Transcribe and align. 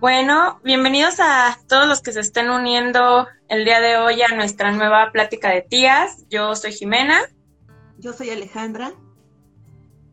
Bueno, 0.00 0.60
bienvenidos 0.62 1.18
a 1.18 1.58
todos 1.66 1.88
los 1.88 2.00
que 2.02 2.12
se 2.12 2.20
estén 2.20 2.50
uniendo 2.50 3.26
el 3.48 3.64
día 3.64 3.80
de 3.80 3.96
hoy 3.96 4.22
a 4.22 4.28
nuestra 4.28 4.70
nueva 4.70 5.10
plática 5.10 5.50
de 5.50 5.62
tías. 5.62 6.24
Yo 6.30 6.54
soy 6.54 6.72
Jimena. 6.72 7.18
Yo 7.98 8.12
soy 8.12 8.30
Alejandra. 8.30 8.92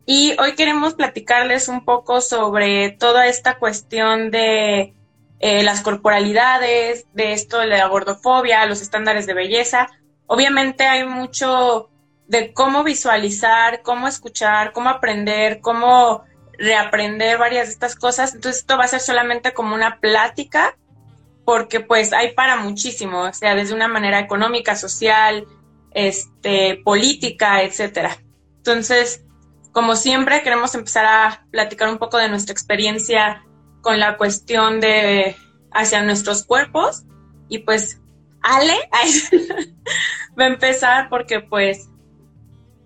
Y 0.04 0.34
hoy 0.40 0.56
queremos 0.56 0.94
platicarles 0.94 1.68
un 1.68 1.84
poco 1.84 2.20
sobre 2.20 2.90
toda 2.90 3.28
esta 3.28 3.60
cuestión 3.60 4.32
de 4.32 4.92
eh, 5.38 5.62
las 5.62 5.82
corporalidades, 5.82 7.06
de 7.12 7.32
esto 7.32 7.60
de 7.60 7.66
la 7.66 7.86
gordofobia, 7.86 8.66
los 8.66 8.82
estándares 8.82 9.24
de 9.28 9.34
belleza. 9.34 9.86
Obviamente 10.26 10.84
hay 10.84 11.06
mucho 11.06 11.90
de 12.26 12.52
cómo 12.52 12.82
visualizar, 12.82 13.82
cómo 13.82 14.08
escuchar, 14.08 14.72
cómo 14.72 14.88
aprender, 14.88 15.60
cómo 15.60 16.24
reaprender 16.58 17.38
varias 17.38 17.66
de 17.66 17.72
estas 17.72 17.96
cosas. 17.96 18.34
Entonces 18.34 18.60
esto 18.60 18.76
va 18.76 18.84
a 18.84 18.88
ser 18.88 19.00
solamente 19.00 19.52
como 19.52 19.74
una 19.74 20.00
plática 20.00 20.76
porque 21.44 21.80
pues 21.80 22.12
hay 22.12 22.34
para 22.34 22.56
muchísimo, 22.56 23.20
o 23.22 23.32
sea, 23.32 23.54
desde 23.54 23.74
una 23.74 23.86
manera 23.86 24.18
económica, 24.18 24.74
social, 24.74 25.46
este, 25.92 26.82
política, 26.84 27.62
etcétera. 27.62 28.18
Entonces, 28.56 29.24
como 29.70 29.94
siempre, 29.94 30.42
queremos 30.42 30.74
empezar 30.74 31.06
a 31.06 31.46
platicar 31.52 31.88
un 31.88 31.98
poco 31.98 32.18
de 32.18 32.28
nuestra 32.28 32.52
experiencia 32.52 33.44
con 33.80 34.00
la 34.00 34.16
cuestión 34.16 34.80
de 34.80 35.36
hacia 35.70 36.02
nuestros 36.02 36.44
cuerpos 36.44 37.04
y 37.48 37.58
pues 37.58 38.00
Ale 38.42 38.74
va 40.38 40.44
a 40.44 40.48
empezar 40.48 41.08
porque 41.08 41.40
pues 41.40 41.88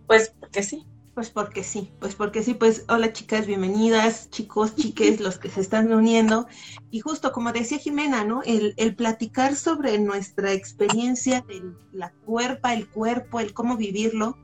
pues 0.06 0.34
porque 0.39 0.62
sí. 0.62 0.84
Pues 1.20 1.28
porque 1.28 1.64
sí, 1.64 1.92
pues 2.00 2.14
porque 2.14 2.42
sí, 2.42 2.54
pues 2.54 2.86
hola 2.88 3.12
chicas, 3.12 3.46
bienvenidas, 3.46 4.30
chicos, 4.30 4.74
chiques, 4.74 5.20
los 5.20 5.36
que 5.36 5.50
se 5.50 5.60
están 5.60 5.92
uniendo. 5.92 6.46
Y 6.90 7.00
justo 7.00 7.30
como 7.30 7.52
decía 7.52 7.76
Jimena, 7.76 8.24
¿no? 8.24 8.40
El, 8.42 8.96
platicar 8.96 9.54
sobre 9.54 9.98
nuestra 9.98 10.54
experiencia 10.54 11.44
de 11.46 11.74
la 11.92 12.10
cuerpa, 12.24 12.72
el 12.72 12.88
cuerpo, 12.88 13.38
el 13.38 13.52
cómo 13.52 13.76
vivirlo, 13.76 14.38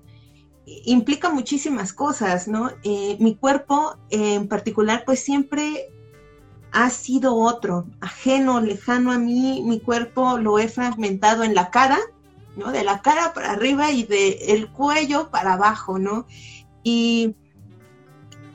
implica 0.67 1.31
muchísimas 1.31 1.95
cosas, 1.95 2.47
¿no? 2.47 2.71
Eh, 2.83 3.17
mi 3.21 3.37
cuerpo 3.37 3.97
en 4.11 4.47
particular, 4.47 5.05
pues 5.07 5.21
siempre 5.21 5.89
ha 6.73 6.91
sido 6.91 7.37
otro, 7.37 7.87
ajeno, 8.03 8.61
lejano 8.61 9.13
a 9.13 9.19
mí, 9.19 9.63
mi 9.65 9.81
cuerpo 9.81 10.37
lo 10.37 10.59
he 10.59 10.69
fragmentado 10.69 11.43
en 11.43 11.55
la 11.55 11.71
cara, 11.71 11.99
¿no? 12.55 12.71
De 12.71 12.85
la 12.85 13.01
cara 13.01 13.33
para 13.33 13.53
arriba 13.53 13.93
y 13.93 14.03
de 14.03 14.33
el 14.49 14.71
cuello 14.71 15.31
para 15.31 15.55
abajo, 15.55 15.99
¿no? 15.99 16.27
Y, 16.89 17.35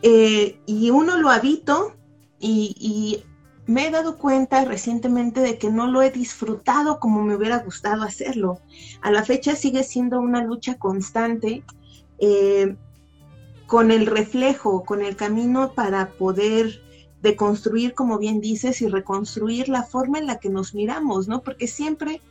eh, 0.04 0.58
y 0.66 0.90
uno 0.90 1.18
lo 1.18 1.30
habito 1.30 1.98
y, 2.40 2.74
y, 2.80 3.26
me 3.68 3.88
he 3.88 3.92
dado 3.92 4.18
cuenta 4.18 4.64
recientemente 4.64 5.42
de 5.42 5.58
que 5.58 5.70
no 5.70 5.88
lo 5.88 6.02
he 6.02 6.12
disfrutado 6.12 7.00
como 7.00 7.24
me 7.24 7.36
hubiera 7.36 7.60
gustado 7.60 8.04
hacerlo. 8.04 8.60
A 9.02 9.12
la 9.12 9.24
fecha 9.24 9.56
sigue 9.56 9.84
siendo 9.84 10.22
una 10.22 10.44
lucha 10.44 10.78
constante 10.78 11.64
eh, 12.20 12.76
con 13.68 13.92
el 13.92 14.06
reflejo, 14.06 14.84
con 14.86 15.02
el 15.02 15.18
camino 15.18 15.74
para 15.74 16.12
poder 16.12 16.82
deconstruir, 17.22 17.94
como 17.94 18.18
bien 18.18 18.40
dices, 18.40 18.82
y 18.82 18.88
reconstruir 18.88 19.68
la 19.68 19.84
forma 19.84 20.20
en 20.20 20.28
la 20.28 20.40
que 20.40 20.50
nos 20.50 20.74
miramos, 20.74 21.28
¿no? 21.28 21.42
Porque 21.42 21.68
siempre 21.68 22.22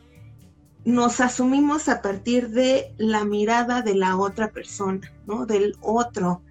nos 0.83 1.21
asumimos 1.21 1.89
a 1.89 2.01
partir 2.01 2.49
de 2.49 2.93
la 2.97 3.23
mirada 3.23 3.81
de 3.81 3.95
la 3.95 4.17
otra 4.17 4.51
persona, 4.51 5.11
¿no? 5.27 5.45
Del 5.45 5.75
otro. 5.81 6.41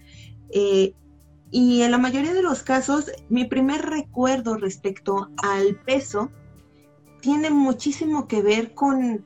Eh, 0.51 0.95
y 1.51 1.83
en 1.83 1.91
la 1.91 1.99
mayoría 1.99 2.33
de 2.33 2.43
los 2.43 2.63
casos, 2.63 3.11
mi 3.29 3.45
primer 3.45 3.83
recuerdo 3.83 4.57
respecto 4.57 5.31
al 5.43 5.77
peso 5.77 6.31
tiene 7.21 7.51
muchísimo 7.51 8.29
que 8.29 8.41
ver 8.41 8.73
con 8.73 9.25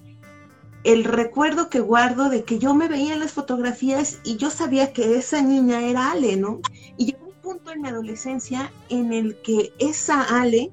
el 0.84 1.04
recuerdo 1.04 1.68
que 1.68 1.80
guardo 1.80 2.28
de 2.28 2.44
que 2.44 2.58
yo 2.58 2.74
me 2.74 2.88
veía 2.88 3.14
en 3.14 3.20
las 3.20 3.32
fotografías 3.32 4.20
y 4.24 4.36
yo 4.36 4.50
sabía 4.50 4.92
que 4.92 5.16
esa 5.16 5.40
niña 5.42 5.82
era 5.82 6.12
Ale, 6.12 6.36
¿no? 6.36 6.60
Y 6.96 7.06
llegó 7.06 7.26
un 7.26 7.40
punto 7.42 7.72
en 7.72 7.82
mi 7.82 7.88
adolescencia 7.88 8.70
en 8.88 9.12
el 9.12 9.40
que 9.42 9.72
esa 9.78 10.22
Ale 10.22 10.72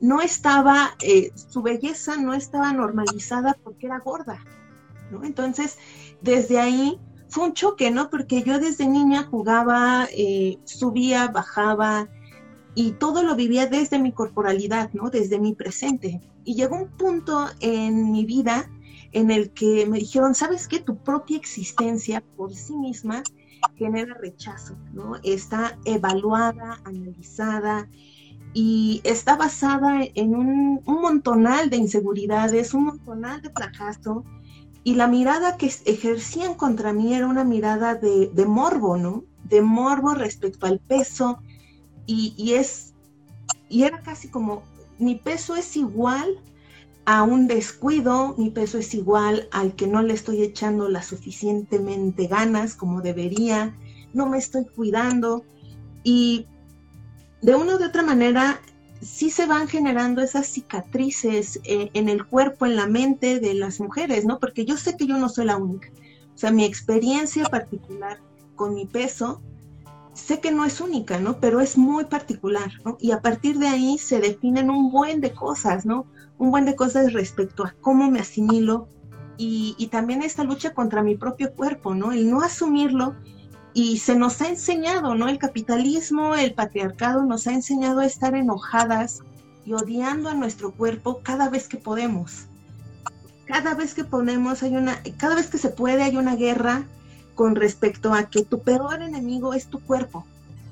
no 0.00 0.20
estaba, 0.20 0.96
eh, 1.02 1.30
su 1.34 1.62
belleza 1.62 2.16
no 2.16 2.34
estaba 2.34 2.72
normalizada 2.72 3.56
porque 3.62 3.86
era 3.86 3.98
gorda, 3.98 4.42
¿no? 5.10 5.24
Entonces, 5.24 5.78
desde 6.22 6.58
ahí 6.58 6.98
fue 7.28 7.44
un 7.44 7.54
choque, 7.54 7.90
¿no? 7.90 8.10
Porque 8.10 8.42
yo 8.42 8.58
desde 8.58 8.88
niña 8.88 9.24
jugaba, 9.24 10.08
eh, 10.12 10.58
subía, 10.64 11.28
bajaba 11.28 12.08
y 12.74 12.92
todo 12.92 13.22
lo 13.22 13.36
vivía 13.36 13.66
desde 13.66 13.98
mi 13.98 14.12
corporalidad, 14.12 14.90
¿no? 14.92 15.10
Desde 15.10 15.38
mi 15.38 15.54
presente. 15.54 16.20
Y 16.44 16.54
llegó 16.54 16.76
un 16.76 16.88
punto 16.88 17.48
en 17.60 18.10
mi 18.10 18.24
vida 18.24 18.70
en 19.12 19.30
el 19.30 19.50
que 19.50 19.86
me 19.86 19.98
dijeron, 19.98 20.34
¿sabes 20.34 20.68
qué? 20.68 20.78
Tu 20.78 20.96
propia 20.96 21.36
existencia 21.36 22.22
por 22.36 22.54
sí 22.54 22.74
misma 22.76 23.22
genera 23.76 24.14
rechazo, 24.14 24.76
¿no? 24.92 25.16
Está 25.22 25.78
evaluada, 25.84 26.80
analizada, 26.84 27.88
y 28.52 29.00
está 29.04 29.36
basada 29.36 30.00
en 30.14 30.34
un, 30.34 30.82
montonal 30.84 31.70
de 31.70 31.76
inseguridades, 31.76 32.74
un 32.74 32.86
montonal 32.86 33.40
de 33.42 33.50
fracaso, 33.50 34.24
y 34.82 34.94
la 34.94 35.06
mirada 35.06 35.56
que 35.56 35.70
ejercían 35.84 36.54
contra 36.54 36.92
mí 36.92 37.14
era 37.14 37.26
una 37.26 37.44
mirada 37.44 37.94
de, 37.94 38.46
morbo, 38.46 38.96
¿no? 38.96 39.24
De 39.44 39.60
morbo 39.60 40.14
respecto 40.14 40.66
al 40.66 40.80
peso, 40.80 41.38
y, 42.06 42.54
es, 42.54 42.94
y 43.68 43.84
era 43.84 44.02
casi 44.02 44.28
como, 44.28 44.64
mi 44.98 45.14
peso 45.14 45.54
es 45.54 45.76
igual 45.76 46.40
a 47.04 47.22
un 47.22 47.46
descuido, 47.46 48.34
mi 48.36 48.50
peso 48.50 48.78
es 48.78 48.94
igual 48.94 49.48
al 49.52 49.76
que 49.76 49.86
no 49.86 50.02
le 50.02 50.14
estoy 50.14 50.42
echando 50.42 50.88
las 50.88 51.06
suficientemente 51.06 52.26
ganas 52.26 52.74
como 52.74 53.00
debería, 53.00 53.76
no 54.12 54.26
me 54.26 54.38
estoy 54.38 54.64
cuidando, 54.64 55.44
y 56.02 56.46
de 57.42 57.54
una 57.54 57.76
u 57.76 57.84
otra 57.84 58.02
manera 58.02 58.60
sí 59.00 59.30
se 59.30 59.46
van 59.46 59.66
generando 59.66 60.20
esas 60.20 60.46
cicatrices 60.46 61.60
eh, 61.64 61.90
en 61.94 62.08
el 62.08 62.26
cuerpo, 62.26 62.66
en 62.66 62.76
la 62.76 62.86
mente 62.86 63.40
de 63.40 63.54
las 63.54 63.80
mujeres, 63.80 64.24
¿no? 64.24 64.38
Porque 64.38 64.64
yo 64.64 64.76
sé 64.76 64.96
que 64.96 65.06
yo 65.06 65.16
no 65.16 65.28
soy 65.28 65.46
la 65.46 65.56
única. 65.56 65.88
O 66.34 66.38
sea, 66.38 66.50
mi 66.50 66.64
experiencia 66.64 67.44
particular 67.46 68.20
con 68.56 68.74
mi 68.74 68.86
peso, 68.86 69.40
sé 70.12 70.40
que 70.40 70.50
no 70.50 70.64
es 70.64 70.80
única, 70.80 71.18
¿no? 71.18 71.40
Pero 71.40 71.60
es 71.60 71.78
muy 71.78 72.04
particular, 72.04 72.70
¿no? 72.84 72.98
Y 73.00 73.12
a 73.12 73.20
partir 73.20 73.58
de 73.58 73.68
ahí 73.68 73.96
se 73.96 74.20
definen 74.20 74.70
un 74.70 74.90
buen 74.90 75.20
de 75.20 75.32
cosas, 75.32 75.86
¿no? 75.86 76.06
Un 76.38 76.50
buen 76.50 76.66
de 76.66 76.76
cosas 76.76 77.12
respecto 77.12 77.64
a 77.64 77.74
cómo 77.80 78.10
me 78.10 78.20
asimilo 78.20 78.88
y, 79.38 79.74
y 79.78 79.86
también 79.86 80.22
esta 80.22 80.44
lucha 80.44 80.74
contra 80.74 81.02
mi 81.02 81.16
propio 81.16 81.54
cuerpo, 81.54 81.94
¿no? 81.94 82.12
El 82.12 82.30
no 82.30 82.42
asumirlo 82.42 83.16
y 83.74 83.98
se 83.98 84.16
nos 84.16 84.40
ha 84.40 84.48
enseñado, 84.48 85.14
¿no? 85.14 85.28
El 85.28 85.38
capitalismo, 85.38 86.34
el 86.34 86.54
patriarcado 86.54 87.24
nos 87.24 87.46
ha 87.46 87.52
enseñado 87.52 88.00
a 88.00 88.06
estar 88.06 88.34
enojadas 88.34 89.20
y 89.64 89.72
odiando 89.72 90.28
a 90.28 90.34
nuestro 90.34 90.72
cuerpo 90.72 91.20
cada 91.22 91.48
vez 91.48 91.68
que 91.68 91.76
podemos. 91.76 92.46
Cada 93.46 93.74
vez 93.74 93.94
que 93.94 94.04
ponemos, 94.04 94.62
hay 94.62 94.76
una, 94.76 95.02
cada 95.16 95.34
vez 95.34 95.48
que 95.48 95.58
se 95.58 95.70
puede, 95.70 96.02
hay 96.02 96.16
una 96.16 96.36
guerra 96.36 96.84
con 97.34 97.56
respecto 97.56 98.12
a 98.12 98.24
que 98.24 98.44
tu 98.44 98.60
peor 98.62 99.02
enemigo 99.02 99.54
es 99.54 99.66
tu 99.66 99.80
cuerpo. 99.80 100.24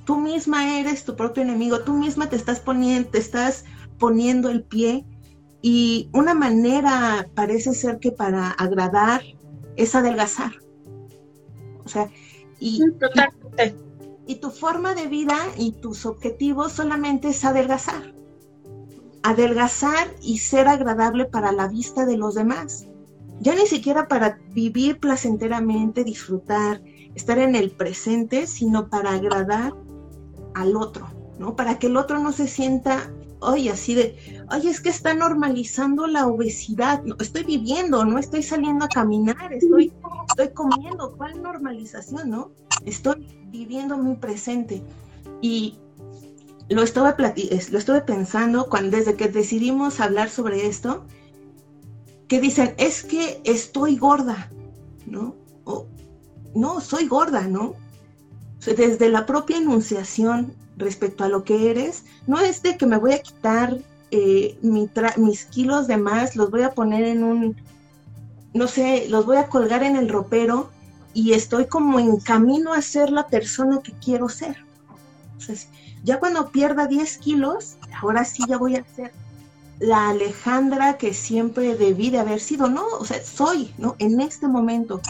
Tú 0.04 0.16
misma 0.16 0.78
eres 0.78 1.04
tu 1.04 1.16
propio 1.16 1.42
enemigo, 1.42 1.80
tú 1.80 1.92
misma 1.92 2.28
te 2.28 2.36
estás 2.36 2.60
poniendo, 2.60 3.10
te 3.10 3.18
estás 3.18 3.64
poniendo 3.98 4.48
el 4.48 4.62
pie 4.62 5.04
y 5.60 6.08
una 6.12 6.34
manera 6.34 7.28
parece 7.34 7.74
ser 7.74 7.98
que 7.98 8.12
para 8.12 8.50
agradar 8.50 9.22
es 9.76 9.94
adelgazar. 9.94 10.52
O 11.84 11.88
sea, 11.88 12.10
y, 12.60 12.82
Y, 14.26 14.36
tu 14.36 14.50
forma 14.50 14.94
de 14.94 15.06
vida 15.06 15.36
y 15.56 15.72
tus 15.72 16.04
objetivos 16.04 16.72
solamente 16.72 17.28
es 17.28 17.44
adelgazar. 17.44 18.14
Adelgazar 19.22 20.08
y 20.22 20.38
ser 20.38 20.68
agradable 20.68 21.24
para 21.24 21.52
la 21.52 21.68
vista 21.68 22.04
de 22.04 22.16
los 22.16 22.34
demás. 22.34 22.86
Ya 23.40 23.54
ni 23.54 23.66
siquiera 23.66 24.08
para 24.08 24.38
vivir 24.52 24.98
placenteramente, 24.98 26.04
disfrutar, 26.04 26.82
estar 27.14 27.38
en 27.38 27.54
el 27.54 27.70
presente, 27.70 28.46
sino 28.46 28.88
para 28.88 29.12
agradar 29.12 29.74
al 30.54 30.76
otro, 30.76 31.08
¿no? 31.38 31.56
Para 31.56 31.78
que 31.78 31.86
el 31.86 31.96
otro 31.96 32.18
no 32.18 32.32
se 32.32 32.48
sienta 32.48 33.10
oye, 33.40 33.70
así 33.70 33.94
de, 33.94 34.44
oye, 34.50 34.70
es 34.70 34.80
que 34.80 34.88
está 34.88 35.14
normalizando 35.14 36.06
la 36.06 36.26
obesidad, 36.26 37.02
no, 37.04 37.16
estoy 37.20 37.44
viviendo, 37.44 38.04
no 38.04 38.18
estoy 38.18 38.42
saliendo 38.42 38.84
a 38.84 38.88
caminar, 38.88 39.52
estoy, 39.52 39.92
estoy 40.28 40.48
comiendo, 40.54 41.14
¿cuál 41.16 41.42
normalización, 41.42 42.30
no? 42.30 42.52
Estoy 42.84 43.26
viviendo 43.46 43.96
mi 43.96 44.16
presente. 44.16 44.82
Y 45.40 45.78
lo 46.68 46.82
estuve, 46.82 47.14
lo 47.70 47.78
estuve 47.78 48.00
pensando 48.02 48.68
cuando, 48.68 48.96
desde 48.96 49.14
que 49.14 49.28
decidimos 49.28 50.00
hablar 50.00 50.28
sobre 50.30 50.66
esto, 50.66 51.04
que 52.26 52.40
dicen, 52.40 52.74
es 52.76 53.04
que 53.04 53.40
estoy 53.44 53.96
gorda, 53.96 54.50
¿no? 55.06 55.34
O, 55.64 55.86
no, 56.54 56.80
soy 56.80 57.06
gorda, 57.06 57.46
¿no? 57.46 57.74
desde 58.66 59.08
la 59.08 59.24
propia 59.24 59.56
enunciación 59.56 60.52
respecto 60.78 61.24
a 61.24 61.28
lo 61.28 61.44
que 61.44 61.70
eres, 61.70 62.04
no 62.26 62.40
es 62.40 62.62
de 62.62 62.76
que 62.76 62.86
me 62.86 62.96
voy 62.96 63.12
a 63.12 63.22
quitar 63.22 63.78
eh, 64.10 64.58
mis 64.62 65.44
kilos 65.46 65.86
de 65.86 65.96
más, 65.96 66.36
los 66.36 66.50
voy 66.50 66.62
a 66.62 66.72
poner 66.72 67.04
en 67.04 67.22
un, 67.22 67.56
no 68.54 68.68
sé, 68.68 69.06
los 69.08 69.26
voy 69.26 69.36
a 69.36 69.48
colgar 69.48 69.82
en 69.82 69.96
el 69.96 70.08
ropero 70.08 70.70
y 71.12 71.32
estoy 71.32 71.66
como 71.66 71.98
en 71.98 72.18
camino 72.18 72.72
a 72.72 72.82
ser 72.82 73.10
la 73.10 73.26
persona 73.26 73.80
que 73.82 73.92
quiero 73.92 74.28
ser. 74.28 74.56
Ya 76.04 76.18
cuando 76.18 76.50
pierda 76.50 76.86
10 76.86 77.18
kilos, 77.18 77.76
ahora 78.00 78.24
sí 78.24 78.44
ya 78.48 78.58
voy 78.58 78.76
a 78.76 78.84
ser 78.94 79.12
la 79.78 80.10
Alejandra 80.10 80.98
que 80.98 81.14
siempre 81.14 81.76
debí 81.76 82.10
de 82.10 82.18
haber 82.18 82.40
sido, 82.40 82.68
¿no? 82.68 82.84
O 82.98 83.04
sea, 83.04 83.22
soy, 83.22 83.72
¿no? 83.78 83.94
En 83.98 84.20
este 84.20 84.48
momento. 84.48 85.00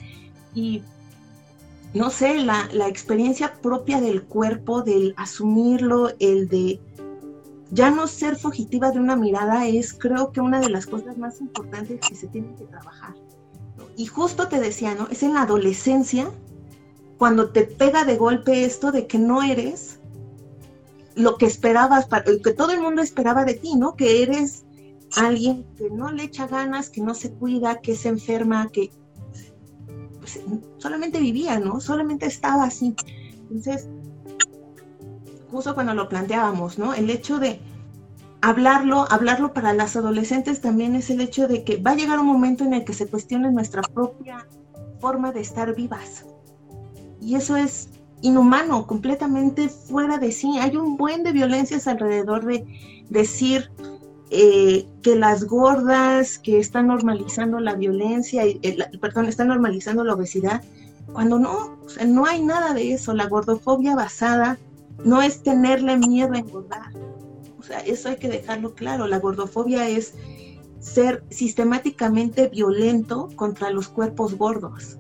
Y 0.54 0.82
no 1.94 2.10
sé, 2.10 2.38
la, 2.38 2.68
la 2.72 2.88
experiencia 2.88 3.54
propia 3.60 4.00
del 4.00 4.24
cuerpo, 4.24 4.82
del 4.82 5.14
asumirlo, 5.16 6.10
el 6.18 6.48
de 6.48 6.80
ya 7.70 7.90
no 7.90 8.06
ser 8.06 8.36
fugitiva 8.36 8.90
de 8.90 8.98
una 8.98 9.16
mirada 9.16 9.66
es 9.66 9.92
creo 9.92 10.32
que 10.32 10.40
una 10.40 10.60
de 10.60 10.70
las 10.70 10.86
cosas 10.86 11.18
más 11.18 11.40
importantes 11.40 12.00
que 12.06 12.14
se 12.14 12.26
tienen 12.28 12.56
que 12.56 12.64
trabajar. 12.64 13.14
Y 13.96 14.06
justo 14.06 14.48
te 14.48 14.60
decía, 14.60 14.94
¿no? 14.94 15.08
Es 15.10 15.22
en 15.22 15.34
la 15.34 15.42
adolescencia 15.42 16.30
cuando 17.18 17.50
te 17.50 17.62
pega 17.64 18.04
de 18.04 18.16
golpe 18.16 18.64
esto 18.64 18.92
de 18.92 19.06
que 19.06 19.18
no 19.18 19.42
eres 19.42 19.98
lo 21.14 21.36
que 21.36 21.46
esperabas, 21.46 22.06
que 22.44 22.52
todo 22.52 22.70
el 22.72 22.80
mundo 22.80 23.02
esperaba 23.02 23.44
de 23.44 23.54
ti, 23.54 23.74
¿no? 23.74 23.96
Que 23.96 24.22
eres 24.22 24.64
alguien 25.16 25.66
que 25.76 25.90
no 25.90 26.12
le 26.12 26.24
echa 26.24 26.46
ganas, 26.46 26.90
que 26.90 27.00
no 27.00 27.14
se 27.14 27.32
cuida, 27.32 27.80
que 27.80 27.96
se 27.96 28.08
enferma, 28.08 28.70
que 28.72 28.90
solamente 30.78 31.20
vivía, 31.20 31.58
¿no? 31.58 31.80
Solamente 31.80 32.26
estaba 32.26 32.64
así. 32.64 32.94
Entonces, 33.50 33.88
justo 35.50 35.74
cuando 35.74 35.94
lo 35.94 36.08
planteábamos, 36.08 36.78
¿no? 36.78 36.94
El 36.94 37.10
hecho 37.10 37.38
de 37.38 37.60
hablarlo, 38.40 39.06
hablarlo 39.10 39.52
para 39.52 39.72
las 39.72 39.96
adolescentes 39.96 40.60
también 40.60 40.94
es 40.94 41.10
el 41.10 41.20
hecho 41.20 41.48
de 41.48 41.64
que 41.64 41.76
va 41.76 41.92
a 41.92 41.96
llegar 41.96 42.18
un 42.18 42.26
momento 42.26 42.64
en 42.64 42.74
el 42.74 42.84
que 42.84 42.92
se 42.92 43.06
cuestione 43.06 43.50
nuestra 43.50 43.82
propia 43.82 44.46
forma 45.00 45.32
de 45.32 45.40
estar 45.40 45.74
vivas. 45.74 46.24
Y 47.20 47.34
eso 47.34 47.56
es 47.56 47.88
inhumano, 48.20 48.86
completamente 48.86 49.68
fuera 49.68 50.18
de 50.18 50.32
sí. 50.32 50.58
Hay 50.58 50.76
un 50.76 50.96
buen 50.96 51.22
de 51.22 51.32
violencias 51.32 51.86
alrededor 51.86 52.44
de 52.44 52.64
decir 53.08 53.70
eh, 54.30 54.86
que 55.02 55.16
las 55.16 55.44
gordas 55.44 56.38
que 56.38 56.58
están 56.58 56.88
normalizando 56.88 57.60
la 57.60 57.74
violencia, 57.74 58.44
eh, 58.44 58.76
perdón, 59.00 59.26
están 59.26 59.48
normalizando 59.48 60.04
la 60.04 60.14
obesidad, 60.14 60.62
cuando 61.12 61.38
no, 61.38 61.78
no 62.06 62.26
hay 62.26 62.42
nada 62.42 62.74
de 62.74 62.92
eso. 62.92 63.14
La 63.14 63.26
gordofobia 63.26 63.94
basada 63.94 64.58
no 65.04 65.22
es 65.22 65.42
tenerle 65.42 65.96
miedo 65.96 66.34
a 66.34 66.38
engordar. 66.38 66.92
O 67.58 67.62
sea, 67.62 67.80
eso 67.80 68.10
hay 68.10 68.16
que 68.16 68.28
dejarlo 68.28 68.74
claro. 68.74 69.06
La 69.06 69.18
gordofobia 69.18 69.88
es 69.88 70.14
ser 70.80 71.24
sistemáticamente 71.30 72.48
violento 72.48 73.28
contra 73.36 73.70
los 73.70 73.88
cuerpos 73.88 74.34
gordos. 74.34 74.96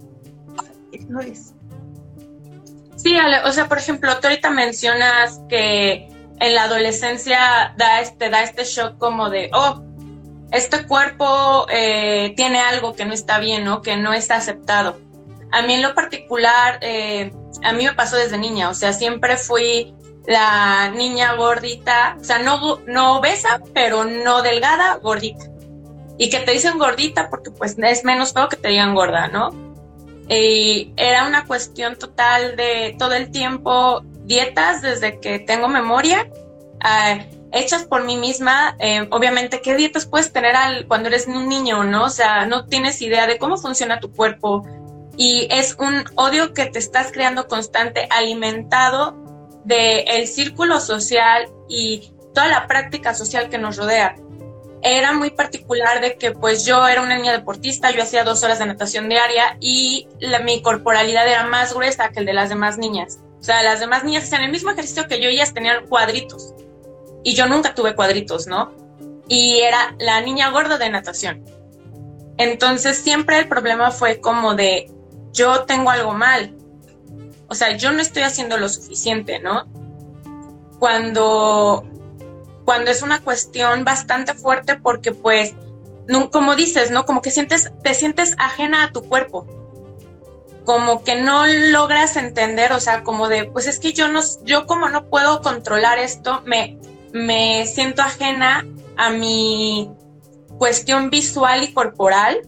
eso 0.92 1.20
es. 1.20 1.54
Sí, 2.96 3.14
o 3.44 3.52
sea, 3.52 3.68
por 3.68 3.78
ejemplo, 3.78 4.10
tú 4.20 4.26
ahorita 4.26 4.50
mencionas 4.50 5.40
que 5.48 6.08
en 6.40 6.54
la 6.54 6.64
adolescencia 6.64 7.74
da 7.76 8.00
este, 8.00 8.30
da 8.30 8.42
este 8.42 8.64
shock 8.64 8.98
como 8.98 9.30
de, 9.30 9.50
oh, 9.52 9.82
este 10.50 10.86
cuerpo 10.86 11.66
eh, 11.70 12.32
tiene 12.36 12.60
algo 12.60 12.94
que 12.94 13.04
no 13.04 13.12
está 13.12 13.38
bien, 13.38 13.64
¿no? 13.64 13.82
Que 13.82 13.96
no 13.96 14.12
está 14.12 14.36
aceptado. 14.36 14.98
A 15.50 15.62
mí 15.62 15.74
en 15.74 15.82
lo 15.82 15.94
particular, 15.94 16.78
eh, 16.82 17.32
a 17.62 17.72
mí 17.72 17.84
me 17.84 17.92
pasó 17.94 18.16
desde 18.16 18.38
niña, 18.38 18.68
o 18.68 18.74
sea, 18.74 18.92
siempre 18.92 19.36
fui 19.36 19.94
la 20.26 20.90
niña 20.90 21.34
gordita, 21.34 22.16
o 22.20 22.24
sea, 22.24 22.38
no, 22.38 22.80
no 22.86 23.18
obesa, 23.18 23.60
pero 23.72 24.04
no 24.04 24.42
delgada, 24.42 24.96
gordita. 24.96 25.46
Y 26.18 26.28
que 26.30 26.40
te 26.40 26.52
dicen 26.52 26.78
gordita 26.78 27.30
porque 27.30 27.50
pues 27.50 27.76
es 27.78 28.04
menos 28.04 28.32
feo 28.32 28.48
que 28.48 28.56
te 28.56 28.68
digan 28.68 28.94
gorda, 28.94 29.28
¿no? 29.28 29.50
Y 30.28 30.92
era 30.96 31.26
una 31.26 31.46
cuestión 31.46 31.96
total 31.96 32.56
de 32.56 32.94
todo 32.98 33.14
el 33.14 33.30
tiempo 33.30 34.02
dietas 34.28 34.80
desde 34.82 35.18
que 35.18 35.40
tengo 35.40 35.66
memoria, 35.66 36.30
ah, 36.80 37.18
hechas 37.50 37.84
por 37.84 38.04
mí 38.04 38.16
misma. 38.16 38.76
Eh, 38.78 39.08
obviamente, 39.10 39.60
¿qué 39.60 39.74
dietas 39.74 40.06
puedes 40.06 40.32
tener 40.32 40.54
al, 40.54 40.86
cuando 40.86 41.08
eres 41.08 41.26
un 41.26 41.48
niño, 41.48 41.82
no? 41.82 42.04
O 42.04 42.10
sea, 42.10 42.46
no 42.46 42.66
tienes 42.66 43.02
idea 43.02 43.26
de 43.26 43.38
cómo 43.38 43.56
funciona 43.56 43.98
tu 43.98 44.12
cuerpo, 44.12 44.64
y 45.18 45.48
es 45.50 45.76
un 45.80 46.04
odio 46.14 46.54
que 46.54 46.66
te 46.66 46.78
estás 46.78 47.10
creando 47.10 47.48
constante, 47.48 48.06
alimentado 48.08 49.16
del 49.64 50.04
el 50.06 50.28
círculo 50.28 50.80
social 50.80 51.50
y 51.68 52.12
toda 52.32 52.46
la 52.46 52.68
práctica 52.68 53.14
social 53.14 53.50
que 53.50 53.58
nos 53.58 53.76
rodea. 53.76 54.14
Era 54.80 55.12
muy 55.12 55.30
particular 55.30 56.00
de 56.00 56.16
que 56.16 56.30
pues 56.30 56.64
yo 56.64 56.86
era 56.86 57.02
una 57.02 57.16
niña 57.16 57.32
deportista, 57.32 57.90
yo 57.90 58.04
hacía 58.04 58.22
dos 58.22 58.44
horas 58.44 58.60
de 58.60 58.66
natación 58.66 59.08
diaria 59.08 59.56
y 59.58 60.06
mi 60.44 60.62
corporalidad 60.62 61.26
era 61.26 61.44
más 61.46 61.74
gruesa 61.74 62.10
que 62.10 62.20
el 62.20 62.26
de 62.26 62.34
las 62.34 62.48
demás 62.48 62.78
niñas. 62.78 63.18
O 63.40 63.42
sea, 63.42 63.62
las 63.62 63.80
demás 63.80 64.04
niñas 64.04 64.24
hacían 64.24 64.42
el 64.42 64.50
mismo 64.50 64.70
ejercicio 64.70 65.06
que 65.06 65.20
yo, 65.20 65.28
ellas 65.28 65.54
tenían 65.54 65.86
cuadritos. 65.86 66.54
Y 67.22 67.34
yo 67.34 67.46
nunca 67.46 67.74
tuve 67.74 67.94
cuadritos, 67.94 68.46
¿no? 68.46 68.72
Y 69.28 69.60
era 69.60 69.94
la 69.98 70.20
niña 70.20 70.50
gorda 70.50 70.78
de 70.78 70.90
natación. 70.90 71.44
Entonces 72.36 72.96
siempre 72.98 73.38
el 73.38 73.48
problema 73.48 73.90
fue 73.90 74.20
como 74.20 74.54
de 74.54 74.90
yo 75.32 75.64
tengo 75.64 75.90
algo 75.90 76.14
mal. 76.14 76.54
O 77.48 77.54
sea, 77.54 77.76
yo 77.76 77.92
no 77.92 78.00
estoy 78.00 78.22
haciendo 78.22 78.58
lo 78.58 78.68
suficiente, 78.68 79.40
¿no? 79.40 79.66
Cuando, 80.78 81.84
cuando 82.64 82.90
es 82.90 83.02
una 83.02 83.20
cuestión 83.20 83.84
bastante 83.84 84.34
fuerte 84.34 84.76
porque 84.76 85.12
pues, 85.12 85.54
como 86.30 86.54
dices, 86.56 86.90
¿no? 86.90 87.06
Como 87.06 87.22
que 87.22 87.30
sientes, 87.30 87.72
te 87.82 87.94
sientes 87.94 88.34
ajena 88.38 88.84
a 88.84 88.92
tu 88.92 89.02
cuerpo. 89.02 89.46
Como 90.68 91.02
que 91.02 91.16
no 91.16 91.46
logras 91.46 92.16
entender, 92.16 92.74
o 92.74 92.80
sea, 92.80 93.02
como 93.02 93.28
de, 93.28 93.46
pues 93.46 93.66
es 93.66 93.78
que 93.78 93.94
yo 93.94 94.08
no, 94.08 94.20
yo 94.44 94.66
como 94.66 94.90
no 94.90 95.06
puedo 95.06 95.40
controlar 95.40 95.98
esto, 95.98 96.42
me, 96.44 96.78
me 97.14 97.64
siento 97.66 98.02
ajena 98.02 98.66
a 98.98 99.08
mi 99.08 99.90
cuestión 100.58 101.08
visual 101.08 101.62
y 101.62 101.72
corporal 101.72 102.42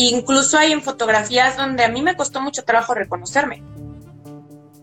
Incluso 0.00 0.56
hay 0.56 0.70
en 0.70 0.80
fotografías 0.80 1.56
donde 1.56 1.82
a 1.82 1.88
mí 1.88 2.02
me 2.02 2.16
costó 2.16 2.40
mucho 2.40 2.62
trabajo 2.62 2.94
reconocerme. 2.94 3.64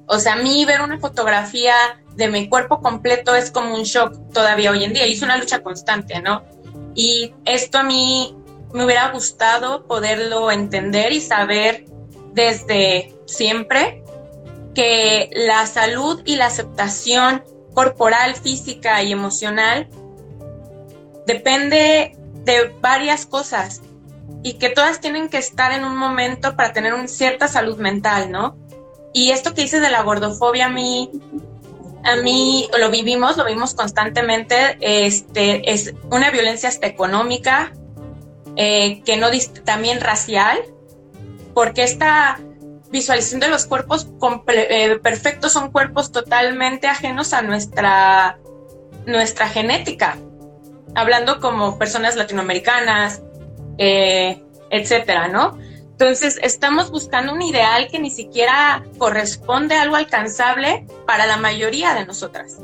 O 0.07 0.19
sea, 0.19 0.33
a 0.33 0.35
mí 0.35 0.65
ver 0.65 0.81
una 0.81 0.99
fotografía 0.99 1.73
de 2.17 2.27
mi 2.27 2.49
cuerpo 2.49 2.81
completo 2.81 3.33
es 3.33 3.49
como 3.49 3.75
un 3.75 3.83
shock 3.83 4.33
todavía 4.33 4.71
hoy 4.71 4.83
en 4.83 4.91
día 4.91 5.07
y 5.07 5.13
es 5.13 5.21
una 5.21 5.37
lucha 5.37 5.63
constante, 5.63 6.21
¿no? 6.21 6.43
Y 6.95 7.33
esto 7.45 7.77
a 7.77 7.83
mí 7.83 8.35
me 8.73 8.83
hubiera 8.83 9.09
gustado 9.11 9.87
poderlo 9.87 10.51
entender 10.51 11.13
y 11.13 11.21
saber 11.21 11.85
desde 12.35 13.15
siempre 13.25 14.03
que 14.75 15.29
la 15.33 15.65
salud 15.65 16.21
y 16.25 16.35
la 16.35 16.47
aceptación 16.47 17.43
corporal, 17.73 18.35
física 18.35 19.01
y 19.01 19.11
emocional 19.11 19.87
depende 21.25 22.15
de 22.43 22.75
varias 22.81 23.25
cosas 23.25 23.81
y 24.43 24.53
que 24.53 24.69
todas 24.69 24.99
tienen 24.99 25.29
que 25.29 25.37
estar 25.37 25.71
en 25.71 25.85
un 25.85 25.97
momento 25.97 26.55
para 26.55 26.73
tener 26.73 26.93
una 26.93 27.07
cierta 27.07 27.47
salud 27.47 27.77
mental, 27.77 28.31
¿no? 28.31 28.57
Y 29.13 29.31
esto 29.31 29.53
que 29.53 29.63
dices 29.63 29.81
de 29.81 29.89
la 29.89 30.03
gordofobia 30.03 30.67
a 30.67 30.69
mí, 30.69 31.09
a 32.03 32.17
mí 32.17 32.69
lo 32.77 32.91
vivimos, 32.91 33.37
lo 33.37 33.45
vimos 33.45 33.73
constantemente, 33.73 34.77
este, 34.81 35.71
es 35.71 35.93
una 36.11 36.29
violencia 36.31 36.69
hasta 36.69 36.85
económica, 36.85 37.73
eh, 38.57 39.01
que 39.03 39.17
no 39.17 39.29
también 39.63 40.01
racial, 40.01 40.59
porque 41.55 41.83
esta 41.83 42.37
visualización 42.91 43.39
de 43.39 43.47
los 43.47 43.65
cuerpos 43.65 44.07
eh, 44.47 44.99
perfectos 45.01 45.53
son 45.53 45.71
cuerpos 45.71 46.11
totalmente 46.11 46.87
ajenos 46.87 47.33
a 47.33 47.41
nuestra, 47.41 48.37
nuestra 49.07 49.47
genética, 49.47 50.17
hablando 50.93 51.39
como 51.39 51.79
personas 51.79 52.15
latinoamericanas, 52.15 53.23
eh, 53.77 54.43
etcétera, 54.69 55.29
¿no? 55.29 55.57
Entonces, 55.91 56.37
estamos 56.43 56.91
buscando 56.91 57.33
un 57.33 57.41
ideal 57.41 57.87
que 57.89 57.99
ni 57.99 58.09
siquiera 58.09 58.83
corresponde 58.97 59.75
a 59.75 59.83
algo 59.83 59.95
alcanzable 59.95 60.85
para 61.07 61.25
la 61.25 61.37
mayoría 61.37 61.93
de 61.93 62.05
nosotras. 62.05 62.57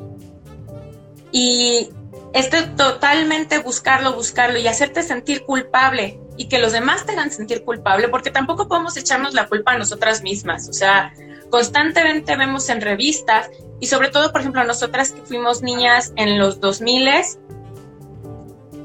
Y 1.31 1.91
este 2.33 2.63
totalmente 2.63 3.59
buscarlo, 3.59 4.13
buscarlo 4.13 4.59
y 4.59 4.67
hacerte 4.67 5.01
sentir 5.01 5.45
culpable 5.45 6.19
y 6.41 6.45
que 6.45 6.57
los 6.57 6.71
demás 6.71 7.05
te 7.05 7.11
hagan 7.11 7.29
sentir 7.29 7.63
culpable, 7.63 8.09
porque 8.09 8.31
tampoco 8.31 8.67
podemos 8.67 8.97
echarnos 8.97 9.35
la 9.35 9.45
culpa 9.45 9.73
a 9.73 9.77
nosotras 9.77 10.23
mismas. 10.23 10.67
O 10.67 10.73
sea, 10.73 11.13
constantemente 11.51 12.35
vemos 12.35 12.67
en 12.69 12.81
revistas 12.81 13.51
y 13.79 13.85
sobre 13.85 14.09
todo, 14.09 14.31
por 14.31 14.41
ejemplo, 14.41 14.63
nosotras 14.63 15.11
que 15.11 15.21
fuimos 15.21 15.61
niñas 15.61 16.13
en 16.15 16.39
los 16.39 16.59
2000 16.59 17.09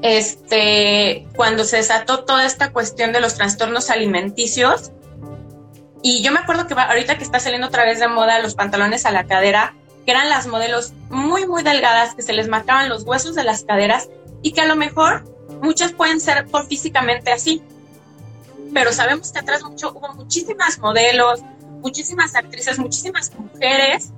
este, 0.03 1.27
cuando 1.35 1.63
se 1.63 1.77
desató 1.77 2.25
toda 2.25 2.45
esta 2.45 2.71
cuestión 2.71 3.11
de 3.11 3.21
los 3.21 3.33
trastornos 3.33 3.89
alimenticios. 3.89 4.91
Y 6.03 6.21
yo 6.21 6.31
me 6.31 6.37
acuerdo 6.37 6.67
que 6.67 6.75
ahorita 6.75 7.17
que 7.17 7.23
está 7.23 7.39
saliendo 7.39 7.69
otra 7.69 7.85
vez 7.85 7.99
de 7.99 8.07
moda 8.07 8.37
los 8.37 8.53
pantalones 8.53 9.07
a 9.07 9.11
la 9.11 9.25
cadera, 9.25 9.73
que 10.05 10.11
eran 10.11 10.29
las 10.29 10.45
modelos 10.45 10.93
muy, 11.09 11.47
muy 11.47 11.63
delgadas, 11.63 12.13
que 12.13 12.21
se 12.21 12.33
les 12.33 12.49
marcaban 12.49 12.87
los 12.87 13.01
huesos 13.01 13.33
de 13.33 13.43
las 13.43 13.63
caderas 13.63 14.09
y 14.43 14.51
que 14.51 14.61
a 14.61 14.67
lo 14.67 14.75
mejor 14.75 15.36
muchas 15.61 15.93
pueden 15.93 16.19
ser 16.19 16.47
por 16.47 16.67
físicamente 16.67 17.31
así, 17.31 17.61
pero 18.73 18.91
sabemos 18.91 19.31
que 19.31 19.39
atrás 19.39 19.63
mucho, 19.63 19.91
hubo 19.91 20.13
muchísimas 20.13 20.79
modelos, 20.79 21.41
muchísimas 21.81 22.35
actrices, 22.35 22.79
muchísimas 22.79 23.31
mujeres 23.35 24.11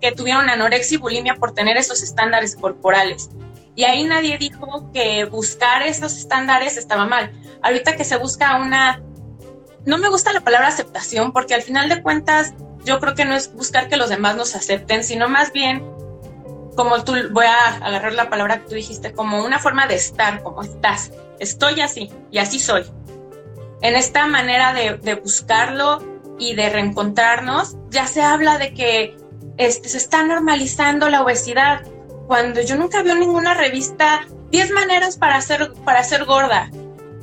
que 0.00 0.12
tuvieron 0.12 0.50
anorexia 0.50 0.96
y 0.96 0.98
bulimia 0.98 1.36
por 1.36 1.52
tener 1.52 1.76
esos 1.76 2.02
estándares 2.02 2.56
corporales. 2.56 3.30
Y 3.76 3.84
ahí 3.84 4.04
nadie 4.04 4.38
dijo 4.38 4.90
que 4.92 5.24
buscar 5.24 5.82
esos 5.82 6.16
estándares 6.16 6.76
estaba 6.76 7.06
mal. 7.06 7.32
Ahorita 7.62 7.96
que 7.96 8.04
se 8.04 8.16
busca 8.16 8.56
una... 8.56 9.02
No 9.84 9.98
me 9.98 10.08
gusta 10.08 10.32
la 10.32 10.42
palabra 10.42 10.68
aceptación 10.68 11.32
porque 11.32 11.54
al 11.54 11.62
final 11.62 11.88
de 11.88 12.02
cuentas 12.02 12.54
yo 12.84 13.00
creo 13.00 13.14
que 13.14 13.24
no 13.24 13.34
es 13.34 13.52
buscar 13.52 13.88
que 13.88 13.96
los 13.96 14.10
demás 14.10 14.36
nos 14.36 14.54
acepten, 14.54 15.02
sino 15.04 15.28
más 15.28 15.52
bien, 15.52 15.82
como 16.76 17.04
tú, 17.04 17.14
voy 17.30 17.46
a 17.46 17.76
agarrar 17.76 18.12
la 18.12 18.30
palabra 18.30 18.60
que 18.60 18.68
tú 18.68 18.74
dijiste, 18.74 19.12
como 19.12 19.44
una 19.44 19.58
forma 19.58 19.86
de 19.86 19.94
estar, 19.94 20.42
como 20.42 20.62
estás. 20.62 21.12
Estoy 21.38 21.80
así 21.80 22.10
y 22.30 22.38
así 22.38 22.58
soy. 22.58 22.84
En 23.82 23.96
esta 23.96 24.26
manera 24.26 24.72
de, 24.72 24.96
de 24.96 25.14
buscarlo 25.14 26.02
y 26.38 26.54
de 26.54 26.70
reencontrarnos, 26.70 27.76
ya 27.90 28.06
se 28.06 28.22
habla 28.22 28.58
de 28.58 28.74
que 28.74 29.16
este, 29.56 29.88
se 29.88 29.98
está 29.98 30.24
normalizando 30.24 31.08
la 31.08 31.22
obesidad, 31.22 31.82
cuando 32.26 32.60
yo 32.62 32.76
nunca 32.76 33.02
veo 33.02 33.14
ninguna 33.14 33.54
revista 33.54 34.26
10 34.50 34.70
maneras 34.72 35.16
para 35.16 35.40
ser, 35.40 35.72
para 35.84 36.02
ser 36.02 36.24
gorda. 36.24 36.70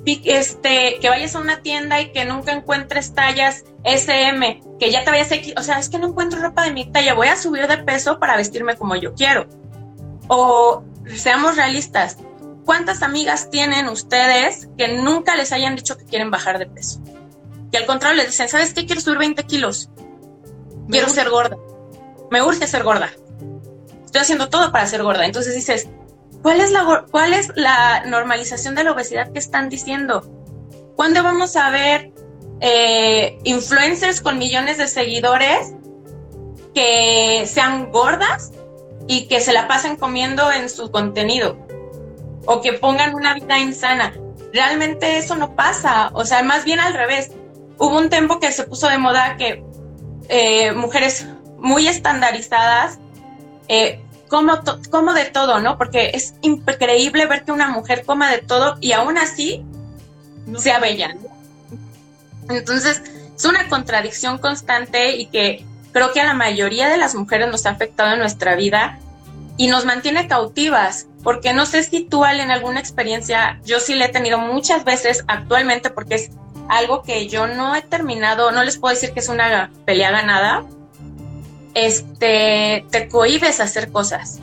Este, 0.06 0.98
que 1.00 1.10
vayas 1.10 1.36
a 1.36 1.40
una 1.40 1.62
tienda 1.62 2.02
y 2.02 2.12
que 2.12 2.26
nunca 2.26 2.52
encuentres 2.52 3.14
tallas 3.14 3.64
SM, 3.84 4.62
que 4.80 4.92
ya 4.92 5.04
te 5.04 5.12
vayas 5.12 5.32
a 5.32 5.60
o 5.60 5.64
sea, 5.64 5.80
es 5.80 5.90
que 5.90 6.00
no 6.00 6.08
encuentro 6.08 6.42
ropa 6.42 6.64
de 6.64 6.72
mi 6.72 6.92
talla, 6.92 7.14
voy 7.14 7.28
a 7.28 7.36
subir 7.36 7.68
de 7.68 7.78
peso 7.78 8.20
para 8.20 8.36
vestirme 8.36 8.76
como 8.76 8.96
yo 8.96 9.14
quiero. 9.14 9.48
O 10.28 10.84
seamos 11.16 11.56
realistas, 11.56 12.18
¿cuántas 12.66 13.04
amigas 13.04 13.50
tienen 13.52 13.90
ustedes 13.90 14.70
que 14.78 14.88
nunca 14.88 15.36
les 15.36 15.52
hayan 15.52 15.76
dicho 15.76 15.98
que 15.98 16.06
quieren 16.06 16.32
bajar 16.32 16.58
de 16.58 16.66
peso? 16.66 17.00
Y 17.72 17.78
al 17.78 17.86
contrario 17.86 18.18
les 18.18 18.28
dicen, 18.28 18.50
¿sabes 18.50 18.74
qué? 18.74 18.86
Quiero 18.86 19.02
subir 19.02 19.20
20 19.20 19.44
kilos. 19.44 19.90
Quiero 20.90 21.08
ser 21.10 21.30
gorda 21.30 21.58
me 22.32 22.42
urge 22.42 22.66
ser 22.66 22.84
gorda. 22.84 23.12
Estoy 24.06 24.22
haciendo 24.22 24.50
todo 24.50 24.72
para 24.72 24.88
ser 24.88 25.04
gorda. 25.04 25.26
Entonces 25.26 25.54
dices, 25.54 25.88
¿cuál 26.42 26.62
es 26.62 26.72
la, 26.72 27.06
cuál 27.10 27.34
es 27.34 27.52
la 27.56 28.04
normalización 28.06 28.76
de 28.76 28.84
la 28.84 28.92
obesidad 28.92 29.32
que 29.32 29.40
están 29.40 29.70
diciendo? 29.70 30.22
¿Cuándo 30.96 31.24
vamos 31.24 31.56
a 31.56 31.70
ver 31.70 32.12
eh, 32.60 33.40
influencers 33.44 34.22
con 34.22 34.38
millones 34.38 34.78
de 34.78 34.88
seguidores 34.88 35.74
que 36.74 37.44
sean 37.48 37.92
gordas 37.92 38.52
y 39.08 39.28
que 39.28 39.42
se 39.42 39.54
la 39.54 39.68
pasen 39.68 39.96
comiendo 39.96 40.52
en 40.52 40.70
su 40.70 40.92
contenido? 40.92 41.58
O 42.46 42.62
que 42.62 42.74
pongan 42.74 43.14
una 43.14 43.34
vida 43.34 43.60
insana. 43.60 44.14
Realmente 44.54 45.18
eso 45.18 45.36
no 45.36 45.56
pasa. 45.56 46.10
O 46.14 46.26
sea, 46.26 46.44
más 46.44 46.66
bien 46.66 46.80
al 46.80 46.94
revés. 46.94 47.32
Hubo 47.78 47.98
un 47.98 48.10
tiempo 48.10 48.40
que 48.40 48.52
se 48.52 48.64
puso 48.64 48.88
de 48.90 48.98
moda 48.98 49.38
que 49.38 49.64
eh, 50.30 50.72
mujeres 50.72 51.28
muy 51.58 51.88
estandarizadas, 51.88 53.00
eh, 53.68 54.04
como, 54.32 54.62
como 54.90 55.14
de 55.14 55.26
todo, 55.26 55.60
¿no? 55.60 55.78
Porque 55.78 56.12
es 56.14 56.36
increíble 56.42 57.26
ver 57.26 57.44
que 57.44 57.52
una 57.52 57.68
mujer 57.68 58.06
coma 58.06 58.32
de 58.32 58.38
todo 58.38 58.78
y 58.80 58.94
aún 58.94 59.18
así 59.18 59.66
sea 60.58 60.80
bella. 60.80 61.18
Entonces, 62.50 63.02
es 63.36 63.44
una 63.44 63.68
contradicción 63.68 64.38
constante 64.38 65.18
y 65.18 65.26
que 65.26 65.66
creo 65.92 66.14
que 66.14 66.22
a 66.22 66.24
la 66.24 66.34
mayoría 66.34 66.88
de 66.88 66.96
las 66.96 67.14
mujeres 67.14 67.50
nos 67.50 67.66
ha 67.66 67.72
afectado 67.72 68.14
en 68.14 68.20
nuestra 68.20 68.56
vida 68.56 69.00
y 69.58 69.68
nos 69.68 69.84
mantiene 69.84 70.30
cautivas, 70.30 71.08
porque 71.24 71.52
no 71.52 71.66
sé 71.66 71.84
si 71.84 72.06
tú, 72.06 72.24
en 72.24 72.52
alguna 72.52 72.80
experiencia, 72.80 73.60
yo 73.66 73.82
sí 73.82 73.96
le 73.96 74.06
he 74.06 74.10
tenido 74.10 74.38
muchas 74.38 74.86
veces 74.86 75.26
actualmente, 75.28 75.90
porque 75.90 76.16
es 76.16 76.32
algo 76.70 77.04
que 77.04 77.28
yo 77.28 77.48
no 77.48 77.76
he 77.76 77.82
terminado, 77.82 78.52
no 78.52 78.64
les 78.64 78.78
puedo 78.78 78.96
decir 78.96 79.12
que 79.12 79.20
es 79.20 79.28
una 79.28 79.72
pelea 79.86 80.10
ganada, 80.10 80.64
este, 81.74 82.86
te 82.90 83.08
cohibes 83.08 83.60
a 83.60 83.64
hacer 83.64 83.92
cosas. 83.92 84.40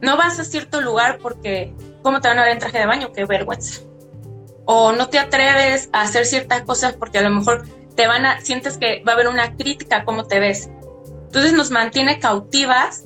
No 0.00 0.16
vas 0.16 0.38
a 0.38 0.44
cierto 0.44 0.80
lugar 0.80 1.18
porque, 1.22 1.72
¿cómo 2.02 2.20
te 2.20 2.28
van 2.28 2.38
a 2.38 2.42
ver 2.42 2.52
en 2.52 2.58
traje 2.58 2.78
de 2.78 2.86
baño? 2.86 3.12
Qué 3.12 3.24
vergüenza. 3.24 3.82
O 4.64 4.92
no 4.92 5.08
te 5.08 5.18
atreves 5.18 5.88
a 5.92 6.02
hacer 6.02 6.26
ciertas 6.26 6.62
cosas 6.62 6.94
porque 6.94 7.18
a 7.18 7.22
lo 7.22 7.30
mejor 7.30 7.66
te 7.94 8.06
van 8.06 8.26
a, 8.26 8.40
sientes 8.40 8.78
que 8.78 9.02
va 9.06 9.12
a 9.12 9.14
haber 9.14 9.28
una 9.28 9.56
crítica 9.56 9.98
a 9.98 10.04
cómo 10.04 10.24
te 10.24 10.40
ves. 10.40 10.68
Entonces 11.26 11.52
nos 11.52 11.70
mantiene 11.70 12.18
cautivas 12.18 13.04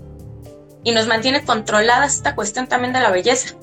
y 0.85 0.93
nos 0.93 1.07
mantiene 1.07 1.45
controladas 1.45 2.17
esta 2.17 2.35
cuestión 2.35 2.67
también 2.67 2.93
de 2.93 3.01
la 3.01 3.11
belleza. 3.11 3.55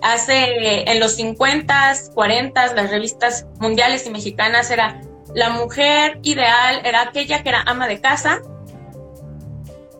Hace 0.00 0.90
en 0.90 1.00
los 1.00 1.16
50, 1.16 1.94
40, 2.14 2.74
las 2.74 2.90
revistas 2.90 3.46
mundiales 3.60 4.06
y 4.06 4.10
mexicanas 4.10 4.70
era 4.70 5.00
la 5.34 5.50
mujer 5.50 6.18
ideal, 6.22 6.82
era 6.84 7.02
aquella 7.02 7.42
que 7.42 7.48
era 7.48 7.62
ama 7.62 7.88
de 7.88 8.00
casa, 8.00 8.40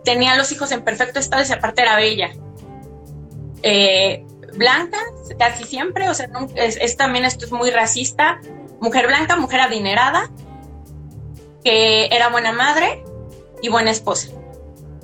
tenía 0.04 0.36
los 0.36 0.50
hijos 0.52 0.72
en 0.72 0.82
perfecto 0.82 1.18
estado 1.18 1.42
y 1.48 1.52
aparte 1.52 1.82
era 1.82 1.96
bella. 1.96 2.32
Eh, 3.62 4.24
blanca, 4.54 4.98
casi 5.38 5.64
siempre, 5.64 6.08
o 6.08 6.14
sea, 6.14 6.28
es, 6.56 6.96
también 6.96 7.24
esto 7.24 7.44
es 7.44 7.52
muy 7.52 7.70
racista. 7.70 8.40
Mujer 8.80 9.06
blanca, 9.06 9.36
mujer 9.36 9.60
adinerada, 9.60 10.30
que 11.64 12.06
era 12.06 12.28
buena 12.28 12.52
madre 12.52 13.04
y 13.62 13.68
buena 13.68 13.90
esposa. 13.90 14.28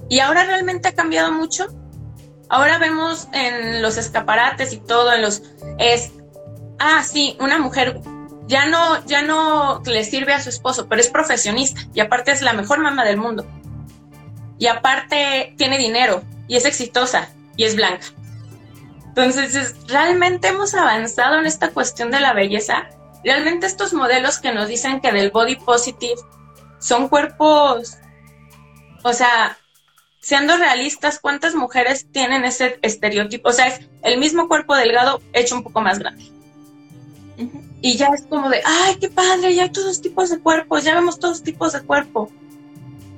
Y 0.09 0.21
ahora 0.21 0.45
realmente 0.45 0.89
ha 0.89 0.95
cambiado 0.95 1.31
mucho. 1.31 1.67
Ahora 2.49 2.79
vemos 2.79 3.29
en 3.33 3.83
los 3.83 3.99
escaparates 3.99 4.73
y 4.73 4.79
todo, 4.79 5.13
en 5.13 5.23
los 5.23 5.43
es 5.79 6.13
ah 6.79 7.03
sí, 7.05 7.37
una 7.41 7.59
mujer 7.59 8.01
ya 8.47 8.67
no 8.67 9.05
ya 9.05 9.21
no 9.21 9.83
le 9.85 10.03
sirve 10.03 10.33
a 10.33 10.41
su 10.41 10.49
esposo, 10.49 10.89
pero 10.89 11.01
es 11.01 11.09
profesionista 11.09 11.83
y 11.93 12.01
aparte 12.01 12.33
es 12.33 12.41
la 12.41 12.55
mejor 12.55 12.81
mamá 12.81 13.05
del 13.05 13.19
mundo 13.19 13.47
y 14.59 14.67
aparte 14.67 15.55
tiene 15.57 15.79
dinero 15.79 16.23
y 16.47 16.57
es 16.57 16.65
exitosa 16.65 17.31
y 17.57 17.65
es 17.65 17.77
blanca. 17.77 18.07
Entonces, 19.09 19.75
realmente 19.89 20.49
hemos 20.49 20.75
avanzado 20.75 21.39
en 21.39 21.47
esta 21.47 21.71
cuestión 21.71 22.11
de 22.11 22.21
la 22.21 22.33
belleza. 22.33 22.89
Realmente 23.25 23.67
estos 23.67 23.93
modelos 23.93 24.39
que 24.39 24.53
nos 24.53 24.69
dicen 24.69 25.01
que 25.01 25.13
del 25.13 25.31
body 25.31 25.57
positive 25.57 26.21
son 26.79 27.09
cuerpos, 27.09 27.99
o 29.03 29.13
sea, 29.13 29.59
siendo 30.21 30.57
realistas, 30.57 31.19
¿cuántas 31.19 31.55
mujeres 31.55 32.07
tienen 32.13 32.45
ese 32.45 32.79
estereotipo? 32.83 33.49
O 33.49 33.53
sea, 33.53 33.67
es 33.67 33.89
el 34.03 34.19
mismo 34.19 34.47
cuerpo 34.47 34.77
delgado 34.77 35.21
hecho 35.33 35.57
un 35.57 35.63
poco 35.63 35.81
más 35.81 35.99
grande. 35.99 36.25
Y 37.81 37.97
ya 37.97 38.09
es 38.09 38.27
como 38.27 38.49
de, 38.49 38.61
ay, 38.65 38.97
qué 39.01 39.09
padre, 39.09 39.55
ya 39.55 39.65
hay 39.65 39.71
todos 39.71 40.01
tipos 40.01 40.31
de 40.31 40.41
cuerpos, 40.41 40.85
ya 40.85 40.95
vemos 40.95 41.19
todos 41.19 41.43
tipos 41.43 41.73
de 41.73 41.81
cuerpo. 41.83 42.31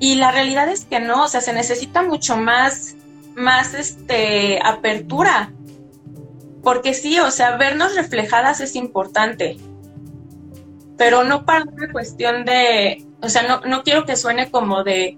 Y 0.01 0.17
la 0.17 0.33
realidad 0.33 0.69
es 0.69 0.87
que 0.87 0.99
no, 0.99 1.25
o 1.25 1.29
sea, 1.29 1.41
se 1.43 1.53
necesita 1.53 2.03
mucho 2.03 2.37
más, 2.37 2.97
más 3.37 3.75
este, 3.75 4.59
apertura. 4.65 5.53
Porque 6.65 6.95
sí, 6.95 7.21
o 7.21 7.31
sea, 7.31 7.57
vernos 7.57 7.95
reflejadas 7.95 8.61
es 8.61 8.75
importante. 8.75 9.59
Pero 10.97 11.23
no 11.23 11.45
para 11.45 11.65
una 11.65 11.93
cuestión 11.93 12.45
de, 12.45 13.07
o 13.21 13.29
sea, 13.29 13.43
no, 13.43 13.61
no 13.61 13.83
quiero 13.83 14.05
que 14.05 14.17
suene 14.17 14.51
como 14.51 14.83
de, 14.85 15.17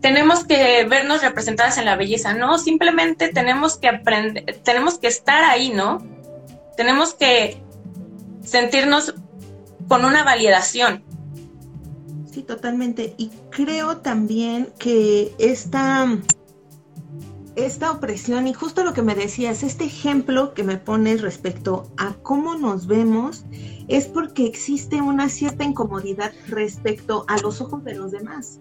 tenemos 0.00 0.44
que 0.44 0.84
vernos 0.84 1.22
representadas 1.22 1.78
en 1.78 1.84
la 1.84 1.96
belleza, 1.96 2.34
no, 2.34 2.58
simplemente 2.58 3.28
tenemos 3.28 3.78
que 3.78 3.88
aprender, 3.88 4.60
tenemos 4.64 4.98
que 4.98 5.06
estar 5.06 5.44
ahí, 5.44 5.70
¿no? 5.70 6.04
Tenemos 6.76 7.14
que 7.14 7.62
sentirnos 8.44 9.14
con 9.88 10.04
una 10.04 10.24
validación. 10.24 11.04
Sí, 12.32 12.42
totalmente. 12.42 13.14
Y 13.18 13.30
creo 13.50 13.98
también 13.98 14.72
que 14.78 15.34
esta, 15.38 16.18
esta 17.56 17.92
opresión, 17.92 18.46
y 18.46 18.54
justo 18.54 18.84
lo 18.84 18.94
que 18.94 19.02
me 19.02 19.14
decías, 19.14 19.62
este 19.62 19.84
ejemplo 19.84 20.54
que 20.54 20.64
me 20.64 20.78
pones 20.78 21.20
respecto 21.20 21.90
a 21.98 22.14
cómo 22.22 22.54
nos 22.54 22.86
vemos, 22.86 23.44
es 23.86 24.06
porque 24.06 24.46
existe 24.46 25.02
una 25.02 25.28
cierta 25.28 25.64
incomodidad 25.64 26.32
respecto 26.48 27.26
a 27.28 27.36
los 27.38 27.60
ojos 27.60 27.84
de 27.84 27.94
los 27.96 28.12
demás. 28.12 28.60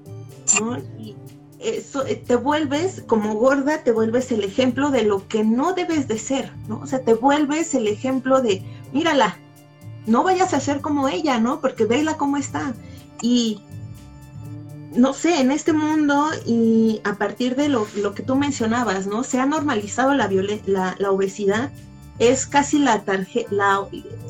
¿no? 0.59 0.77
Y 0.99 1.15
eso, 1.59 2.05
eh, 2.05 2.15
te 2.15 2.35
vuelves 2.35 3.03
como 3.07 3.35
gorda, 3.35 3.83
te 3.83 3.91
vuelves 3.91 4.33
el 4.33 4.43
ejemplo 4.43 4.91
de 4.91 5.03
lo 5.03 5.27
que 5.29 5.45
no 5.45 5.73
debes 5.73 6.09
de 6.09 6.17
ser, 6.17 6.51
¿no? 6.67 6.79
O 6.79 6.87
sea, 6.87 7.03
te 7.03 7.13
vuelves 7.13 7.73
el 7.75 7.87
ejemplo 7.87 8.41
de, 8.41 8.63
mírala, 8.91 9.37
no 10.07 10.23
vayas 10.23 10.53
a 10.53 10.59
ser 10.59 10.81
como 10.81 11.07
ella, 11.07 11.39
¿no? 11.39 11.61
Porque 11.61 11.85
vela 11.85 12.17
cómo 12.17 12.37
está. 12.37 12.73
Y 13.21 13.61
no 14.95 15.13
sé, 15.13 15.39
en 15.39 15.51
este 15.51 15.73
mundo 15.73 16.29
y 16.45 17.01
a 17.03 17.15
partir 17.15 17.55
de 17.55 17.69
lo, 17.69 17.85
que 18.13 18.23
tú 18.23 18.35
mencionabas, 18.35 19.07
¿no? 19.07 19.23
Se 19.23 19.39
ha 19.39 19.45
normalizado 19.45 20.13
la, 20.13 20.29
la, 20.65 20.95
la 20.97 21.11
obesidad, 21.11 21.71
es 22.19 22.45
casi 22.45 22.79
la 22.79 23.01
tarjeta, 23.01 23.87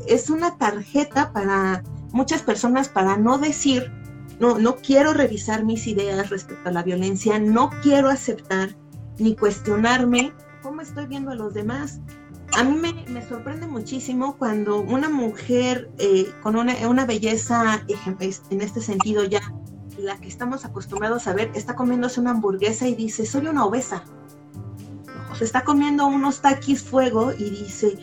es 0.08 0.30
una 0.30 0.58
tarjeta 0.58 1.34
para 1.34 1.84
muchas 2.12 2.42
personas 2.42 2.90
para 2.90 3.18
no 3.18 3.38
decir 3.38 3.92
no, 4.42 4.58
no 4.58 4.78
quiero 4.78 5.14
revisar 5.14 5.64
mis 5.64 5.86
ideas 5.86 6.32
respecto 6.32 6.70
a 6.70 6.72
la 6.72 6.82
violencia, 6.82 7.38
no 7.38 7.70
quiero 7.84 8.10
aceptar 8.10 8.76
ni 9.20 9.36
cuestionarme 9.36 10.34
cómo 10.64 10.82
estoy 10.82 11.06
viendo 11.06 11.30
a 11.30 11.36
los 11.36 11.54
demás. 11.54 12.00
A 12.58 12.64
mí 12.64 12.78
me, 13.08 13.26
sorprende 13.28 13.66
muchísimo 13.66 14.36
cuando 14.38 14.82
una 14.82 15.10
mujer 15.10 15.90
eh, 15.98 16.32
con 16.44 16.56
una, 16.56 16.76
una 16.88 17.06
belleza, 17.06 17.82
en 17.88 18.62
este 18.62 18.82
sentido 18.82 19.24
ya, 19.24 19.42
la 19.98 20.18
que 20.18 20.28
estamos 20.28 20.66
acostumbrados 20.66 21.28
a 21.28 21.34
ver, 21.34 21.52
está 21.54 21.76
comiéndose 21.76 22.20
una 22.20 22.32
hamburguesa 22.32 22.88
y 22.88 22.96
dice, 22.96 23.26
soy 23.26 23.48
una 23.48 23.66
obesa. 23.66 24.04
O 25.32 25.36
se 25.36 25.46
está 25.46 25.64
comiendo 25.64 26.06
unos 26.08 26.42
taquis 26.42 26.84
fuego 26.84 27.32
y 27.32 27.50
dice, 27.50 27.98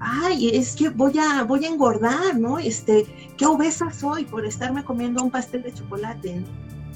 ay, 0.00 0.50
es 0.50 0.74
que 0.74 0.88
voy 0.88 1.18
a, 1.18 1.44
voy 1.44 1.64
a 1.64 1.68
engordar, 1.68 2.36
¿no? 2.36 2.58
Este, 2.58 3.06
qué 3.36 3.46
obesa 3.46 3.92
soy 3.92 4.24
por 4.24 4.44
estarme 4.44 4.84
comiendo 4.84 5.22
un 5.22 5.30
pastel 5.30 5.62
de 5.62 5.72
chocolate. 5.72 6.44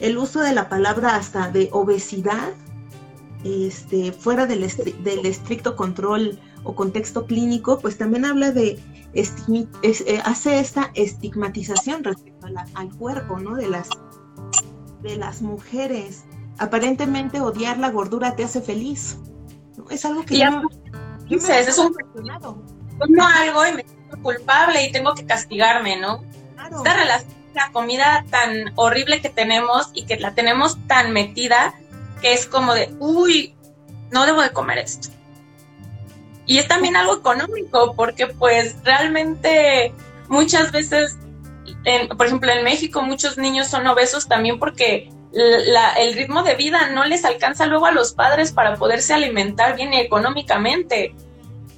El 0.00 0.19
uso 0.19 0.40
de 0.40 0.52
la 0.52 0.69
palabra 0.69 1.17
hasta 1.17 1.50
de 1.50 1.69
obesidad, 1.73 2.52
este, 3.45 4.12
fuera 4.12 4.47
del, 4.47 4.64
estricto 4.64 5.76
control 5.76 6.38
o 6.65 6.75
contexto 6.75 7.27
clínico, 7.27 7.79
pues 7.79 7.99
también 7.99 8.25
habla 8.25 8.53
de, 8.53 8.79
eh, 9.15 10.23
hace 10.25 10.61
esta 10.61 10.91
estigmatización 10.95 12.05
respecto 12.05 12.47
al 12.75 12.95
cuerpo, 12.97 13.38
¿no? 13.38 13.55
De 13.55 13.69
las, 13.69 13.88
de 15.03 15.17
las 15.17 15.43
mujeres. 15.43 16.25
Aparentemente 16.59 17.41
odiar 17.41 17.79
la 17.79 17.91
gordura 17.91 18.37
te 18.37 18.45
hace 18.45 18.61
feliz. 18.61 19.19
Es 19.91 20.05
algo 20.05 20.25
que... 20.25 20.38
Ya, 20.38 20.62
dices, 21.29 21.69
es 21.69 21.79
un 21.79 21.95
como 22.99 23.25
algo 23.25 23.67
y 23.67 23.73
me 23.77 23.85
siento 23.85 24.23
culpable 24.23 24.85
y 24.85 24.93
tengo 24.93 25.15
que 25.15 25.25
castigarme, 25.25 25.99
¿no? 26.00 26.25
Esta 26.77 26.95
relación, 26.95 27.33
la 27.55 27.71
comida 27.73 28.25
tan 28.31 28.73
horrible 28.75 29.21
que 29.21 29.29
tenemos 29.29 29.91
y 29.95 30.05
que 30.05 30.19
la 30.19 30.35
tenemos 30.35 30.77
tan 30.87 31.12
metida 31.12 31.75
que 32.21 32.33
es 32.33 32.47
como 32.47 32.75
de, 32.75 32.95
uy, 32.99 33.55
no 34.11 34.27
debo 34.27 34.43
de 34.43 34.50
comer 34.50 34.79
esto. 34.79 35.09
Y 36.49 36.59
es 36.59 36.67
también 36.67 36.97
algo 36.97 37.19
económico, 37.19 37.95
porque 37.95 38.26
pues 38.26 38.75
realmente 38.83 39.93
muchas 40.28 40.73
veces, 40.73 41.17
por 42.17 42.26
ejemplo 42.26 42.50
en 42.50 42.64
México, 42.64 43.02
muchos 43.02 43.38
niños 43.38 43.69
son 43.69 43.87
obesos 43.87 44.26
también 44.26 44.59
porque 44.59 45.11
el 45.31 46.14
ritmo 46.14 46.43
de 46.43 46.55
vida 46.55 46.88
no 46.88 47.05
les 47.05 47.26
alcanza 47.26 47.67
luego 47.67 47.85
a 47.85 47.93
los 47.93 48.14
padres 48.14 48.50
para 48.50 48.76
poderse 48.76 49.12
alimentar 49.12 49.76
bien 49.76 49.93
económicamente 49.93 51.14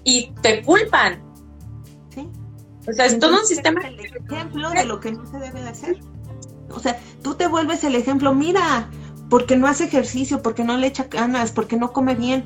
y 0.04 0.32
te 0.40 0.62
culpan. 0.62 1.20
Sí. 2.14 2.28
O 2.88 2.92
sea, 2.92 3.06
es 3.06 3.18
todo 3.18 3.40
un 3.40 3.46
sistema. 3.46 3.80
El 3.80 3.98
ejemplo 3.98 4.70
de 4.70 4.84
lo 4.84 5.00
que 5.00 5.10
no 5.10 5.26
se 5.26 5.38
debe 5.38 5.62
de 5.62 5.68
hacer. 5.68 5.98
O 6.70 6.78
sea, 6.78 6.96
tú 7.24 7.34
te 7.34 7.48
vuelves 7.48 7.82
el 7.82 7.96
ejemplo, 7.96 8.32
mira, 8.34 8.88
porque 9.28 9.56
no 9.56 9.66
hace 9.66 9.84
ejercicio, 9.84 10.42
porque 10.42 10.62
no 10.62 10.76
le 10.76 10.86
echa 10.86 11.08
ganas, 11.10 11.50
porque 11.50 11.76
no 11.76 11.92
come 11.92 12.14
bien. 12.14 12.44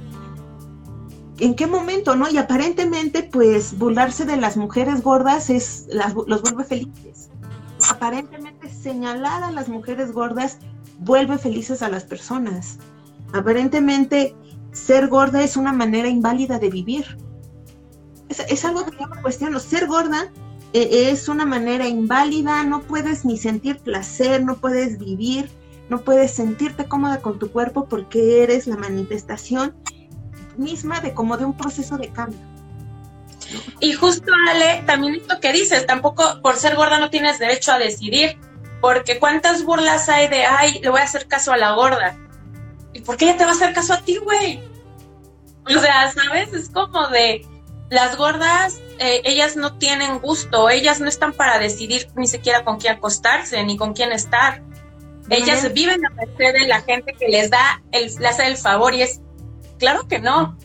¿En 1.39 1.55
qué 1.55 1.67
momento, 1.67 2.15
no? 2.15 2.31
Y 2.31 2.39
aparentemente, 2.39 3.25
pues, 3.25 3.77
burlarse 3.77 4.25
de 4.25 4.37
las 4.37 4.57
mujeres 4.57 5.03
gordas 5.03 5.51
es 5.51 5.87
los 5.91 6.43
vuelve 6.43 6.65
felices. 6.65 7.31
Aparentemente, 7.91 8.69
señalar 8.71 9.43
a 9.43 9.51
las 9.51 9.69
mujeres 9.69 10.13
gordas 10.13 10.59
vuelve 11.01 11.39
felices 11.39 11.83
a 11.83 11.89
las 11.89 12.05
personas. 12.05 12.79
Aparentemente, 13.33 14.37
ser 14.71 15.09
gorda 15.09 15.43
es 15.43 15.57
una 15.57 15.73
manera 15.73 16.09
inválida 16.09 16.59
de 16.59 16.71
vivir. 16.71 17.19
Es, 18.29 18.65
algo 18.65 18.85
que 18.87 18.97
yo 18.99 19.07
me 19.09 19.21
cuestiono. 19.21 19.59
Ser 19.59 19.87
gorda 19.87 20.31
eh, 20.73 21.11
es 21.11 21.29
una 21.29 21.45
manera 21.45 21.89
inválida, 21.89 22.63
no 22.63 22.83
puedes 22.83 23.25
ni 23.25 23.39
sentir 23.39 23.79
placer, 23.79 24.45
no 24.45 24.57
puedes 24.57 24.99
vivir, 24.99 25.51
no 25.89 26.01
puedes 26.01 26.33
sentirte 26.33 26.87
cómoda 26.87 27.21
con 27.21 27.39
tu 27.39 27.51
cuerpo 27.51 27.87
porque 27.89 28.43
eres 28.43 28.67
la 28.67 28.77
manifestación 28.77 29.75
misma 30.57 31.01
de 31.01 31.15
como 31.15 31.37
de 31.37 31.45
un 31.45 31.57
proceso 31.57 31.97
de 31.97 32.09
cambio. 32.11 32.41
Y 33.81 33.93
justo, 33.93 34.33
Ale, 34.51 34.83
también 34.87 35.15
esto 35.15 35.39
que 35.41 35.53
dices, 35.53 35.87
tampoco 35.87 36.41
por 36.43 36.57
ser 36.57 36.77
gorda 36.77 36.99
no 36.99 37.11
tienes 37.11 37.39
derecho 37.39 37.73
a 37.73 37.79
decidir, 37.79 38.39
porque 38.81 39.19
cuántas 39.19 39.65
burlas 39.65 40.09
hay 40.09 40.29
de, 40.29 40.45
ay, 40.45 40.81
le 40.81 40.89
voy 40.89 41.01
a 41.01 41.05
hacer 41.05 41.27
caso 41.27 41.53
a 41.53 41.57
la 41.57 41.73
gorda. 41.73 42.17
¿Y 42.93 43.01
por 43.01 43.17
qué 43.17 43.27
ella 43.27 43.37
te 43.37 43.45
va 43.45 43.51
a 43.51 43.55
hacer 43.55 43.75
caso 43.75 43.93
a 43.93 44.01
ti, 44.01 44.17
güey? 44.17 44.63
O 45.67 45.81
sea, 45.81 46.11
¿sabes? 46.13 46.53
Es 46.53 46.69
como 46.69 47.09
de, 47.09 47.47
las 47.91 48.17
gordas, 48.17 48.81
eh, 48.99 49.23
ellas 49.25 49.57
no 49.57 49.77
tienen 49.79 50.19
gusto, 50.19 50.69
ellas 50.69 51.01
no 51.01 51.09
están 51.09 51.33
para 51.33 51.59
decidir 51.59 52.09
ni 52.17 52.27
siquiera 52.27 52.65
con 52.65 52.79
quién 52.79 52.95
acostarse, 52.95 53.63
ni 53.65 53.77
con 53.77 53.95
quién 53.95 54.13
estar. 54.13 54.63
Ellas 55.31 55.73
viven 55.73 56.05
a 56.05 56.11
merced 56.11 56.53
de 56.53 56.67
la 56.67 56.83
gente 56.83 57.15
que 57.15 57.29
les 57.29 57.51
da, 57.51 57.83
el, 57.93 58.05
les 58.05 58.25
hace 58.25 58.47
el 58.47 58.57
favor 58.59 58.95
y 58.95 59.03
es, 59.03 59.21
claro 59.79 60.07
que 60.09 60.19
no. 60.19 60.57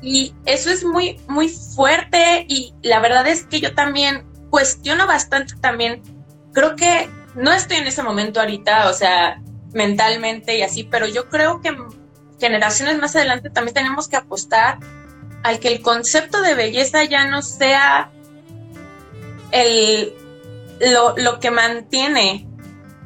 Y 0.00 0.34
eso 0.44 0.70
es 0.70 0.84
muy, 0.84 1.20
muy 1.28 1.48
fuerte 1.48 2.46
y 2.48 2.74
la 2.82 3.00
verdad 3.00 3.26
es 3.26 3.44
que 3.44 3.60
yo 3.60 3.74
también 3.74 4.26
cuestiono 4.50 5.06
bastante 5.06 5.54
también, 5.56 6.02
creo 6.52 6.76
que 6.76 7.10
no 7.34 7.52
estoy 7.52 7.78
en 7.78 7.86
ese 7.86 8.02
momento 8.02 8.40
ahorita, 8.40 8.88
o 8.88 8.92
sea, 8.92 9.42
mentalmente 9.72 10.56
y 10.56 10.62
así, 10.62 10.84
pero 10.84 11.06
yo 11.06 11.28
creo 11.28 11.60
que 11.60 11.76
generaciones 12.40 12.98
más 12.98 13.16
adelante 13.16 13.50
también 13.50 13.74
tenemos 13.74 14.08
que 14.08 14.16
apostar 14.16 14.78
al 15.42 15.58
que 15.58 15.68
el 15.68 15.82
concepto 15.82 16.40
de 16.42 16.54
belleza 16.54 17.04
ya 17.04 17.26
no 17.26 17.42
sea 17.42 18.10
el, 19.50 20.14
lo, 21.16 21.40
que 21.40 21.50
mantiene 21.50 22.48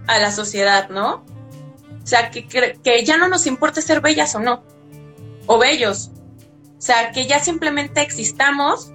a 0.06 0.18
la 0.18 0.30
sociedad, 0.30 0.88
¿no? 0.88 1.24
O 2.02 2.06
sea, 2.06 2.30
que, 2.30 2.46
que 2.46 3.04
ya 3.04 3.16
no 3.16 3.28
nos 3.28 3.46
importa 3.46 3.80
ser 3.80 4.00
bellas 4.00 4.34
o 4.34 4.40
no, 4.40 4.64
o 5.46 5.58
bellos. 5.58 6.10
O 6.78 6.80
sea, 6.84 7.12
que 7.12 7.26
ya 7.26 7.38
simplemente 7.38 8.00
existamos 8.00 8.92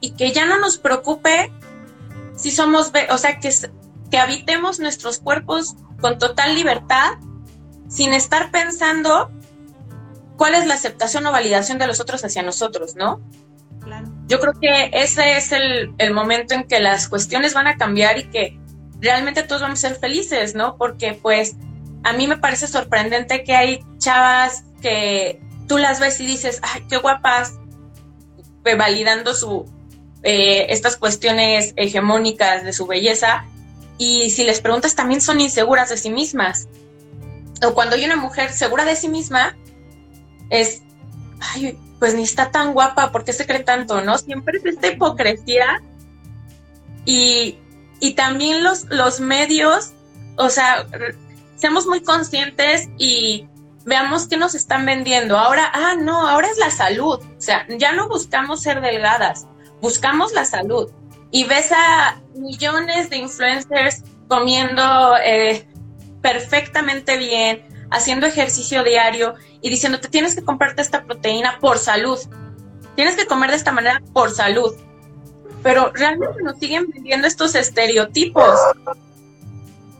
y 0.00 0.10
que 0.10 0.32
ya 0.32 0.44
no 0.44 0.58
nos 0.58 0.76
preocupe 0.76 1.50
si 2.36 2.50
somos, 2.50 2.92
o 3.10 3.18
sea, 3.18 3.40
que, 3.40 3.50
que 4.10 4.18
habitemos 4.18 4.78
nuestros 4.78 5.18
cuerpos 5.18 5.74
con 6.00 6.18
total 6.18 6.54
libertad, 6.54 7.14
sin 7.88 8.12
estar 8.12 8.50
pensando 8.50 9.30
cuál 10.36 10.54
es 10.54 10.66
la 10.66 10.74
aceptación 10.74 11.26
o 11.26 11.32
validación 11.32 11.78
de 11.78 11.86
los 11.86 12.00
otros 12.00 12.24
hacia 12.24 12.42
nosotros, 12.42 12.94
¿no? 12.94 13.20
Claro. 13.82 14.08
Yo 14.26 14.40
creo 14.40 14.52
que 14.60 14.90
ese 14.92 15.36
es 15.36 15.52
el, 15.52 15.94
momento 16.12 16.54
en 16.54 16.64
que 16.64 16.80
las 16.80 17.08
cuestiones 17.08 17.54
van 17.54 17.68
a 17.68 17.76
cambiar 17.76 18.18
y 18.18 18.24
que 18.24 18.58
realmente 19.00 19.42
todos 19.42 19.62
vamos 19.62 19.82
a 19.84 19.88
ser 19.88 19.98
felices, 19.98 20.54
¿no? 20.54 20.76
Porque 20.76 21.18
pues 21.20 21.56
a 22.06 22.12
mí 22.12 22.28
me 22.28 22.36
parece 22.36 22.68
sorprendente 22.68 23.42
que 23.42 23.56
hay 23.56 23.84
chavas 23.98 24.62
que 24.80 25.40
tú 25.66 25.76
las 25.76 25.98
ves 25.98 26.20
y 26.20 26.26
dices, 26.26 26.60
ay, 26.62 26.86
qué 26.88 26.98
guapas, 26.98 27.54
validando 28.62 29.34
su, 29.34 29.68
eh, 30.22 30.66
estas 30.68 30.96
cuestiones 30.96 31.72
hegemónicas 31.74 32.62
de 32.62 32.72
su 32.72 32.86
belleza. 32.86 33.44
Y 33.98 34.30
si 34.30 34.44
les 34.44 34.60
preguntas, 34.60 34.94
también 34.94 35.20
son 35.20 35.40
inseguras 35.40 35.90
de 35.90 35.96
sí 35.96 36.10
mismas. 36.10 36.68
O 37.64 37.74
cuando 37.74 37.96
hay 37.96 38.04
una 38.04 38.16
mujer 38.16 38.52
segura 38.52 38.84
de 38.84 38.94
sí 38.94 39.08
misma, 39.08 39.56
es, 40.48 40.82
ay, 41.40 41.76
pues 41.98 42.14
ni 42.14 42.22
está 42.22 42.52
tan 42.52 42.72
guapa, 42.72 43.10
¿por 43.10 43.24
qué 43.24 43.32
se 43.32 43.46
cree 43.46 43.64
tanto, 43.64 44.00
no? 44.00 44.16
Siempre 44.16 44.58
es 44.58 44.64
esta 44.64 44.86
hipocresía 44.92 45.82
y, 47.04 47.58
y 47.98 48.14
también 48.14 48.62
los, 48.62 48.84
los 48.90 49.18
medios, 49.18 49.92
o 50.36 50.50
sea, 50.50 50.86
seamos 51.56 51.86
muy 51.86 52.02
conscientes 52.02 52.88
y 52.98 53.48
veamos 53.84 54.28
qué 54.28 54.36
nos 54.36 54.54
están 54.54 54.84
vendiendo. 54.84 55.38
Ahora, 55.38 55.70
ah, 55.72 55.94
no, 55.98 56.28
ahora 56.28 56.48
es 56.48 56.58
la 56.58 56.70
salud. 56.70 57.20
O 57.20 57.40
sea, 57.40 57.66
ya 57.68 57.92
no 57.92 58.08
buscamos 58.08 58.62
ser 58.62 58.80
delgadas, 58.80 59.46
buscamos 59.80 60.32
la 60.32 60.44
salud. 60.44 60.90
Y 61.30 61.44
ves 61.44 61.72
a 61.72 62.20
millones 62.34 63.10
de 63.10 63.16
influencers 63.16 64.02
comiendo 64.28 65.16
eh, 65.24 65.66
perfectamente 66.20 67.16
bien, 67.16 67.66
haciendo 67.90 68.26
ejercicio 68.26 68.82
diario 68.82 69.34
y 69.60 69.70
diciendo, 69.70 70.00
te 70.00 70.08
tienes 70.08 70.34
que 70.34 70.44
comprarte 70.44 70.82
esta 70.82 71.04
proteína 71.04 71.58
por 71.60 71.78
salud. 71.78 72.18
Tienes 72.96 73.16
que 73.16 73.26
comer 73.26 73.50
de 73.50 73.56
esta 73.56 73.72
manera 73.72 74.02
por 74.12 74.30
salud. 74.30 74.74
Pero 75.62 75.92
realmente 75.92 76.42
nos 76.42 76.58
siguen 76.58 76.86
vendiendo 76.88 77.26
estos 77.26 77.54
estereotipos 77.54 78.58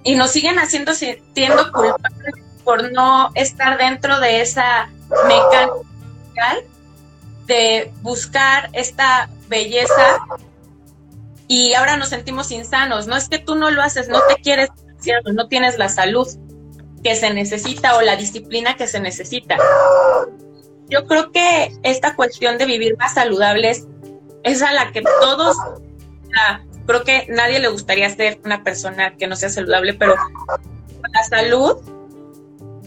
y 0.07 0.15
nos 0.15 0.31
siguen 0.31 0.61
haciendo 0.61 0.95
sintiendo 0.95 1.73
culpables 1.73 2.35
por 2.63 2.93
no 2.93 3.33
estar 3.35 3.77
dentro 3.77 4.21
de 4.21 4.41
esa 4.41 4.89
mecánica 5.27 6.63
de 7.47 7.93
buscar 8.03 8.71
esta 8.73 9.29
belleza 9.49 10.19
y 11.49 11.75
ahora 11.75 11.97
nos 11.97 12.11
sentimos 12.11 12.53
insanos. 12.53 13.09
No 13.09 13.17
es 13.17 13.29
que 13.29 13.41
tú 13.41 13.57
no 13.57 13.73
lo 13.73 13.83
haces, 13.83 14.09
no 14.09 14.21
te 14.29 14.37
quieres, 14.41 14.71
no 15.35 15.49
tienes 15.49 15.77
la 15.77 15.89
salud 15.89 16.29
que 17.03 17.17
se 17.17 17.35
necesita 17.35 17.97
o 17.97 18.01
la 18.01 18.15
disciplina 18.15 18.77
que 18.77 18.87
se 18.87 19.01
necesita. 19.01 19.57
Yo 20.89 21.05
creo 21.07 21.33
que 21.33 21.73
esta 21.83 22.15
cuestión 22.15 22.59
de 22.59 22.67
vivir 22.67 22.97
más 22.97 23.15
saludables 23.15 23.89
es 24.45 24.63
a 24.63 24.73
la 24.73 24.93
que 24.93 25.03
todos 25.21 25.57
creo 26.87 27.05
que 27.05 27.27
nadie 27.29 27.59
le 27.59 27.69
gustaría 27.69 28.09
ser 28.11 28.41
una 28.45 28.63
persona 28.63 29.17
que 29.17 29.27
no 29.27 29.37
sea 29.37 29.49
saludable, 29.49 29.95
pero 29.95 30.15
la 31.15 31.25
salud 31.25 31.79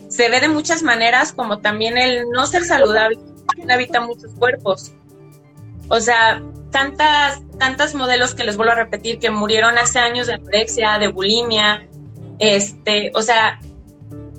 se 0.07 0.29
ve 0.29 0.39
de 0.39 0.49
muchas 0.49 0.83
maneras, 0.83 1.33
como 1.33 1.59
también 1.59 1.97
el 1.97 2.29
no 2.29 2.47
ser 2.47 2.63
saludable 2.63 3.17
habita 3.69 4.01
muchos 4.01 4.33
cuerpos. 4.33 4.93
O 5.89 5.99
sea, 5.99 6.41
tantas, 6.71 7.41
tantas 7.57 7.95
modelos 7.95 8.35
que 8.35 8.43
les 8.43 8.57
vuelvo 8.57 8.73
a 8.73 8.75
repetir 8.75 9.19
que 9.19 9.29
murieron 9.29 9.77
hace 9.77 9.99
años 9.99 10.27
de 10.27 10.33
anorexia, 10.33 10.99
de 10.99 11.07
bulimia, 11.07 11.87
este, 12.39 13.11
o 13.15 13.21
sea, 13.21 13.59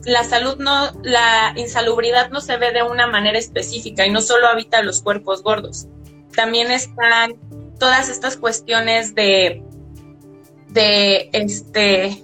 la 0.04 0.24
salud 0.24 0.56
no, 0.58 0.90
la 1.02 1.52
insalubridad 1.56 2.30
no 2.30 2.40
se 2.40 2.56
ve 2.56 2.72
de 2.72 2.82
una 2.82 3.06
manera 3.06 3.38
específica 3.38 4.06
y 4.06 4.10
no 4.10 4.22
solo 4.22 4.46
habita 4.46 4.82
los 4.82 5.02
cuerpos 5.02 5.42
gordos. 5.42 5.86
También 6.34 6.70
están 6.70 7.34
todas 7.80 8.08
estas 8.08 8.36
cuestiones 8.36 9.16
de, 9.16 9.64
de 10.68 11.30
este, 11.32 12.22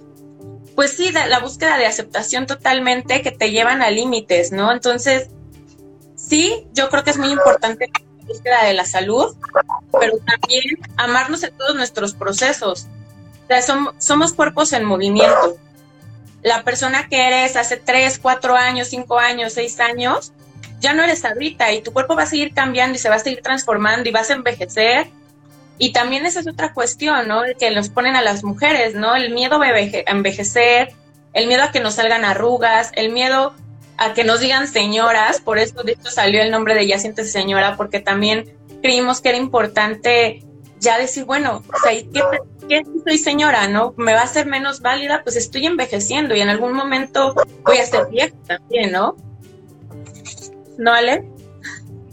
pues 0.75 0.95
sí, 0.95 1.11
la 1.11 1.39
búsqueda 1.39 1.77
de 1.77 1.85
aceptación 1.85 2.45
totalmente 2.45 3.21
que 3.21 3.31
te 3.31 3.51
llevan 3.51 3.81
a 3.81 3.89
límites, 3.89 4.53
¿no? 4.53 4.71
Entonces, 4.71 5.27
sí, 6.15 6.65
yo 6.73 6.89
creo 6.89 7.03
que 7.03 7.09
es 7.09 7.17
muy 7.17 7.31
importante 7.31 7.89
la 7.93 8.25
búsqueda 8.25 8.63
de 8.63 8.73
la 8.73 8.85
salud, 8.85 9.35
pero 9.99 10.17
también 10.19 10.79
amarnos 10.95 11.43
en 11.43 11.51
todos 11.57 11.75
nuestros 11.75 12.13
procesos. 12.13 12.87
O 13.43 13.47
sea, 13.47 13.61
somos 13.97 14.31
cuerpos 14.31 14.71
en 14.71 14.85
movimiento 14.85 15.57
la 16.43 16.63
persona 16.63 17.07
que 17.07 17.27
eres 17.27 17.55
hace 17.55 17.77
3, 17.77 18.19
4 18.19 18.55
años, 18.55 18.87
5 18.87 19.19
años, 19.19 19.53
6 19.53 19.79
años, 19.79 20.33
ya 20.79 20.93
no 20.93 21.03
eres 21.03 21.25
ahorita 21.25 21.73
y 21.73 21.81
tu 21.81 21.91
cuerpo 21.91 22.15
va 22.15 22.23
a 22.23 22.27
seguir 22.27 22.53
cambiando 22.53 22.95
y 22.95 22.99
se 22.99 23.09
va 23.09 23.15
a 23.15 23.19
seguir 23.19 23.41
transformando 23.41 24.07
y 24.07 24.11
vas 24.11 24.29
a 24.29 24.33
envejecer. 24.33 25.09
Y 25.77 25.91
también 25.91 26.25
esa 26.25 26.39
es 26.39 26.47
otra 26.47 26.73
cuestión, 26.73 27.27
¿no? 27.27 27.41
Que 27.59 27.71
nos 27.71 27.89
ponen 27.89 28.15
a 28.15 28.21
las 28.21 28.43
mujeres, 28.43 28.95
¿no? 28.95 29.15
El 29.15 29.33
miedo 29.33 29.61
a 29.61 29.69
envejecer, 30.07 30.93
el 31.33 31.47
miedo 31.47 31.63
a 31.63 31.71
que 31.71 31.79
nos 31.79 31.95
salgan 31.95 32.25
arrugas, 32.25 32.91
el 32.95 33.11
miedo 33.11 33.53
a 33.97 34.13
que 34.13 34.23
nos 34.23 34.39
digan 34.39 34.67
señoras, 34.67 35.41
por 35.41 35.57
eso 35.57 35.83
de 35.83 35.93
hecho 35.93 36.09
salió 36.09 36.41
el 36.41 36.51
nombre 36.51 36.75
de 36.75 36.87
Ya 36.87 36.99
sientes 36.99 37.31
señora, 37.31 37.77
porque 37.77 37.99
también 37.99 38.55
creímos 38.81 39.21
que 39.21 39.29
era 39.29 39.37
importante 39.37 40.43
ya 40.79 40.99
decir, 40.99 41.25
bueno, 41.25 41.63
o 41.73 41.79
sea, 41.79 41.91
¿qué, 41.91 42.21
¿qué 42.69 42.83
soy 43.05 43.17
señora? 43.17 43.67
¿No? 43.67 43.93
¿Me 43.97 44.13
va 44.13 44.21
a 44.21 44.27
ser 44.27 44.45
menos 44.45 44.81
válida? 44.81 45.21
Pues 45.23 45.35
estoy 45.35 45.65
envejeciendo 45.65 46.35
y 46.35 46.41
en 46.41 46.49
algún 46.49 46.73
momento 46.73 47.35
voy 47.63 47.77
a 47.77 47.85
ser 47.85 48.07
vieja 48.07 48.35
también, 48.45 48.91
¿no? 48.91 49.15
¿No, 50.77 50.93
Ale? 50.93 51.27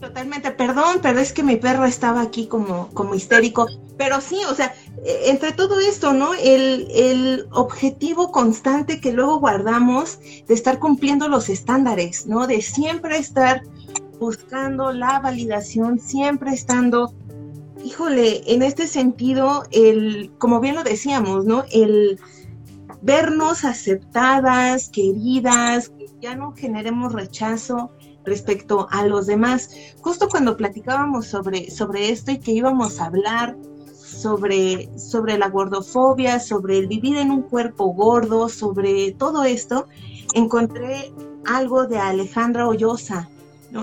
Totalmente, 0.04 0.50
perdón, 0.50 0.98
pero 1.00 1.18
es 1.18 1.32
que 1.32 1.42
mi 1.42 1.56
perro 1.56 1.86
estaba 1.86 2.20
aquí 2.20 2.46
como, 2.46 2.90
como 2.92 3.14
histérico. 3.14 3.66
Pero 3.96 4.20
sí, 4.20 4.36
o 4.50 4.54
sea, 4.54 4.74
e, 5.02 5.30
entre 5.30 5.52
todo 5.52 5.80
esto, 5.80 6.12
¿no? 6.12 6.34
El, 6.34 6.88
el 6.94 7.48
objetivo 7.52 8.30
constante 8.30 9.00
que 9.00 9.14
luego 9.14 9.40
guardamos 9.40 10.18
de 10.46 10.52
estar 10.52 10.78
cumpliendo 10.78 11.26
los 11.28 11.48
estándares, 11.48 12.26
¿no? 12.26 12.46
De 12.46 12.60
siempre 12.60 13.16
estar 13.16 13.62
buscando 14.20 14.92
la 14.92 15.20
validación, 15.20 15.98
siempre 15.98 16.52
estando 16.52 17.14
híjole, 17.82 18.42
en 18.52 18.62
este 18.62 18.86
sentido, 18.86 19.64
el, 19.70 20.32
como 20.36 20.60
bien 20.60 20.74
lo 20.74 20.82
decíamos, 20.82 21.46
¿no? 21.46 21.64
El 21.72 22.20
vernos 23.00 23.64
aceptadas, 23.64 24.90
queridas, 24.90 25.88
que 25.88 26.06
ya 26.20 26.36
no 26.36 26.52
generemos 26.52 27.14
rechazo 27.14 27.90
respecto 28.24 28.88
a 28.90 29.06
los 29.06 29.26
demás. 29.26 29.70
Justo 30.00 30.28
cuando 30.28 30.56
platicábamos 30.56 31.26
sobre, 31.26 31.70
sobre 31.70 32.10
esto 32.10 32.30
y 32.30 32.38
que 32.38 32.52
íbamos 32.52 33.00
a 33.00 33.06
hablar 33.06 33.56
sobre, 33.94 34.90
sobre 34.98 35.38
la 35.38 35.48
gordofobia, 35.48 36.40
sobre 36.40 36.78
el 36.78 36.86
vivir 36.86 37.16
en 37.16 37.30
un 37.30 37.42
cuerpo 37.42 37.86
gordo, 37.92 38.48
sobre 38.48 39.12
todo 39.12 39.44
esto, 39.44 39.86
encontré 40.34 41.12
algo 41.44 41.86
de 41.86 41.98
Alejandra 41.98 42.66
Hoyosa, 42.66 43.28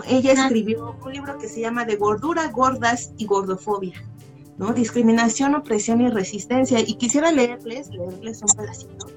ella 0.07 0.31
escribió 0.31 0.95
un 1.03 1.11
libro 1.11 1.37
que 1.37 1.49
se 1.49 1.59
llama 1.59 1.85
De 1.85 1.97
gordura, 1.97 2.47
gordas 2.47 3.11
y 3.17 3.25
gordofobia, 3.25 4.01
¿no? 4.57 4.73
Discriminación, 4.73 5.53
opresión 5.53 5.99
y 6.01 6.09
resistencia. 6.09 6.79
Y 6.79 6.95
quisiera 6.95 7.31
leerles, 7.31 7.89
leerles 7.89 8.41
un 8.41 8.49
pedacito, 8.55 9.07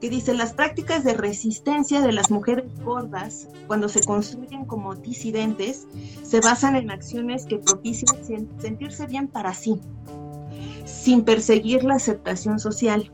que 0.00 0.10
dice, 0.10 0.34
las 0.34 0.52
prácticas 0.52 1.02
de 1.04 1.14
resistencia 1.14 2.00
de 2.00 2.12
las 2.12 2.30
mujeres 2.30 2.66
gordas, 2.84 3.48
cuando 3.66 3.88
se 3.88 4.02
construyen 4.02 4.64
como 4.64 4.94
disidentes, 4.94 5.86
se 6.22 6.40
basan 6.40 6.76
en 6.76 6.90
acciones 6.90 7.46
que 7.46 7.58
propician 7.58 8.16
sentirse 8.60 9.06
bien 9.06 9.28
para 9.28 9.54
sí, 9.54 9.80
sin 10.84 11.24
perseguir 11.24 11.84
la 11.84 11.94
aceptación 11.94 12.60
social. 12.60 13.12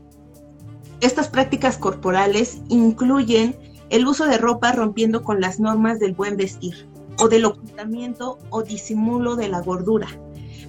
Estas 1.01 1.27
prácticas 1.29 1.77
corporales 1.77 2.61
incluyen 2.69 3.57
el 3.89 4.07
uso 4.07 4.25
de 4.25 4.37
ropa 4.37 4.71
rompiendo 4.71 5.23
con 5.23 5.41
las 5.41 5.59
normas 5.59 5.99
del 5.99 6.13
buen 6.13 6.37
vestir, 6.37 6.87
o 7.19 7.27
del 7.29 7.45
ocultamiento 7.45 8.37
o 8.49 8.63
disimulo 8.63 9.35
de 9.35 9.47
la 9.47 9.61
gordura. 9.61 10.07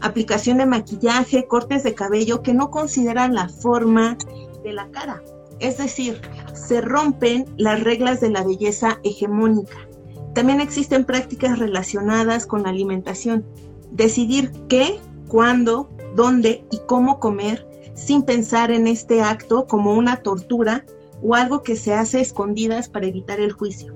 Aplicación 0.01 0.59
de 0.59 0.67
maquillaje, 0.67 1.47
cortes 1.47 1.83
de 1.83 1.95
cabello 1.95 2.43
que 2.43 2.55
no 2.55 2.71
consideran 2.71 3.35
la 3.35 3.49
forma 3.49 4.17
de 4.63 4.73
la 4.73 4.91
cara. 4.91 5.23
Es 5.61 5.79
decir, 5.79 6.21
se 6.55 6.81
rompen 6.81 7.47
las 7.57 7.83
reglas 7.83 8.21
de 8.21 8.31
la 8.31 8.45
belleza 8.45 8.99
hegemónica. 9.05 9.89
También 10.35 10.61
existen 10.61 11.05
prácticas 11.05 11.59
relacionadas 11.59 12.47
con 12.47 12.65
la 12.65 12.71
alimentación. 12.71 13.47
Decidir 13.91 14.53
qué, 14.69 15.01
cuándo, 15.29 15.91
dónde 16.15 16.67
y 16.71 16.81
cómo 16.87 17.21
comer 17.21 17.67
sin 17.95 18.23
pensar 18.23 18.71
en 18.71 18.87
este 18.87 19.23
acto 19.23 19.67
como 19.67 19.95
una 19.95 20.17
tortura 20.19 20.85
o 21.23 21.35
algo 21.35 21.63
que 21.63 21.77
se 21.77 21.95
hace 21.95 22.21
escondidas 22.21 22.89
para 22.89 23.07
evitar 23.07 23.41
el 23.41 23.53
juicio. 23.53 23.95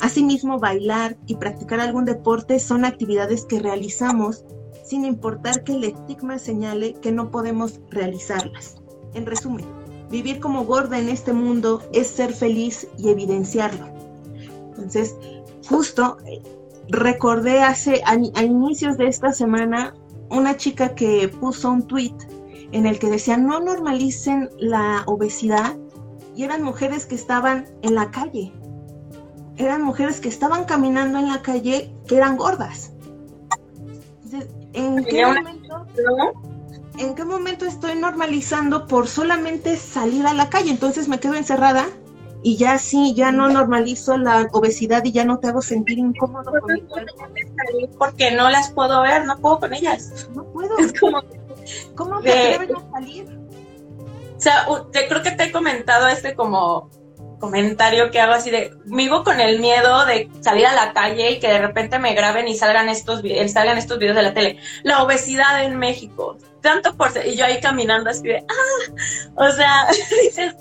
Asimismo, 0.00 0.58
bailar 0.58 1.18
y 1.26 1.36
practicar 1.36 1.80
algún 1.80 2.06
deporte 2.06 2.58
son 2.58 2.84
actividades 2.84 3.44
que 3.44 3.60
realizamos 3.60 4.44
sin 4.84 5.04
importar 5.04 5.62
que 5.64 5.74
el 5.74 5.84
estigma 5.84 6.38
señale 6.38 6.94
que 6.94 7.12
no 7.12 7.30
podemos 7.30 7.80
realizarlas. 7.90 8.76
En 9.14 9.26
resumen, 9.26 9.66
vivir 10.12 10.40
como 10.40 10.64
gorda 10.66 10.98
en 10.98 11.08
este 11.08 11.32
mundo 11.32 11.82
es 11.92 12.06
ser 12.06 12.34
feliz 12.34 12.86
y 12.98 13.08
evidenciarlo. 13.08 13.88
Entonces, 14.68 15.16
justo 15.66 16.18
eh, 16.26 16.42
recordé 16.88 17.62
hace 17.62 18.02
a, 18.04 18.14
inicios 18.44 18.98
de 18.98 19.06
esta 19.06 19.32
semana 19.32 19.94
una 20.28 20.56
chica 20.56 20.94
que 20.94 21.28
puso 21.28 21.70
un 21.70 21.86
tweet 21.86 22.14
en 22.72 22.86
el 22.86 22.98
que 22.98 23.08
decía 23.08 23.38
no 23.38 23.60
normalicen 23.60 24.50
la 24.58 25.02
obesidad 25.06 25.76
y 26.36 26.44
eran 26.44 26.62
mujeres 26.62 27.06
que 27.06 27.14
estaban 27.14 27.66
en 27.82 27.94
la 27.94 28.10
calle, 28.10 28.52
eran 29.56 29.82
mujeres 29.82 30.20
que 30.20 30.28
estaban 30.28 30.64
caminando 30.64 31.18
en 31.18 31.28
la 31.28 31.40
calle 31.42 31.94
que 32.06 32.16
eran 32.16 32.36
gordas. 32.36 32.92
¿en 34.74 35.04
qué, 35.04 35.26
momento, 35.26 35.86
¿en 36.98 37.14
qué 37.14 37.24
momento 37.24 37.64
estoy 37.64 37.96
normalizando 37.96 38.86
por 38.86 39.08
solamente 39.08 39.76
salir 39.76 40.26
a 40.26 40.34
la 40.34 40.50
calle? 40.50 40.70
Entonces 40.70 41.08
me 41.08 41.20
quedo 41.20 41.34
encerrada 41.34 41.86
y 42.42 42.56
ya 42.56 42.78
sí, 42.78 43.14
ya 43.14 43.30
no 43.32 43.48
normalizo 43.48 44.16
la 44.18 44.48
obesidad 44.52 45.04
y 45.04 45.12
ya 45.12 45.24
no 45.24 45.38
te 45.38 45.48
hago 45.48 45.62
sentir 45.62 45.98
incómodo 45.98 46.52
con 46.60 46.74
mi 46.74 47.86
Porque 47.98 48.32
no 48.32 48.50
las 48.50 48.70
puedo 48.70 49.02
ver, 49.02 49.24
no 49.26 49.38
puedo 49.38 49.60
con 49.60 49.74
ellas. 49.74 50.28
No 50.34 50.44
puedo. 50.44 50.76
Es 50.78 50.92
como, 50.98 51.22
¿Cómo 51.94 52.20
te 52.20 52.54
atreves 52.54 52.76
a 52.76 52.90
salir? 52.90 53.38
O 54.36 54.40
sea, 54.40 54.66
creo 54.90 55.22
que 55.22 55.30
te 55.30 55.44
he 55.44 55.52
comentado 55.52 56.08
este 56.08 56.34
como 56.34 56.90
comentario 57.38 58.10
que 58.10 58.20
hago 58.20 58.32
así 58.32 58.50
de, 58.50 58.72
vivo 58.84 59.24
con 59.24 59.40
el 59.40 59.60
miedo 59.60 60.04
de 60.04 60.30
salir 60.40 60.66
a 60.66 60.74
la 60.74 60.92
calle 60.92 61.32
y 61.32 61.40
que 61.40 61.48
de 61.48 61.58
repente 61.58 61.98
me 61.98 62.14
graben 62.14 62.46
y 62.46 62.54
salgan 62.54 62.88
estos, 62.88 63.22
salgan 63.48 63.78
estos 63.78 63.98
videos 63.98 64.16
de 64.16 64.22
la 64.22 64.34
tele. 64.34 64.58
La 64.84 65.02
obesidad 65.02 65.64
en 65.64 65.76
México, 65.76 66.38
tanto 66.62 66.96
por... 66.96 67.10
Y 67.26 67.36
yo 67.36 67.44
ahí 67.44 67.60
caminando 67.60 68.08
así 68.08 68.22
de, 68.22 68.38
ah, 68.38 68.92
o 69.34 69.50
sea, 69.50 69.86
dices, 70.22 70.54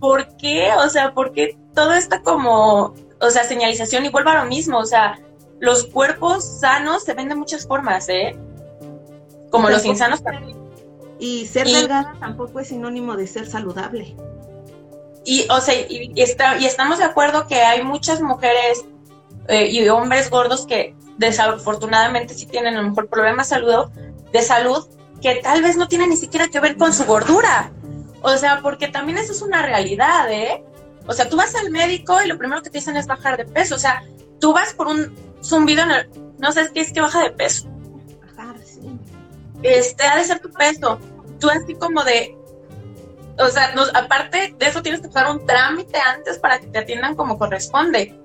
¿por 0.00 0.36
qué? 0.36 0.70
O 0.78 0.88
sea, 0.88 1.12
¿por 1.12 1.32
qué 1.32 1.58
todo 1.74 1.92
está 1.92 2.22
como, 2.22 2.94
o 3.20 3.30
sea, 3.30 3.44
señalización 3.44 4.06
y 4.06 4.08
vuelvo 4.08 4.30
a 4.30 4.42
lo 4.42 4.46
mismo, 4.46 4.78
o 4.78 4.86
sea, 4.86 5.18
los 5.60 5.84
cuerpos 5.86 6.60
sanos 6.60 7.04
se 7.04 7.14
ven 7.14 7.28
de 7.28 7.34
muchas 7.34 7.66
formas, 7.66 8.08
¿eh? 8.08 8.36
Como 9.50 9.68
los 9.70 9.84
insanos 9.84 10.22
también. 10.22 10.56
Y 11.18 11.46
ser 11.46 11.66
delgada 11.66 12.14
tampoco 12.20 12.60
es 12.60 12.68
sinónimo 12.68 13.16
de 13.16 13.26
ser 13.26 13.46
saludable. 13.46 14.14
Y, 15.24 15.46
o 15.50 15.60
sea, 15.60 15.74
y, 15.74 16.12
está, 16.16 16.58
y 16.58 16.66
estamos 16.66 16.98
de 16.98 17.04
acuerdo 17.04 17.46
que 17.48 17.56
hay 17.56 17.82
muchas 17.82 18.20
mujeres 18.20 18.84
eh, 19.48 19.66
y 19.66 19.88
hombres 19.88 20.30
gordos 20.30 20.64
que 20.64 20.94
desafortunadamente 21.16 22.34
sí 22.34 22.46
tienen 22.46 22.76
a 22.76 22.82
lo 22.82 22.90
mejor 22.90 23.08
problemas 23.08 23.48
salud, 23.48 23.90
de 24.32 24.42
salud 24.42 24.86
que 25.20 25.36
tal 25.36 25.62
vez 25.62 25.76
no 25.76 25.88
tienen 25.88 26.10
ni 26.10 26.16
siquiera 26.16 26.48
que 26.48 26.60
ver 26.60 26.76
con 26.76 26.92
su 26.92 27.04
gordura. 27.04 27.72
O 28.22 28.36
sea, 28.36 28.60
porque 28.62 28.88
también 28.88 29.18
eso 29.18 29.32
es 29.32 29.42
una 29.42 29.62
realidad, 29.62 30.30
¿eh? 30.30 30.64
O 31.06 31.12
sea, 31.12 31.28
tú 31.28 31.36
vas 31.36 31.54
al 31.54 31.70
médico 31.70 32.20
y 32.22 32.28
lo 32.28 32.36
primero 32.36 32.62
que 32.62 32.70
te 32.70 32.78
dicen 32.78 32.96
es 32.96 33.06
bajar 33.06 33.36
de 33.36 33.44
peso. 33.44 33.74
O 33.74 33.78
sea, 33.78 34.02
tú 34.40 34.52
vas 34.52 34.74
por 34.74 34.88
un 34.88 35.14
zumbido 35.42 35.82
en 35.82 35.90
el, 35.90 36.10
no 36.38 36.52
sé 36.52 36.68
qué 36.74 36.80
es 36.80 36.92
que 36.92 37.00
baja 37.00 37.22
de 37.22 37.30
peso. 37.30 37.68
Bajar, 38.36 38.56
sí. 38.64 38.98
Este, 39.62 40.04
ha 40.04 40.16
de 40.16 40.24
ser 40.24 40.40
tu 40.40 40.50
peso. 40.50 40.98
tú 41.40 41.48
así 41.48 41.74
como 41.74 42.04
de, 42.04 42.36
o 43.38 43.48
sea, 43.48 43.72
aparte 43.94 44.54
de 44.58 44.66
eso 44.66 44.82
tienes 44.82 45.00
que 45.00 45.08
pasar 45.08 45.30
un 45.30 45.46
trámite 45.46 45.98
antes 45.98 46.38
para 46.38 46.58
que 46.58 46.66
te 46.66 46.78
atiendan 46.78 47.14
como 47.14 47.38
corresponde. 47.38 48.18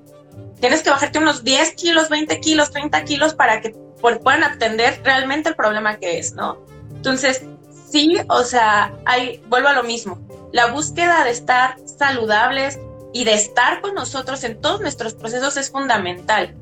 Tienes 0.59 0.81
que 0.81 0.89
bajarte 0.89 1.19
unos 1.19 1.43
10 1.43 1.75
kilos, 1.75 2.09
20 2.09 2.39
kilos, 2.39 2.71
30 2.71 3.03
kilos 3.03 3.33
para 3.33 3.61
que 3.61 3.75
puedan 4.01 4.43
atender 4.43 4.99
realmente 5.03 5.49
el 5.49 5.55
problema 5.55 5.97
que 5.97 6.19
es, 6.19 6.33
¿no? 6.33 6.65
Entonces, 7.03 7.43
sí, 7.91 8.15
o 8.29 8.43
sea, 8.43 8.93
hay, 9.03 9.43
vuelvo 9.49 9.67
a 9.67 9.73
lo 9.73 9.83
mismo, 9.83 10.25
la 10.53 10.67
búsqueda 10.67 11.25
de 11.25 11.31
estar 11.31 11.75
saludables 11.85 12.79
y 13.11 13.25
de 13.25 13.33
estar 13.33 13.81
con 13.81 13.93
nosotros 13.93 14.41
en 14.45 14.61
todos 14.61 14.79
nuestros 14.79 15.13
procesos 15.13 15.57
es 15.57 15.69
fundamental. 15.69 16.55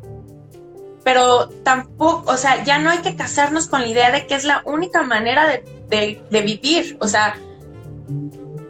Pero 1.03 1.47
tampoco, 1.63 2.23
o 2.25 2.37
sea, 2.37 2.63
ya 2.63 2.79
no 2.79 2.89
hay 2.89 3.03
que 3.03 3.15
casarnos 3.15 3.67
con 3.67 3.81
la 3.81 3.87
idea 3.87 4.11
de 4.11 4.25
que 4.25 4.33
es 4.33 4.43
la 4.43 4.63
única 4.65 5.03
manera 5.03 5.47
de, 5.47 6.23
de 6.27 6.41
vivir. 6.41 6.97
O 6.99 7.07
sea, 7.07 7.37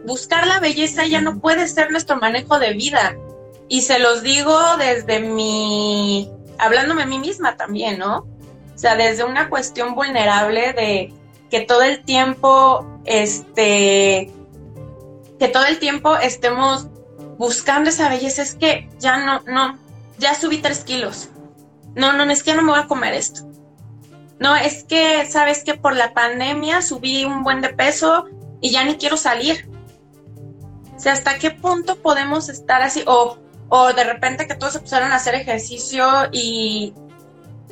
buscar 0.04 0.46
la 0.46 0.60
belleza 0.60 1.06
ya 1.06 1.22
no 1.22 1.40
puede 1.40 1.66
ser 1.68 1.90
nuestro 1.90 2.16
manejo 2.16 2.58
de 2.58 2.74
vida. 2.74 3.16
Y 3.70 3.80
se 3.80 3.98
los 3.98 4.20
digo 4.20 4.60
desde 4.76 5.20
mi, 5.20 6.30
hablándome 6.58 7.04
a 7.04 7.06
mí 7.06 7.18
misma 7.18 7.56
también, 7.56 7.98
¿no? 7.98 8.26
O 8.74 8.78
sea, 8.78 8.94
desde 8.94 9.24
una 9.24 9.48
cuestión 9.48 9.94
vulnerable 9.94 10.74
de 10.74 11.14
que 11.52 11.60
todo 11.60 11.82
el 11.82 12.02
tiempo, 12.02 12.86
este, 13.04 14.32
que 15.38 15.48
todo 15.48 15.66
el 15.66 15.78
tiempo 15.78 16.16
estemos 16.16 16.88
buscando 17.36 17.90
esa 17.90 18.08
belleza, 18.08 18.40
es 18.40 18.54
que 18.54 18.88
ya 18.98 19.18
no, 19.18 19.42
no, 19.42 19.78
ya 20.16 20.34
subí 20.34 20.62
tres 20.62 20.82
kilos. 20.82 21.28
No, 21.94 22.14
no, 22.14 22.24
es 22.24 22.42
que 22.42 22.52
ya 22.52 22.56
no 22.56 22.62
me 22.62 22.72
voy 22.72 22.80
a 22.80 22.86
comer 22.86 23.12
esto. 23.12 23.42
No, 24.40 24.56
es 24.56 24.84
que, 24.84 25.26
sabes 25.26 25.62
que 25.62 25.74
por 25.74 25.94
la 25.94 26.14
pandemia 26.14 26.80
subí 26.80 27.26
un 27.26 27.44
buen 27.44 27.60
de 27.60 27.68
peso 27.68 28.24
y 28.62 28.70
ya 28.70 28.84
ni 28.84 28.94
quiero 28.96 29.18
salir. 29.18 29.68
O 30.96 30.98
sea, 30.98 31.12
¿hasta 31.12 31.38
qué 31.38 31.50
punto 31.50 31.96
podemos 31.96 32.48
estar 32.48 32.80
así? 32.80 33.04
O, 33.06 33.36
o 33.68 33.92
de 33.92 34.04
repente 34.04 34.46
que 34.46 34.54
todos 34.54 34.76
empezaron 34.76 35.12
a 35.12 35.16
hacer 35.16 35.34
ejercicio 35.34 36.06
y, 36.32 36.94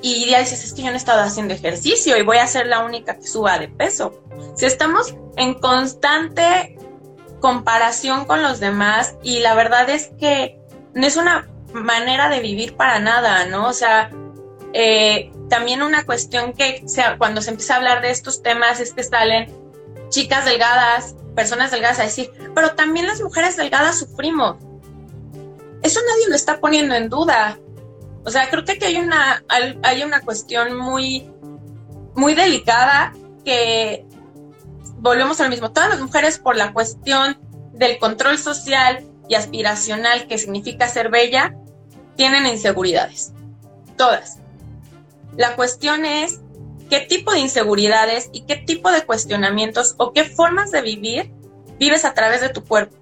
y 0.02 0.26
ya 0.30 0.40
dices, 0.40 0.64
es 0.64 0.72
que 0.72 0.82
yo 0.82 0.88
no 0.88 0.94
he 0.94 0.96
estado 0.96 1.22
haciendo 1.22 1.54
ejercicio 1.54 2.16
y 2.16 2.22
voy 2.22 2.38
a 2.38 2.46
ser 2.46 2.66
la 2.66 2.84
única 2.84 3.16
que 3.16 3.26
suba 3.26 3.58
de 3.58 3.68
peso. 3.68 4.22
Si 4.56 4.66
estamos 4.66 5.14
en 5.36 5.54
constante 5.54 6.76
comparación 7.40 8.24
con 8.24 8.42
los 8.42 8.60
demás 8.60 9.16
y 9.22 9.40
la 9.40 9.54
verdad 9.54 9.88
es 9.90 10.10
que 10.18 10.58
no 10.94 11.06
es 11.06 11.16
una 11.16 11.48
manera 11.72 12.28
de 12.28 12.40
vivir 12.40 12.76
para 12.76 12.98
nada, 12.98 13.46
¿no? 13.46 13.68
O 13.68 13.72
sea, 13.72 14.10
eh, 14.72 15.30
también 15.48 15.82
una 15.82 16.04
cuestión 16.04 16.52
que 16.52 16.82
sea, 16.86 17.18
cuando 17.18 17.42
se 17.42 17.50
empieza 17.50 17.74
a 17.74 17.76
hablar 17.78 18.02
de 18.02 18.10
estos 18.10 18.42
temas 18.42 18.80
es 18.80 18.92
que 18.92 19.02
salen 19.02 19.52
chicas 20.08 20.44
delgadas, 20.44 21.14
personas 21.34 21.70
delgadas 21.70 21.98
a 22.00 22.04
decir, 22.04 22.30
pero 22.54 22.74
también 22.74 23.06
las 23.06 23.20
mujeres 23.20 23.56
delgadas 23.56 23.98
sufrimos. 23.98 24.56
Eso 25.82 26.00
nadie 26.06 26.28
lo 26.28 26.34
está 26.34 26.60
poniendo 26.60 26.94
en 26.94 27.08
duda. 27.08 27.58
O 28.24 28.30
sea, 28.30 28.50
creo 28.50 28.64
que 28.64 28.84
hay 28.84 28.96
una, 28.96 29.44
hay 29.82 30.02
una 30.02 30.20
cuestión 30.20 30.76
muy, 30.76 31.30
muy 32.14 32.34
delicada 32.34 33.12
que 33.44 34.04
volvemos 34.98 35.40
a 35.40 35.44
lo 35.44 35.50
mismo. 35.50 35.72
Todas 35.72 35.90
las 35.90 36.00
mujeres 36.00 36.38
por 36.38 36.56
la 36.56 36.72
cuestión 36.72 37.38
del 37.72 37.98
control 37.98 38.38
social 38.38 39.06
y 39.28 39.34
aspiracional 39.34 40.26
que 40.26 40.38
significa 40.38 40.88
ser 40.88 41.10
bella, 41.10 41.54
tienen 42.16 42.46
inseguridades. 42.46 43.32
Todas. 43.96 44.38
La 45.36 45.56
cuestión 45.56 46.04
es 46.04 46.40
qué 46.90 47.00
tipo 47.00 47.32
de 47.32 47.38
inseguridades 47.38 48.28
y 48.32 48.42
qué 48.42 48.56
tipo 48.56 48.90
de 48.90 49.06
cuestionamientos 49.06 49.94
o 49.96 50.12
qué 50.12 50.24
formas 50.24 50.70
de 50.72 50.82
vivir 50.82 51.32
vives 51.78 52.04
a 52.04 52.12
través 52.12 52.40
de 52.40 52.50
tu 52.50 52.64
cuerpo. 52.64 52.96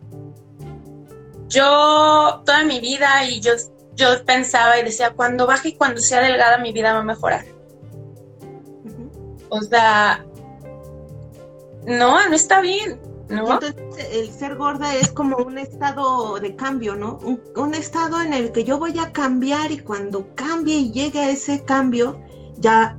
Yo 1.49 2.43
toda 2.45 2.63
mi 2.65 2.79
vida 2.79 3.25
y 3.25 3.41
yo, 3.41 3.53
yo 3.99 4.25
pensaba 4.25 4.79
y 4.79 4.85
decía, 4.85 5.11
cuando 5.11 5.47
baje 5.47 5.71
y 5.71 5.75
cuando 5.75 6.01
sea 6.01 6.21
delgada 6.21 6.59
mi 6.59 6.73
vida 6.73 6.93
va 6.93 7.01
a 7.01 7.03
mejorar. 7.03 7.45
O 9.51 9.61
sea, 9.61 10.25
no, 11.85 12.29
no 12.29 12.35
está 12.35 12.61
bien. 12.61 13.01
¿No? 13.29 13.43
Entonces, 13.43 13.75
el 14.11 14.31
ser 14.33 14.57
gorda 14.57 14.95
es 14.97 15.11
como 15.11 15.37
un 15.37 15.59
estado 15.59 16.41
de 16.41 16.57
cambio, 16.57 16.95
¿no? 16.95 17.19
Un, 17.57 17.75
estado 17.75 18.23
en 18.23 18.33
el 18.33 18.53
que 18.53 18.65
yo 18.65 18.79
voy 18.79 18.99
a 18.99 19.13
cambiar 19.13 19.71
y 19.71 19.81
cuando 19.81 20.35
cambie 20.35 20.77
y 20.77 20.93
llegue 20.93 21.19
a 21.19 21.29
ese 21.29 21.63
cambio, 21.63 22.19
ya, 22.57 22.99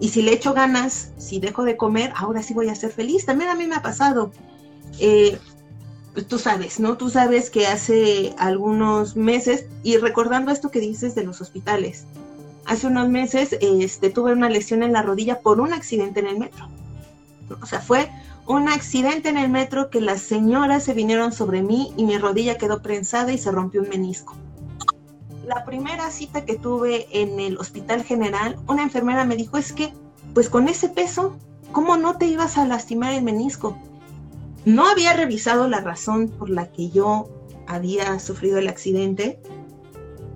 y 0.00 0.08
si 0.08 0.22
le 0.22 0.32
echo 0.32 0.54
ganas, 0.54 1.12
si 1.18 1.38
dejo 1.38 1.62
de 1.62 1.76
comer, 1.76 2.12
ahora 2.16 2.42
sí 2.42 2.52
voy 2.52 2.68
a 2.68 2.74
ser 2.74 2.90
feliz. 2.90 3.26
También 3.26 3.48
a 3.48 3.54
mí 3.54 3.68
me 3.68 3.76
ha 3.76 3.82
pasado. 3.82 4.32
Eh, 4.98 5.38
pues 6.12 6.26
tú 6.26 6.38
sabes, 6.38 6.80
¿no? 6.80 6.96
Tú 6.96 7.08
sabes 7.08 7.50
que 7.50 7.66
hace 7.66 8.34
algunos 8.38 9.16
meses, 9.16 9.66
y 9.82 9.96
recordando 9.96 10.50
esto 10.50 10.70
que 10.70 10.80
dices 10.80 11.14
de 11.14 11.24
los 11.24 11.40
hospitales, 11.40 12.04
hace 12.66 12.86
unos 12.86 13.08
meses 13.08 13.56
este, 13.60 14.10
tuve 14.10 14.32
una 14.32 14.48
lesión 14.48 14.82
en 14.82 14.92
la 14.92 15.02
rodilla 15.02 15.40
por 15.40 15.60
un 15.60 15.72
accidente 15.72 16.20
en 16.20 16.26
el 16.26 16.38
metro. 16.38 16.68
O 17.60 17.66
sea, 17.66 17.80
fue 17.80 18.10
un 18.46 18.68
accidente 18.68 19.28
en 19.28 19.36
el 19.36 19.50
metro 19.50 19.90
que 19.90 20.00
las 20.00 20.20
señoras 20.22 20.84
se 20.84 20.94
vinieron 20.94 21.32
sobre 21.32 21.62
mí 21.62 21.92
y 21.96 22.04
mi 22.04 22.18
rodilla 22.18 22.58
quedó 22.58 22.82
prensada 22.82 23.32
y 23.32 23.38
se 23.38 23.50
rompió 23.50 23.82
un 23.82 23.88
menisco. 23.88 24.36
La 25.46 25.64
primera 25.64 26.10
cita 26.10 26.44
que 26.44 26.56
tuve 26.56 27.06
en 27.12 27.40
el 27.40 27.58
hospital 27.58 28.04
general, 28.04 28.56
una 28.68 28.82
enfermera 28.82 29.24
me 29.24 29.36
dijo, 29.36 29.56
es 29.58 29.72
que, 29.72 29.92
pues 30.34 30.48
con 30.48 30.68
ese 30.68 30.88
peso, 30.88 31.36
¿cómo 31.72 31.96
no 31.96 32.18
te 32.18 32.26
ibas 32.26 32.56
a 32.58 32.66
lastimar 32.66 33.14
el 33.14 33.22
menisco? 33.22 33.76
No 34.64 34.88
había 34.88 35.12
revisado 35.14 35.68
la 35.68 35.80
razón 35.80 36.28
por 36.28 36.50
la 36.50 36.70
que 36.70 36.90
yo 36.90 37.28
había 37.66 38.18
sufrido 38.18 38.58
el 38.58 38.68
accidente. 38.68 39.40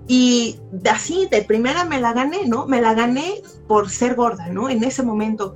Y 0.07 0.59
así, 0.89 1.27
de 1.31 1.41
primera 1.41 1.83
me 1.85 1.99
la 1.99 2.13
gané, 2.13 2.45
¿no? 2.47 2.67
Me 2.67 2.81
la 2.81 2.93
gané 2.93 3.41
por 3.67 3.89
ser 3.89 4.15
gorda, 4.15 4.49
¿no? 4.49 4.69
En 4.69 4.83
ese 4.83 5.03
momento 5.03 5.55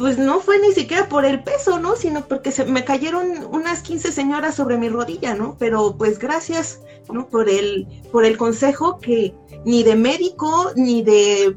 pues 0.00 0.16
no 0.16 0.40
fue 0.40 0.58
ni 0.58 0.72
siquiera 0.72 1.08
por 1.08 1.26
el 1.26 1.42
peso, 1.42 1.78
¿no? 1.78 1.94
Sino 1.94 2.26
porque 2.26 2.52
se 2.52 2.64
me 2.64 2.84
cayeron 2.84 3.46
unas 3.52 3.82
15 3.82 4.12
señoras 4.12 4.54
sobre 4.54 4.78
mi 4.78 4.88
rodilla, 4.88 5.34
¿no? 5.34 5.56
Pero 5.58 5.94
pues 5.96 6.18
gracias, 6.18 6.80
¿no? 7.12 7.28
Por 7.28 7.50
el, 7.50 7.86
por 8.10 8.24
el 8.24 8.38
consejo 8.38 8.98
que 8.98 9.34
ni 9.66 9.82
de 9.82 9.96
médico 9.96 10.72
ni 10.74 11.02
de, 11.02 11.54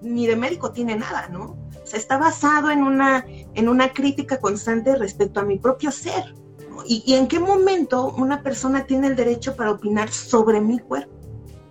ni 0.00 0.26
de 0.26 0.34
médico 0.34 0.72
tiene 0.72 0.96
nada, 0.96 1.28
¿no? 1.28 1.56
Está 1.94 2.18
basado 2.18 2.70
en 2.70 2.82
una, 2.82 3.24
en 3.54 3.68
una 3.68 3.92
crítica 3.92 4.38
constante 4.38 4.96
respecto 4.96 5.40
a 5.40 5.44
mi 5.44 5.58
propio 5.58 5.90
ser. 5.90 6.34
¿Y, 6.86 7.14
en 7.14 7.28
qué 7.28 7.38
momento 7.38 8.12
una 8.18 8.42
persona 8.42 8.84
tiene 8.84 9.06
el 9.06 9.16
derecho 9.16 9.56
para 9.56 9.70
opinar 9.70 10.10
sobre 10.10 10.60
mi 10.60 10.78
cuerpo? 10.78 11.14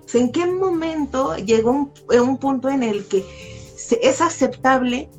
O 0.04 0.08
sea, 0.08 0.22
¿en 0.22 0.32
qué 0.32 0.48
momento 0.48 1.36
llegó 1.36 1.72
un, 1.72 1.92
un 2.10 2.38
punto 2.38 2.70
en 2.70 2.84
el 2.84 3.06
que 3.06 3.24
es 4.02 4.22
aceptable 4.22 5.10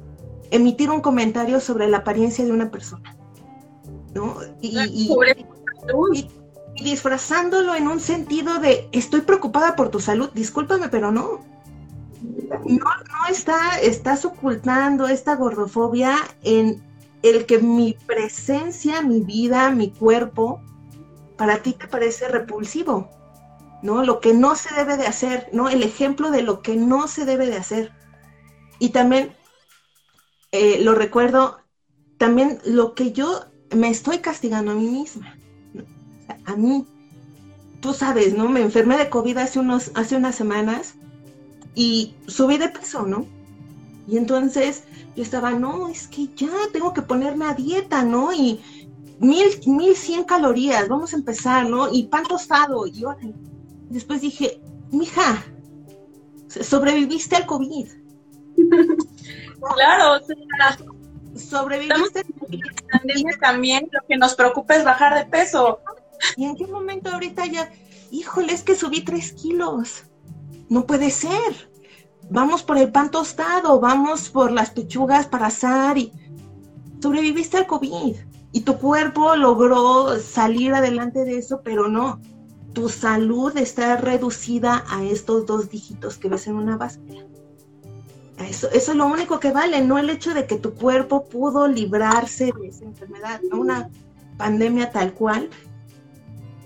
emitir 0.55 0.91
un 0.91 1.01
comentario 1.01 1.61
sobre 1.61 1.89
la 1.89 1.99
apariencia 1.99 2.45
de 2.45 2.53
una 2.53 2.71
persona. 2.71 3.17
¿no? 4.15 4.37
Y, 4.61 6.29
disfrazándolo 6.83 7.75
en 7.77 7.87
un 7.87 8.01
sentido 8.01 8.59
de 8.59 8.89
estoy 8.91 9.21
preocupada 9.21 9.77
por 9.77 9.91
tu 9.91 10.01
salud, 10.01 10.31
discúlpame, 10.35 10.89
pero 10.89 11.13
no. 11.13 11.41
No, 12.65 12.85
no 12.85 13.27
está, 13.31 13.79
estás 13.81 14.25
ocultando 14.25 15.07
esta 15.07 15.37
gordofobia 15.37 16.17
en 16.43 16.83
el 17.23 17.47
que 17.47 17.59
mi 17.59 17.97
presencia, 18.07 19.03
mi 19.03 19.21
vida, 19.21 19.71
mi 19.71 19.91
cuerpo, 19.91 20.61
para 21.37 21.63
ti 21.63 21.73
te 21.73 21.89
parece 21.89 22.29
repulsivo, 22.29 23.11
¿no? 23.83 24.05
Lo 24.05 24.21
que 24.21 24.35
no 24.35 24.57
se 24.57 24.75
debe 24.75 24.97
de 24.97 25.07
hacer, 25.07 25.49
¿no? 25.53 25.69
El 25.69 25.83
ejemplo 25.83 26.31
de 26.31 26.43
lo 26.43 26.63
que 26.63 26.77
no 26.77 27.09
se 27.09 27.25
debe 27.25 27.47
de 27.47 27.57
hacer. 27.57 27.93
Y 28.79 28.91
también 28.91 29.35
eh, 30.53 30.81
lo 30.83 30.95
recuerdo, 30.95 31.59
también 32.19 32.59
lo 32.65 32.95
que 32.95 33.13
yo 33.13 33.47
me 33.75 33.89
estoy 33.89 34.19
castigando 34.19 34.73
a 34.73 34.75
mí 34.75 34.87
misma. 34.89 35.39
a 36.47 36.57
mí, 36.57 36.87
tú 37.81 37.95
sabes, 37.95 38.35
¿no? 38.35 38.49
Me 38.49 38.61
enfermé 38.61 38.97
de 38.97 39.09
COVID 39.09 39.39
hace, 39.39 39.59
unos, 39.61 39.93
hace 39.95 40.17
unas 40.17 40.35
semanas 40.35 40.95
y 41.75 42.15
subí 42.27 42.59
de 42.59 42.69
peso, 42.69 43.03
¿no? 43.03 43.27
Y 44.07 44.17
entonces 44.17 44.85
yo 45.17 45.23
estaba, 45.23 45.53
no, 45.53 45.89
es 45.89 46.09
que 46.09 46.29
ya 46.35 46.51
tengo 46.73 46.93
que 46.93 47.03
ponerme 47.03 47.47
a 47.47 47.55
dieta, 47.55 48.05
¿no? 48.05 48.33
Y 48.33 48.61
mil, 49.19 49.47
mil 49.67 49.97
cien 49.97 50.25
calorías, 50.25 50.89
vamos 50.89 51.13
a 51.13 51.17
empezar, 51.17 51.69
¿no? 51.69 51.93
Y 51.93 52.05
pan 52.05 52.25
tostado. 52.25 52.87
Y 52.87 52.93
yo 52.93 53.15
después 53.89 54.21
dije, 54.21 54.61
mija, 54.91 55.45
sobreviviste 56.49 57.37
al 57.37 57.47
COVID. 57.47 57.89
Claro, 59.77 60.21
o 60.21 60.27
sea, 60.27 60.77
sobreviviste 61.35 62.23
también, 63.41 63.89
lo 63.91 64.01
que 64.07 64.19
nos 64.19 64.35
preocupa 64.35 64.77
es 64.77 64.85
bajar 64.85 65.15
de 65.17 65.25
peso. 65.25 65.81
¿Y 66.37 66.45
en 66.45 66.55
qué 66.55 66.67
momento 66.67 67.11
ahorita 67.11 67.47
ya, 67.47 67.73
híjole, 68.11 68.53
es 68.53 68.63
que 68.63 68.75
subí 68.75 69.01
tres 69.03 69.33
kilos? 69.33 70.05
No 70.69 70.87
puede 70.87 71.11
ser. 71.11 71.71
Vamos 72.31 72.63
por 72.63 72.79
el 72.79 72.91
pan 72.91 73.11
tostado, 73.11 73.81
vamos 73.81 74.31
por 74.31 74.51
las 74.51 74.71
pechugas 74.71 75.27
para 75.27 75.47
asar 75.47 75.99
y 75.99 76.13
sobreviviste 77.01 77.59
al 77.59 77.67
COVID 77.67 78.17
y 78.55 78.61
tu 78.61 78.79
cuerpo 78.79 79.35
logró 79.35 80.19
salir 80.21 80.73
adelante 80.73 81.25
de 81.25 81.39
eso, 81.39 81.61
pero 81.63 81.89
no, 81.89 82.21
tu 82.73 82.89
salud 82.89 83.55
está 83.57 83.97
reducida 83.97 84.85
a 84.89 85.03
estos 85.03 85.45
dos 85.45 85.71
dígitos 85.71 86.19
que 86.19 86.29
ves 86.29 86.47
en 86.47 86.55
una 86.55 86.77
báscula. 86.77 87.27
Eso, 88.39 88.71
es 88.71 88.89
lo 88.95 89.07
único 89.07 89.41
que 89.41 89.51
vale, 89.51 89.81
no 89.85 89.99
el 89.99 90.09
hecho 90.09 90.35
de 90.35 90.47
que 90.47 90.57
tu 90.57 90.75
cuerpo 90.75 91.25
pudo 91.29 91.67
librarse 91.67 92.53
de 92.61 92.69
esa 92.69 92.85
enfermedad, 92.85 93.41
una 93.53 93.91
pandemia 94.37 94.93
tal 94.93 95.15
cual, 95.15 95.51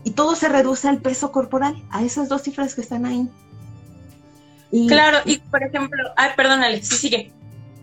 y 0.05 0.11
todo 0.11 0.35
se 0.35 0.49
reduce 0.49 0.89
al 0.89 1.01
peso 1.01 1.33
corporal, 1.33 1.83
a 1.91 2.03
esas 2.03 2.29
dos 2.29 2.43
cifras 2.43 2.75
que 2.75 2.83
están 2.83 3.07
ahí. 3.07 3.31
Claro, 4.89 5.19
y 5.25 5.39
por 5.39 5.63
ejemplo, 5.63 6.03
ay, 6.17 6.31
perdón, 6.37 6.63
Alex, 6.63 6.89
sí 6.89 6.97
sigue. 6.97 7.33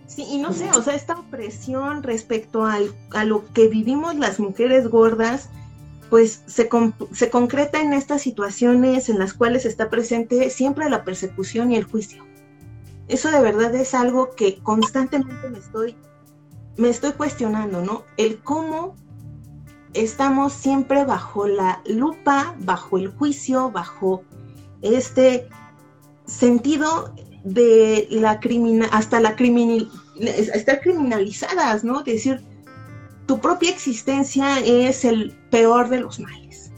Sí, 0.08 0.24
y 0.30 0.38
no 0.38 0.54
sé, 0.54 0.70
o 0.72 0.82
sea, 0.82 0.94
esta 0.94 1.18
opresión 1.18 2.04
respecto 2.04 2.66
al, 2.66 2.94
a 3.12 3.26
lo 3.26 3.52
que 3.54 3.68
vivimos 3.68 4.16
las 4.16 4.40
mujeres 4.40 4.88
gordas, 4.88 5.50
pues 6.10 6.44
se, 6.46 6.70
se 7.12 7.30
concreta 7.30 7.82
en 7.82 7.94
estas 7.94 8.22
situaciones 8.22 9.10
en 9.10 9.20
las 9.20 9.34
cuales 9.34 9.66
está 9.66 9.90
presente 9.90 10.50
siempre 10.52 10.90
la 10.90 11.04
persecución 11.04 11.72
y 11.72 11.78
el 11.78 11.84
juicio. 11.86 12.24
Eso 13.08 13.32
de 13.32 13.42
verdad 13.42 13.74
es 13.76 13.94
algo 13.94 14.36
que 14.36 14.60
constantemente 14.60 15.50
me 15.50 15.60
estoy, 15.60 15.96
me 16.78 16.90
estoy 16.90 17.14
cuestionando, 17.14 17.82
¿no? 17.82 18.04
El 18.18 18.40
cómo 18.40 18.96
estamos 19.94 20.54
siempre 20.54 21.04
bajo 21.06 21.48
la 21.48 21.82
lupa, 21.86 22.56
bajo 22.60 22.98
el 22.98 23.10
juicio, 23.10 23.72
bajo 23.72 24.24
este 24.82 25.48
sentido 26.26 27.14
de 27.44 28.08
la 28.10 28.40
criminal, 28.40 28.90
hasta 28.92 29.20
la 29.20 29.36
criminal, 29.36 29.90
estar 30.20 30.82
criminalizadas, 30.82 31.84
¿no? 31.84 32.02
Decir, 32.04 32.44
tu 33.26 33.40
propia 33.40 33.70
existencia 33.70 34.60
es 34.60 35.06
el 35.06 35.32
peor 35.52 35.90
de 35.90 36.00
los 36.00 36.20
males. 36.20 36.72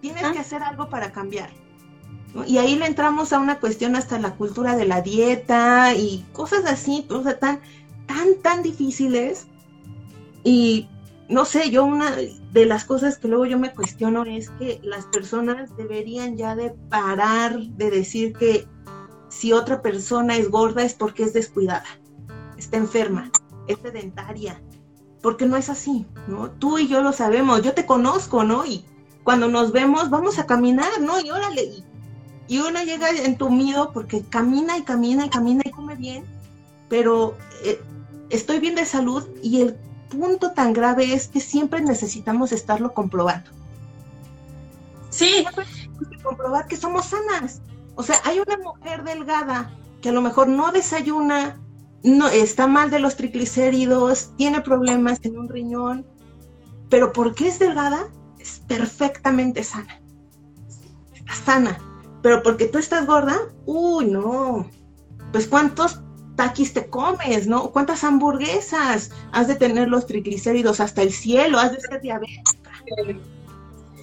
Tienes 0.00 0.22
que 0.32 0.38
hacer 0.38 0.62
algo 0.62 0.88
para 0.88 1.12
cambiar. 1.12 1.50
Y 2.46 2.58
ahí 2.58 2.76
le 2.76 2.86
entramos 2.86 3.32
a 3.32 3.38
una 3.38 3.60
cuestión 3.60 3.96
hasta 3.96 4.18
la 4.18 4.34
cultura 4.34 4.76
de 4.76 4.84
la 4.84 5.00
dieta 5.00 5.94
y 5.94 6.24
cosas 6.32 6.66
así, 6.66 7.06
o 7.08 7.22
sea, 7.22 7.38
tan, 7.38 7.60
tan, 8.06 8.34
tan 8.42 8.62
difíciles. 8.62 9.46
Y 10.44 10.88
no 11.28 11.44
sé, 11.44 11.70
yo 11.70 11.84
una 11.84 12.14
de 12.56 12.64
las 12.64 12.86
cosas 12.86 13.18
que 13.18 13.28
luego 13.28 13.44
yo 13.44 13.58
me 13.58 13.74
cuestiono 13.74 14.24
es 14.24 14.48
que 14.48 14.80
las 14.82 15.04
personas 15.04 15.76
deberían 15.76 16.38
ya 16.38 16.56
de 16.56 16.70
parar 16.88 17.58
de 17.60 17.90
decir 17.90 18.32
que 18.32 18.66
si 19.28 19.52
otra 19.52 19.82
persona 19.82 20.38
es 20.38 20.48
gorda 20.50 20.82
es 20.82 20.94
porque 20.94 21.24
es 21.24 21.34
descuidada, 21.34 21.84
está 22.56 22.78
enferma, 22.78 23.30
es 23.66 23.78
sedentaria, 23.80 24.58
porque 25.20 25.44
no 25.44 25.58
es 25.58 25.68
así, 25.68 26.06
¿no? 26.28 26.50
Tú 26.50 26.78
y 26.78 26.88
yo 26.88 27.02
lo 27.02 27.12
sabemos, 27.12 27.60
yo 27.60 27.74
te 27.74 27.84
conozco, 27.84 28.42
¿no? 28.42 28.64
Y 28.64 28.86
cuando 29.22 29.48
nos 29.48 29.70
vemos 29.70 30.08
vamos 30.08 30.38
a 30.38 30.46
caminar, 30.46 31.02
¿no? 31.02 31.20
Y 31.20 31.30
órale, 31.30 31.84
y 32.48 32.58
una 32.60 32.84
llega 32.84 33.10
entumido 33.10 33.92
porque 33.92 34.22
camina 34.22 34.78
y 34.78 34.82
camina 34.82 35.26
y 35.26 35.28
camina 35.28 35.60
y 35.62 35.72
come 35.72 35.94
bien, 35.94 36.24
pero 36.88 37.36
eh, 37.64 37.82
estoy 38.30 38.60
bien 38.60 38.76
de 38.76 38.86
salud 38.86 39.28
y 39.42 39.60
el 39.60 39.76
punto 40.08 40.52
tan 40.52 40.72
grave 40.72 41.14
es 41.14 41.28
que 41.28 41.40
siempre 41.40 41.80
necesitamos 41.80 42.52
estarlo 42.52 42.94
comprobando. 42.94 43.50
Sí. 45.10 45.46
comprobar 46.22 46.66
que 46.66 46.76
somos 46.76 47.06
sanas. 47.06 47.60
O 47.94 48.02
sea, 48.02 48.16
hay 48.24 48.40
una 48.40 48.58
mujer 48.58 49.04
delgada 49.04 49.70
que 50.02 50.10
a 50.10 50.12
lo 50.12 50.20
mejor 50.20 50.48
no 50.48 50.72
desayuna, 50.72 51.58
no 52.02 52.28
está 52.28 52.66
mal 52.66 52.90
de 52.90 52.98
los 52.98 53.16
triglicéridos, 53.16 54.32
tiene 54.36 54.60
problemas 54.60 55.18
en 55.22 55.38
un 55.38 55.48
riñón, 55.48 56.06
pero 56.90 57.12
porque 57.12 57.48
es 57.48 57.58
delgada, 57.58 58.08
es 58.38 58.60
perfectamente 58.66 59.64
sana. 59.64 60.00
Está 61.14 61.34
sana. 61.34 61.78
Pero 62.22 62.42
porque 62.42 62.66
tú 62.66 62.78
estás 62.78 63.06
gorda, 63.06 63.38
uy, 63.64 64.06
no. 64.06 64.68
Pues 65.32 65.46
cuántos 65.46 66.00
taquis 66.36 66.72
te 66.72 66.86
comes, 66.86 67.46
¿no? 67.46 67.70
¿Cuántas 67.70 68.04
hamburguesas? 68.04 69.10
Has 69.32 69.48
de 69.48 69.56
tener 69.56 69.88
los 69.88 70.06
triglicéridos 70.06 70.80
hasta 70.80 71.02
el 71.02 71.12
cielo, 71.12 71.58
has 71.58 71.72
de 71.72 71.80
ser 71.80 72.00
diabética. 72.00 72.70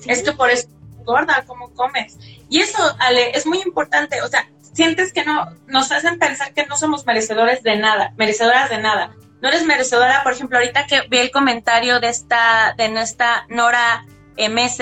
Es 0.06 0.24
que 0.24 0.34
por 0.34 0.50
eso 0.50 0.67
gorda, 1.06 1.43
¿cómo 1.46 1.74
comes? 1.74 2.17
Y 2.50 2.60
eso, 2.60 2.78
Ale, 3.00 3.32
es 3.32 3.46
muy 3.46 3.62
importante, 3.62 4.22
o 4.22 4.28
sea, 4.28 4.48
sientes 4.74 5.13
que 5.13 5.24
no, 5.24 5.48
nos 5.67 5.91
hacen 5.91 6.19
pensar 6.19 6.54
que 6.54 6.65
no 6.65 6.78
somos 6.78 7.06
merecedores 7.06 7.63
de 7.63 7.78
nada, 7.78 8.13
merecedoras 8.17 8.69
de 8.69 8.80
nada. 8.80 9.15
No 9.41 9.50
eres 9.50 9.65
merecedora, 9.65 10.24
por 10.24 10.34
ejemplo, 10.34 10.58
ahorita 10.58 10.88
que 10.88 11.02
vi 11.10 11.17
el 11.17 11.32
comentario 11.32 12.00
de 12.00 12.10
esta, 12.10 12.74
de 12.78 12.89
nuestra 12.89 13.46
Nora 13.50 14.06
MS, 14.38 14.78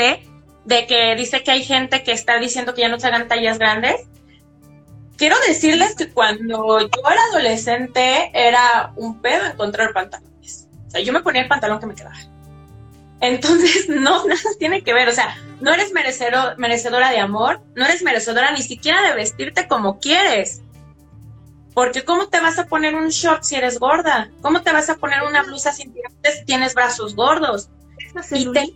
de 0.66 0.86
que 0.88 1.16
dice 1.16 1.44
que 1.44 1.52
hay 1.52 1.64
gente 1.64 2.04
que 2.04 2.12
está 2.12 2.40
diciendo 2.40 2.74
que 2.74 2.82
ya 2.82 2.90
no 2.90 3.00
se 3.00 3.08
hagan 3.08 3.28
tallas 3.28 3.58
grandes. 3.58 4.08
Quiero 5.22 5.36
decirles 5.48 5.94
que 5.96 6.10
cuando 6.10 6.80
yo 6.80 6.90
era 7.12 7.22
adolescente 7.30 8.32
era 8.34 8.92
un 8.96 9.22
pedo 9.22 9.46
encontrar 9.46 9.94
pantalones. 9.94 10.68
O 10.88 10.90
sea, 10.90 11.00
yo 11.00 11.14
me 11.14 11.22
ponía 11.22 11.44
el 11.44 11.48
pantalón 11.48 11.80
que 11.80 11.86
me 11.86 11.94
quedaba. 11.94 12.18
Entonces, 13.20 13.88
no, 13.88 14.26
nada 14.26 14.42
tiene 14.58 14.84
que 14.84 14.96
ver. 14.96 15.08
O 15.10 15.12
sea, 15.12 15.38
no 15.60 15.72
eres 15.76 15.94
merecedor, 15.94 16.58
merecedora 16.58 17.12
de 17.12 17.20
amor, 17.20 17.62
no 17.76 17.86
eres 17.86 18.02
merecedora 18.02 18.52
ni 18.52 18.64
siquiera 18.64 19.04
de 19.04 19.14
vestirte 19.14 19.68
como 19.68 20.00
quieres. 20.00 20.64
Porque 21.76 22.04
¿cómo 22.04 22.28
te 22.28 22.40
vas 22.40 22.58
a 22.58 22.66
poner 22.66 22.96
un 22.96 23.10
short 23.10 23.44
si 23.44 23.58
eres 23.58 23.78
gorda? 23.78 24.32
¿Cómo 24.42 24.64
te 24.64 24.72
vas 24.72 24.90
a 24.90 24.96
poner 24.96 25.22
una 25.22 25.44
blusa 25.44 25.72
sin 25.72 25.94
tirantes 25.94 26.40
si 26.40 26.46
tienes 26.46 26.74
brazos 26.74 27.16
gordos? 27.16 27.70
Y 28.32 28.52
te... 28.52 28.74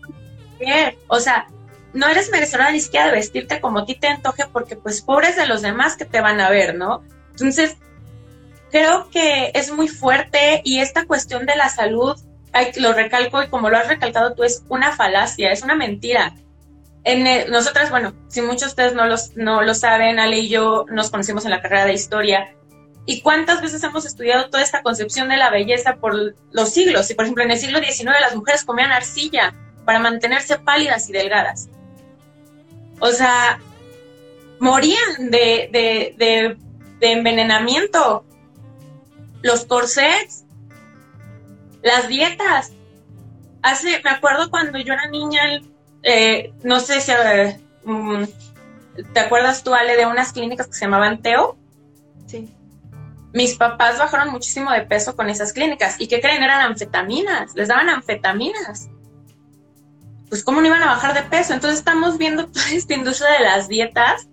O 1.08 1.20
sea, 1.20 1.48
no 1.96 2.08
eres 2.08 2.30
merecedora 2.30 2.72
ni 2.72 2.82
siquiera 2.82 3.08
de 3.08 3.14
vestirte 3.14 3.62
como 3.62 3.80
a 3.80 3.86
ti 3.86 3.96
te 3.96 4.08
antoje 4.08 4.44
porque 4.52 4.76
pues 4.76 5.02
pobres 5.02 5.36
de 5.36 5.48
los 5.48 5.62
demás 5.62 5.96
que 5.96 6.06
te 6.06 6.22
van 6.22 6.40
a 6.42 6.50
ver, 6.50 6.76
¿no? 6.76 7.04
Entonces, 7.32 7.78
creo 8.70 9.10
que 9.10 9.52
es 9.54 9.72
muy 9.72 9.88
fuerte 9.88 10.62
y 10.66 10.80
esta 10.80 11.06
cuestión 11.06 11.46
de 11.46 11.56
la 11.56 11.70
salud, 11.70 12.20
lo 12.78 12.94
recalco 12.94 13.42
y 13.42 13.48
como 13.48 13.70
lo 13.70 13.78
has 13.78 13.88
recalcado 13.88 14.36
tú, 14.36 14.44
es 14.44 14.64
una 14.70 14.96
falacia, 14.96 15.52
es 15.52 15.64
una 15.64 15.76
mentira. 15.76 16.36
En 17.06 17.50
nosotras, 17.52 17.90
bueno, 17.90 18.14
si 18.28 18.42
muchos 18.42 18.62
de 18.62 18.88
ustedes 18.88 18.94
no, 18.94 19.06
no 19.36 19.62
lo 19.62 19.74
saben, 19.74 20.20
Ale 20.20 20.40
y 20.40 20.50
yo 20.50 20.86
nos 20.90 21.10
conocimos 21.12 21.46
en 21.46 21.52
la 21.52 21.62
carrera 21.62 21.86
de 21.86 21.94
historia. 21.94 22.56
¿Y 23.06 23.22
cuántas 23.22 23.62
veces 23.62 23.84
hemos 23.84 24.06
estudiado 24.06 24.50
toda 24.50 24.64
esta 24.64 24.82
concepción 24.82 25.30
de 25.30 25.38
la 25.38 25.52
belleza 25.52 25.98
por 25.98 26.36
los 26.52 26.70
siglos? 26.70 27.10
Y 27.12 27.14
por 27.14 27.26
ejemplo, 27.26 27.44
en 27.44 27.52
el 27.52 27.60
siglo 27.60 27.80
XIX 27.80 28.16
las 28.20 28.36
mujeres 28.36 28.66
comían 28.66 28.92
arcilla 28.92 29.54
para 29.86 30.00
mantenerse 30.00 30.58
pálidas 30.58 31.08
y 31.10 31.14
delgadas. 31.14 31.70
O 33.00 33.10
sea, 33.12 33.60
morían 34.60 35.32
de, 35.32 36.58
envenenamiento. 37.02 38.26
Los 39.42 39.66
corsets, 39.66 40.46
las 41.84 42.08
dietas. 42.08 42.72
Hace, 43.62 44.02
me 44.04 44.10
acuerdo 44.10 44.50
cuando 44.50 44.80
yo 44.80 44.94
era 44.94 45.08
niña, 45.08 45.42
eh, 46.02 46.54
no 46.64 46.80
sé 46.80 47.00
si 47.00 47.12
mm, 47.84 48.24
te 49.14 49.20
acuerdas 49.20 49.64
tú, 49.64 49.74
Ale, 49.74 49.98
de 49.98 50.08
unas 50.08 50.34
clínicas 50.34 50.68
que 50.68 50.74
se 50.74 50.86
llamaban 50.86 51.22
Teo. 51.22 51.58
Sí. 52.26 52.52
Mis 53.34 53.56
papás 53.56 54.00
bajaron 54.00 54.32
muchísimo 54.32 54.72
de 54.72 54.82
peso 54.82 55.16
con 55.16 55.30
esas 55.30 55.54
clínicas. 55.54 56.00
¿Y 56.00 56.08
qué 56.08 56.22
creen? 56.22 56.42
Eran 56.42 56.62
anfetaminas. 56.62 57.54
Les 57.54 57.68
daban 57.68 57.90
anfetaminas 57.90 58.90
pues 60.30 60.44
cómo 60.44 60.62
no 60.62 60.68
iban 60.68 60.84
a 60.84 60.88
bajar 60.88 61.14
de 61.14 61.24
peso. 61.24 61.54
Entonces 61.54 61.80
estamos 61.80 62.18
viendo 62.18 62.48
toda 62.52 62.70
esta 62.72 62.94
industria 62.94 63.32
de 63.32 63.44
las 63.44 63.68
dietas 63.68 64.28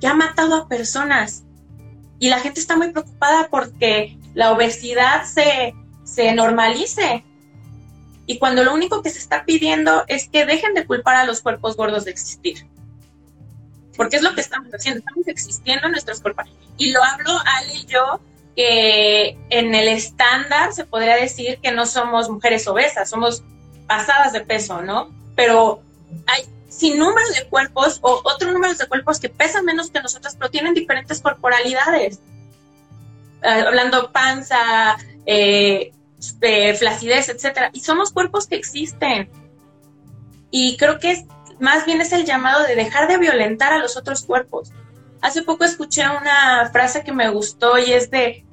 que 0.00 0.06
ha 0.06 0.14
matado 0.14 0.54
a 0.54 0.68
personas. 0.68 1.44
Y 2.18 2.28
la 2.28 2.40
gente 2.40 2.60
está 2.60 2.76
muy 2.76 2.90
preocupada 2.90 3.48
porque 3.50 4.18
la 4.34 4.52
obesidad 4.52 5.24
se, 5.24 5.74
se 6.04 6.32
normalice. 6.34 7.24
Y 8.26 8.38
cuando 8.38 8.64
lo 8.64 8.72
único 8.72 9.02
que 9.02 9.10
se 9.10 9.18
está 9.18 9.44
pidiendo 9.44 10.04
es 10.08 10.28
que 10.28 10.46
dejen 10.46 10.74
de 10.74 10.86
culpar 10.86 11.16
a 11.16 11.24
los 11.24 11.42
cuerpos 11.42 11.76
gordos 11.76 12.04
de 12.04 12.12
existir. 12.12 12.66
Porque 13.96 14.16
es 14.16 14.22
lo 14.22 14.34
que 14.34 14.40
estamos 14.40 14.70
haciendo, 14.72 15.00
estamos 15.00 15.28
existiendo 15.28 15.86
en 15.86 15.92
nuestros 15.92 16.20
cuerpos. 16.20 16.46
Y 16.78 16.90
lo 16.90 17.02
hablo 17.04 17.38
Ale 17.44 17.74
y 17.74 17.86
yo, 17.86 18.20
que 18.56 19.38
en 19.50 19.74
el 19.74 19.88
estándar 19.88 20.72
se 20.72 20.84
podría 20.84 21.16
decir 21.16 21.58
que 21.62 21.72
no 21.72 21.86
somos 21.86 22.30
mujeres 22.30 22.66
obesas, 22.66 23.10
somos 23.10 23.44
pasadas 23.86 24.32
de 24.32 24.40
peso, 24.40 24.82
¿no? 24.82 25.10
Pero 25.34 25.82
hay 26.26 26.44
sin 26.68 26.98
número 26.98 27.28
de 27.30 27.48
cuerpos 27.48 27.98
o 28.02 28.20
otros 28.24 28.52
números 28.52 28.78
de 28.78 28.86
cuerpos 28.86 29.20
que 29.20 29.28
pesan 29.28 29.64
menos 29.64 29.90
que 29.90 30.00
nosotros, 30.00 30.34
pero 30.36 30.50
tienen 30.50 30.74
diferentes 30.74 31.20
corporalidades. 31.20 32.18
Eh, 33.42 33.48
hablando 33.48 34.10
panza, 34.10 34.96
eh, 35.26 35.92
flacidez, 36.78 37.28
etcétera. 37.28 37.70
Y 37.72 37.80
somos 37.80 38.10
cuerpos 38.10 38.46
que 38.46 38.56
existen. 38.56 39.30
Y 40.50 40.76
creo 40.76 40.98
que 40.98 41.12
es, 41.12 41.24
más 41.60 41.84
bien 41.86 42.00
es 42.00 42.12
el 42.12 42.24
llamado 42.24 42.64
de 42.64 42.74
dejar 42.74 43.08
de 43.08 43.18
violentar 43.18 43.72
a 43.72 43.78
los 43.78 43.96
otros 43.96 44.24
cuerpos. 44.24 44.72
Hace 45.20 45.42
poco 45.42 45.64
escuché 45.64 46.02
una 46.08 46.68
frase 46.72 47.02
que 47.02 47.12
me 47.12 47.28
gustó 47.30 47.78
y 47.78 47.92
es 47.92 48.10
de, 48.10 48.44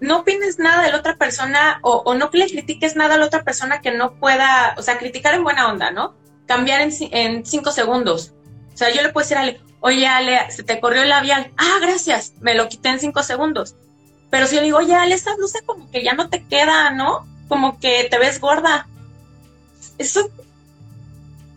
no 0.00 0.20
opines 0.20 0.58
nada 0.58 0.82
de 0.82 0.92
la 0.92 0.98
otra 0.98 1.16
persona 1.16 1.78
o, 1.82 2.02
o, 2.04 2.14
no 2.14 2.30
le 2.32 2.46
critiques 2.46 2.96
nada 2.96 3.14
a 3.14 3.18
la 3.18 3.26
otra 3.26 3.44
persona 3.44 3.80
que 3.80 3.90
no 3.90 4.14
pueda, 4.14 4.74
o 4.76 4.82
sea, 4.82 4.98
criticar 4.98 5.34
en 5.34 5.44
buena 5.44 5.68
onda, 5.68 5.90
¿no? 5.90 6.14
Cambiar 6.46 6.80
en, 6.82 6.92
en 7.12 7.46
cinco 7.46 7.72
segundos. 7.72 8.32
O 8.74 8.76
sea, 8.76 8.90
yo 8.92 9.02
le 9.02 9.10
puedo 9.10 9.24
decir 9.24 9.38
a 9.38 9.40
Ale, 9.40 9.60
oye 9.80 10.06
Ale, 10.06 10.50
se 10.50 10.62
te 10.62 10.80
corrió 10.80 11.02
el 11.02 11.08
labial. 11.08 11.52
Ah, 11.56 11.78
gracias, 11.80 12.34
me 12.40 12.54
lo 12.54 12.68
quité 12.68 12.90
en 12.90 13.00
cinco 13.00 13.22
segundos. 13.22 13.74
Pero 14.30 14.46
si 14.46 14.56
yo 14.56 14.60
le 14.60 14.66
digo, 14.66 14.78
oye 14.78 14.94
Ale, 14.94 15.14
esa 15.14 15.34
blusa 15.34 15.60
como 15.64 15.90
que 15.90 16.02
ya 16.02 16.12
no 16.12 16.28
te 16.28 16.44
queda, 16.44 16.90
¿no? 16.90 17.26
Como 17.48 17.78
que 17.78 18.06
te 18.10 18.18
ves 18.18 18.40
gorda. 18.40 18.86
Eso, 19.98 20.30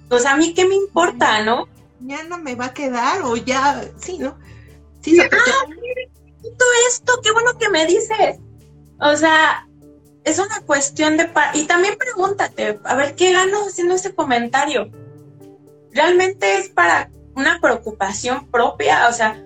o 0.09 0.19
sea, 0.19 0.31
a 0.31 0.37
mí 0.37 0.53
qué 0.53 0.65
me 0.65 0.75
importa, 0.75 1.43
¿no? 1.43 1.67
Ya 1.99 2.23
no 2.23 2.37
me 2.37 2.55
va 2.55 2.67
a 2.67 2.73
quedar 2.73 3.21
o 3.23 3.35
ya, 3.35 3.83
sí, 3.97 4.17
¿no? 4.17 4.37
Sí, 5.01 5.19
ah, 5.19 5.27
todo 6.57 6.69
esto, 6.87 7.19
qué 7.23 7.31
bueno 7.31 7.57
que 7.57 7.69
me 7.69 7.85
dices. 7.85 8.39
O 8.99 9.15
sea, 9.15 9.67
es 10.23 10.39
una 10.39 10.61
cuestión 10.65 11.17
de... 11.17 11.29
Y 11.53 11.65
también 11.65 11.97
pregúntate, 11.97 12.79
a 12.83 12.95
ver, 12.95 13.15
¿qué 13.15 13.33
gano 13.33 13.67
haciendo 13.67 13.95
ese 13.95 14.13
comentario? 14.13 14.91
¿Realmente 15.91 16.57
es 16.57 16.69
para 16.69 17.09
una 17.35 17.59
preocupación 17.59 18.47
propia? 18.51 19.07
O 19.09 19.13
sea, 19.13 19.41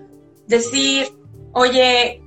decir, 0.46 1.16
oye, 1.52 2.22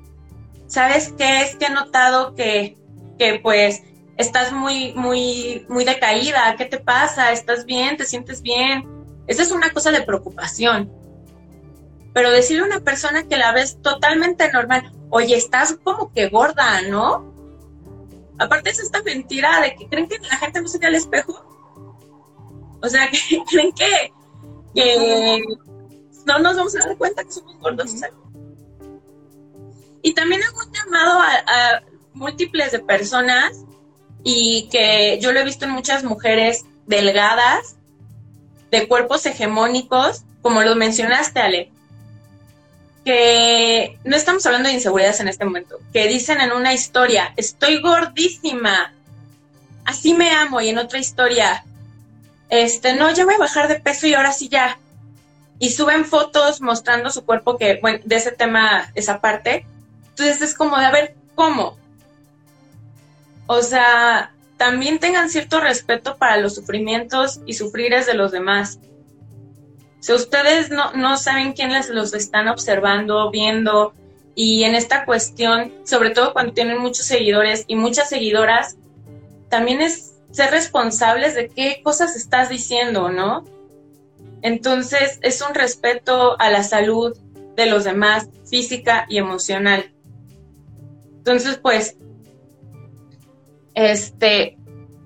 ¿sabes 0.68 1.14
qué? 1.18 1.42
Es 1.42 1.56
que 1.56 1.66
he 1.66 1.70
notado 1.70 2.34
que, 2.36 2.78
que 3.20 3.40
pues 3.40 3.84
estás 4.18 4.52
muy, 4.52 4.94
muy, 4.94 5.66
muy 5.70 5.86
decaída, 5.86 6.56
¿qué 6.58 6.66
te 6.66 6.80
pasa? 6.80 7.32
¿Estás 7.32 7.66
bien? 7.66 7.98
¿Te 7.98 8.06
sientes 8.06 8.42
bien? 8.42 8.88
Esa 9.28 9.44
es 9.44 9.52
una 9.52 9.72
cosa 9.72 9.92
de 9.92 10.02
preocupación 10.02 10.97
pero 12.18 12.32
decirle 12.32 12.64
a 12.64 12.66
una 12.66 12.80
persona 12.80 13.28
que 13.28 13.38
la 13.38 13.52
ves 13.52 13.80
totalmente 13.80 14.52
normal, 14.52 14.92
oye, 15.12 15.38
estás 15.38 15.78
como 15.84 16.12
que 16.12 16.30
gorda, 16.30 16.82
¿no? 16.90 17.32
Aparte 18.40 18.72
es 18.72 18.80
esta 18.80 19.04
mentira 19.04 19.62
de 19.62 19.76
que 19.76 19.88
creen 19.88 20.08
que 20.10 20.18
la 20.18 20.38
gente 20.38 20.60
no 20.60 20.68
se 20.68 20.80
ve 20.80 20.88
al 20.88 20.96
espejo. 20.96 21.46
O 22.82 22.90
sea, 22.90 23.08
que 23.12 23.44
creen 23.48 23.72
que, 23.72 25.44
no 26.26 26.40
nos 26.40 26.58
vamos 26.58 26.76
a 26.76 26.88
dar 26.88 26.98
cuenta 26.98 27.24
que 27.24 27.32
somos 27.32 27.56
gordos. 27.60 27.94
Y 30.02 30.16
también 30.16 30.42
hago 30.42 30.58
un 30.66 30.74
llamado 30.74 31.20
a, 31.20 31.36
a 31.46 31.84
múltiples 32.16 32.72
de 32.72 32.80
personas 32.80 33.64
y 34.24 34.70
que 34.72 35.20
yo 35.22 35.34
lo 35.34 35.40
he 35.40 35.46
visto 35.46 35.66
en 35.66 35.72
muchas 35.72 36.04
mujeres 36.04 36.66
delgadas, 36.88 37.76
de 38.72 38.88
cuerpos 38.88 39.24
hegemónicos, 39.28 40.24
como 40.42 40.64
lo 40.64 40.76
mencionaste, 40.76 41.42
Ale, 41.42 41.77
que 43.08 43.98
no 44.04 44.18
estamos 44.18 44.46
hablando 44.46 44.68
de 44.68 44.76
inseguridades 44.76 45.22
en 45.22 45.30
este 45.30 45.46
momento, 45.46 45.80
que 45.94 46.10
dicen 46.10 46.42
en 46.42 46.52
una 46.52 46.74
historia, 46.74 47.32
estoy 47.38 47.80
gordísima, 47.80 48.94
así 49.86 50.14
me 50.14 50.32
amo, 50.32 50.60
y 50.60 50.68
en 50.68 50.78
otra 50.78 51.00
historia, 51.00 51.64
este, 52.50 52.96
no, 52.96 53.10
ya 53.14 53.24
voy 53.24 53.36
a 53.36 53.38
bajar 53.38 53.70
de 53.70 53.80
peso 53.80 54.08
y 54.08 54.14
ahora 54.14 54.34
sí 54.34 54.50
ya. 54.50 54.78
Y 55.58 55.70
suben 55.70 56.04
fotos 56.04 56.60
mostrando 56.60 57.10
su 57.10 57.24
cuerpo, 57.24 57.58
que, 57.58 57.80
bueno, 57.82 58.00
de 58.04 58.18
ese 58.18 58.34
tema, 58.34 58.92
esa 58.94 59.22
parte. 59.22 59.66
Entonces 60.10 60.42
es 60.42 60.54
como 60.54 60.78
de, 60.78 60.86
a 60.88 60.92
ver, 60.92 61.16
¿cómo? 61.34 61.78
O 63.46 63.62
sea, 63.62 64.34
también 64.58 65.00
tengan 65.00 65.30
cierto 65.30 65.62
respeto 65.62 66.18
para 66.18 66.36
los 66.36 66.56
sufrimientos 66.56 67.40
y 67.46 67.54
sufrires 67.54 68.06
de 68.06 68.16
los 68.16 68.34
demás. 68.34 68.80
Si 70.00 70.14
ustedes 70.14 70.70
no, 70.70 70.94
no 70.94 71.18
saben 71.18 71.54
quiénes 71.54 71.90
los 71.90 72.14
están 72.14 72.48
observando, 72.48 73.32
viendo, 73.32 73.94
y 74.36 74.64
en 74.64 74.76
esta 74.76 75.04
cuestión, 75.06 75.74
sobre 75.84 76.12
todo 76.12 76.32
cuando 76.32 76.54
tienen 76.54 76.78
muchos 76.78 77.06
seguidores 77.06 77.66
y 77.68 77.76
muchas 77.76 78.10
seguidoras, 78.10 78.78
también 79.50 79.82
es 79.82 80.14
ser 80.30 80.52
responsables 80.52 81.34
de 81.34 81.50
qué 81.50 81.82
cosas 81.84 82.16
estás 82.16 82.50
diciendo, 82.50 83.10
¿no? 83.10 83.46
Entonces 84.44 85.18
es 85.24 85.42
un 85.42 85.56
respeto 85.56 86.40
a 86.40 86.52
la 86.52 86.62
salud 86.62 87.18
de 87.56 87.66
los 87.66 87.84
demás, 87.84 88.30
física 88.48 89.08
y 89.10 89.18
emocional. 89.18 89.92
Entonces, 91.18 91.58
pues, 91.58 91.98
este, 93.74 94.58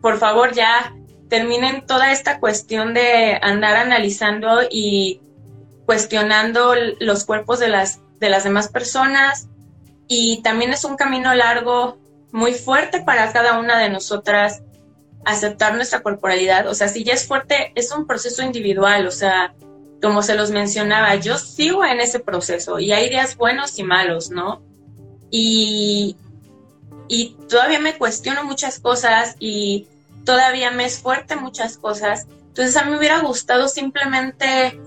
por 0.02 0.18
favor 0.18 0.54
ya 0.54 0.94
terminen 1.32 1.86
toda 1.86 2.12
esta 2.12 2.42
cuestión 2.42 2.94
de 2.94 3.40
andar 3.42 3.78
analizando 3.78 4.64
y 4.70 5.22
cuestionando 5.86 6.76
los 7.00 7.24
cuerpos 7.24 7.58
de 7.60 7.70
las, 7.70 8.02
de 8.20 8.30
las 8.30 8.44
demás 8.44 8.68
personas. 8.68 9.48
Y 10.10 10.42
también 10.42 10.74
es 10.74 10.84
un 10.84 10.98
camino 10.98 11.34
largo, 11.34 11.98
muy 12.34 12.54
fuerte 12.54 13.02
para 13.04 13.32
cada 13.32 13.60
una 13.60 13.80
de 13.80 13.88
nosotras 13.90 14.62
aceptar 15.24 15.74
nuestra 15.74 16.02
corporalidad. 16.04 16.68
O 16.68 16.76
sea, 16.76 16.90
si 16.90 17.06
ya 17.06 17.14
es 17.14 17.26
fuerte, 17.26 17.72
es 17.76 17.94
un 17.94 18.06
proceso 18.06 18.44
individual. 18.44 19.08
O 19.08 19.12
sea, 19.12 19.54
como 20.02 20.24
se 20.24 20.36
los 20.36 20.52
mencionaba, 20.52 21.16
yo 21.16 21.38
sigo 21.38 21.86
en 21.86 22.02
ese 22.02 22.20
proceso 22.20 22.78
y 22.78 22.92
hay 22.92 23.08
días 23.08 23.38
buenos 23.38 23.80
y 23.80 23.84
malos, 23.84 24.32
¿no? 24.32 24.62
Y, 25.30 26.18
y 27.08 27.38
todavía 27.48 27.80
me 27.80 27.98
cuestiono 27.98 28.44
muchas 28.44 28.80
cosas 28.80 29.38
y 29.40 29.88
todavía 30.26 30.72
me 30.72 30.86
es 30.86 31.00
fuerte 31.00 31.36
muchas 31.36 31.78
cosas. 31.78 32.28
Entonces 32.48 32.76
a 32.78 32.84
mí 32.84 32.92
me 32.92 32.98
hubiera 32.98 33.20
gustado 33.22 33.68
simplemente 33.68 34.80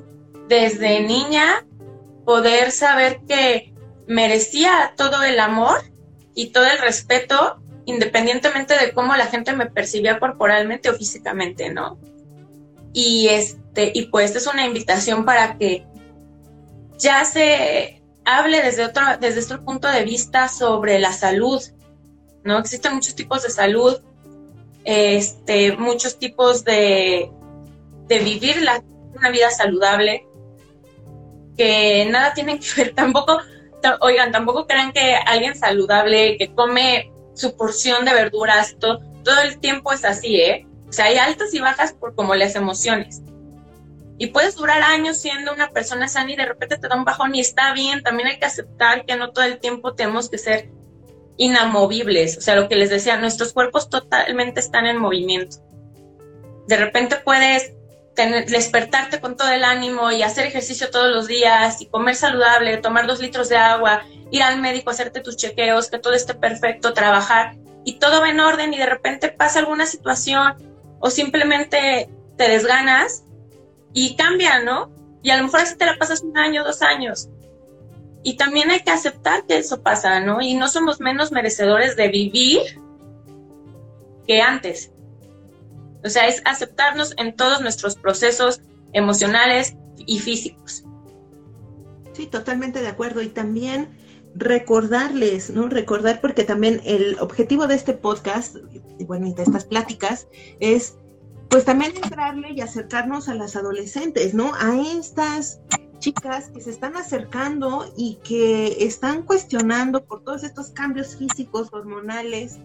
desde 0.49 1.01
niña 1.01 1.67
poder 2.25 2.71
saber 2.71 3.21
que 3.27 3.75
merecía 4.07 4.95
todo 4.97 5.23
el 5.23 5.41
amor 5.41 5.79
y 6.35 6.51
todo 6.51 6.67
el 6.67 6.79
respeto 6.79 7.61
independientemente 7.87 8.79
de 8.79 8.93
cómo 8.93 9.15
la 9.15 9.27
gente 9.27 9.53
me 9.53 9.67
percibía 9.67 10.19
corporalmente 10.19 10.89
o 10.89 10.95
físicamente, 10.95 11.71
¿no? 11.71 11.99
Y 12.93 13.29
este 13.29 13.93
y 13.95 14.07
pues 14.07 14.35
es 14.37 14.47
una 14.47 14.65
invitación 14.65 15.25
para 15.25 15.59
que 15.59 15.87
ya 16.99 17.25
se 17.25 18.03
hable 18.25 18.63
desde 18.63 18.85
otro 18.85 19.03
desde 19.21 19.43
otro 19.43 19.65
punto 19.65 19.89
de 19.89 20.05
vista 20.05 20.49
sobre 20.49 20.99
la 20.99 21.13
salud, 21.13 21.61
¿no? 22.43 22.59
Existen 22.59 22.95
muchos 22.95 23.15
tipos 23.15 23.43
de 23.43 23.51
salud, 23.51 24.01
este, 24.85 25.77
muchos 25.77 26.19
tipos 26.19 26.65
de, 26.65 27.31
de 28.07 28.19
vivir 28.19 28.57
una 29.15 29.31
vida 29.31 29.51
saludable, 29.51 30.27
que 31.57 32.07
nada 32.11 32.35
tienen 32.35 32.59
que 32.59 32.67
ver 32.77 32.95
tampoco, 32.95 33.39
oigan, 34.01 34.33
tampoco 34.33 34.67
crean 34.67 34.93
que 34.93 35.15
alguien 35.15 35.57
saludable 35.57 36.37
que 36.37 36.55
come 36.55 37.13
su 37.35 37.57
porción 37.57 38.05
de 38.05 38.15
verduras 38.15 38.77
todo, 38.79 39.01
todo 39.25 39.41
el 39.41 39.59
tiempo 39.59 39.93
es 39.93 40.05
así, 40.05 40.37
¿eh? 40.37 40.67
O 40.89 40.93
sea, 40.93 41.07
hay 41.07 41.17
altas 41.17 41.53
y 41.55 41.59
bajas 41.59 41.93
por 41.93 42.15
como 42.15 42.35
las 42.35 42.55
emociones. 42.55 43.23
Y 44.17 44.29
puedes 44.29 44.55
durar 44.55 44.81
años 44.83 45.17
siendo 45.17 45.53
una 45.53 45.71
persona 45.71 46.07
sana 46.07 46.31
y 46.33 46.37
de 46.37 46.47
repente 46.47 46.79
te 46.79 46.87
da 46.87 46.95
un 46.95 47.05
bajón 47.05 47.35
y 47.35 47.41
está 47.41 47.73
bien. 47.73 48.03
También 48.03 48.29
hay 48.29 48.39
que 48.39 48.45
aceptar 48.45 49.05
que 49.05 49.17
no 49.17 49.33
todo 49.33 49.45
el 49.45 49.59
tiempo 49.59 49.95
tenemos 49.95 50.31
que 50.31 50.39
ser 50.39 50.71
inamovibles, 51.37 52.39
o 52.39 52.41
sea, 52.41 52.55
lo 52.57 52.69
que 52.69 52.77
les 52.77 52.91
decía, 52.91 53.17
nuestros 53.17 53.53
cuerpos 53.53 53.91
totalmente 53.91 54.61
están 54.61 54.87
en 54.87 54.99
movimiento. 54.99 55.57
De 56.69 56.77
repente 56.77 57.17
puedes 57.17 57.73
despertarte 58.15 59.21
con 59.21 59.37
todo 59.37 59.51
el 59.51 59.65
ánimo 59.65 60.13
y 60.13 60.23
hacer 60.23 60.47
ejercicio 60.47 60.91
todos 60.91 61.13
los 61.13 61.27
días 61.27 61.81
y 61.81 61.87
comer 61.87 62.15
saludable, 62.15 62.77
tomar 62.77 63.09
dos 63.09 63.21
litros 63.21 63.49
de 63.49 63.57
agua, 63.57 64.05
ir 64.31 64.43
al 64.43 64.61
médico, 64.61 64.91
hacerte 64.91 65.21
tus 65.21 65.37
chequeos, 65.37 65.91
que 65.91 65.99
todo 65.99 66.13
esté 66.13 66.35
perfecto, 66.35 66.95
trabajar 66.95 67.57
y 67.85 67.99
todo 67.99 68.21
va 68.21 68.31
en 68.31 68.39
orden 68.39 68.73
y 68.73 68.79
de 68.79 68.87
repente 68.87 69.31
pasa 69.31 69.59
alguna 69.59 69.87
situación 69.87 70.55
o 71.01 71.11
simplemente 71.11 72.09
te 72.37 72.49
desganas 72.49 73.25
y 73.93 74.15
cambia, 74.17 74.61
¿no? 74.61 74.93
Y 75.23 75.31
a 75.31 75.37
lo 75.37 75.45
mejor 75.45 75.61
así 75.61 75.77
te 75.77 75.85
la 75.85 75.97
pasas 75.99 76.23
un 76.23 76.39
año, 76.39 76.63
dos 76.65 76.83
años 76.83 77.29
y 78.25 78.37
también 78.37 78.71
hay 78.71 78.81
que 78.81 78.91
aceptar 78.91 79.47
que 79.47 79.59
eso 79.59 79.83
pasa, 79.83 80.19
¿no? 80.19 80.41
Y 80.41 80.55
no 80.55 80.69
somos 80.69 80.99
menos 80.99 81.31
merecedores 81.31 81.95
de 81.95 82.09
vivir 82.09 82.61
que 84.27 84.41
antes. 84.41 84.91
O 86.03 86.09
sea, 86.09 86.27
es 86.27 86.43
aceptarnos 86.47 87.15
en 87.19 87.37
todos 87.37 87.61
nuestros 87.61 87.97
procesos 87.97 88.63
emocionales 88.95 89.77
y 89.99 90.19
físicos. 90.19 90.85
Sí, 92.15 92.27
totalmente 92.27 92.81
de 92.81 92.89
acuerdo. 92.89 93.21
Y 93.21 93.29
también 93.29 93.91
recordarles, 94.35 95.51
¿no? 95.51 95.69
Recordar, 95.69 96.23
porque 96.23 96.45
también 96.45 96.81
el 96.85 97.19
objetivo 97.21 97.67
de 97.67 97.75
este 97.75 97.93
podcast, 97.93 98.57
y 98.99 99.05
bueno, 99.05 99.27
y 99.27 99.35
de 99.35 99.43
estas 99.43 99.67
pláticas, 99.67 100.29
es 100.61 100.97
pues 101.51 101.67
también 101.67 101.93
entrarle 101.95 102.53
y 102.53 102.63
acercarnos 102.63 103.29
a 103.29 103.35
las 103.35 103.55
adolescentes, 103.55 104.33
¿no? 104.33 104.53
A 104.55 104.81
estas 104.81 105.61
chicas 106.05 106.51
que 106.51 106.61
se 106.61 106.69
están 106.69 106.97
acercando 106.97 107.91
y 107.97 108.17
que 108.17 108.85
están 108.85 109.23
cuestionando 109.23 110.05
por 110.05 110.23
todos 110.23 110.45
estos 110.45 110.69
cambios 110.69 111.17
físicos, 111.17 111.69
hormonales, 111.73 112.59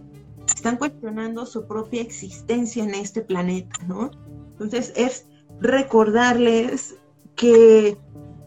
están 0.54 0.76
cuestionando 0.76 1.46
su 1.46 1.66
propia 1.66 2.02
existencia 2.02 2.84
en 2.84 2.94
este 2.96 3.22
planeta, 3.22 3.78
¿no? 3.88 4.12
Entonces 4.52 4.92
es 4.98 5.26
recordarles 5.62 6.96
que 7.38 7.98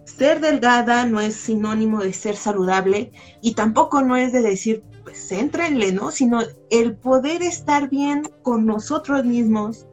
ser 0.05 0.41
delgada 0.41 1.07
no 1.07 1.21
es 1.21 1.37
sinónimo 1.37 2.01
de 2.01 2.13
ser 2.13 2.37
saludable 2.37 3.13
y 3.41 3.55
tampoco 3.55 4.03
no 4.03 4.19
es 4.19 4.31
de 4.35 4.43
decir 4.43 4.85
pues 5.05 5.27
céntrenle, 5.27 5.93
¿no? 5.93 6.11
Sino 6.11 6.43
el 6.69 6.97
poder 6.97 7.43
estar 7.43 7.89
bien 7.89 8.29
con 8.43 8.67
nosotros 8.67 9.25
mismos 9.25 9.87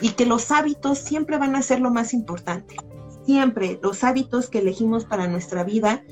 y 0.00 0.12
que 0.12 0.24
los 0.24 0.50
hábitos 0.50 1.00
siempre 1.00 1.36
van 1.36 1.54
a 1.54 1.60
ser 1.60 1.80
lo 1.80 1.90
más 1.90 2.14
importante. 2.14 2.76
Siempre 3.28 3.78
los 3.82 4.04
hábitos 4.04 4.48
que 4.48 4.60
elegimos 4.60 5.04
para 5.04 5.28
nuestra 5.28 5.62
vida, 5.62 6.02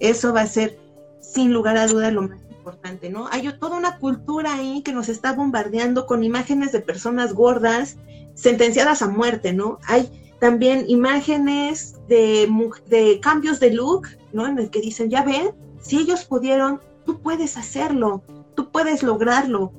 eso 0.00 0.34
va 0.34 0.42
a 0.42 0.46
ser 0.46 0.78
sin 1.18 1.50
lugar 1.50 1.78
a 1.78 1.86
dudas 1.86 2.12
lo 2.12 2.28
más 2.28 2.40
importante, 2.50 3.08
¿no? 3.08 3.26
Hay 3.30 3.50
toda 3.58 3.78
una 3.78 3.98
cultura 3.98 4.52
ahí 4.52 4.82
que 4.82 4.92
nos 4.92 5.08
está 5.08 5.32
bombardeando 5.32 6.04
con 6.04 6.24
imágenes 6.24 6.70
de 6.72 6.80
personas 6.80 7.32
gordas 7.32 7.96
sentenciadas 8.34 9.00
a 9.00 9.08
muerte, 9.08 9.54
¿no? 9.54 9.78
Hay 9.86 10.10
también 10.40 10.84
imágenes 10.88 11.96
de, 12.06 12.46
de 12.86 13.18
cambios 13.20 13.60
de 13.60 13.72
look, 13.72 14.06
¿no? 14.34 14.46
En 14.46 14.58
el 14.58 14.68
que 14.68 14.82
dicen, 14.82 15.08
ya 15.08 15.22
ven, 15.22 15.52
si 15.80 15.98
ellos 15.98 16.26
pudieron, 16.26 16.82
tú 17.06 17.22
puedes 17.22 17.56
hacerlo, 17.56 18.22
tú 18.54 18.70
puedes 18.70 19.02
lograrlo. 19.02 19.72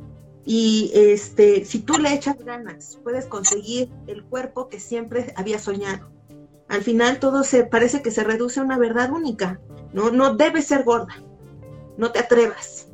Y 0.44 0.90
este, 0.96 1.66
si 1.66 1.82
tú 1.82 2.00
le 2.00 2.16
echas 2.16 2.44
ganas, 2.44 2.98
puedes 3.04 3.28
conseguir 3.28 3.92
el 4.08 4.24
cuerpo 4.24 4.70
que 4.70 4.80
siempre 4.80 5.36
había 5.38 5.60
soñado. 5.60 6.18
Al 6.70 6.82
final 6.82 7.20
todo 7.20 7.44
se 7.44 7.66
parece 7.66 8.02
que 8.02 8.12
se 8.12 8.24
reduce 8.24 8.60
a 8.60 8.64
una 8.64 8.78
verdad 8.78 9.12
única. 9.12 9.60
No, 9.92 10.12
no 10.12 10.36
debes 10.36 10.66
ser 10.66 10.84
gorda. 10.84 11.22
No 11.98 12.12
te 12.12 12.20
atrevas. 12.20 12.88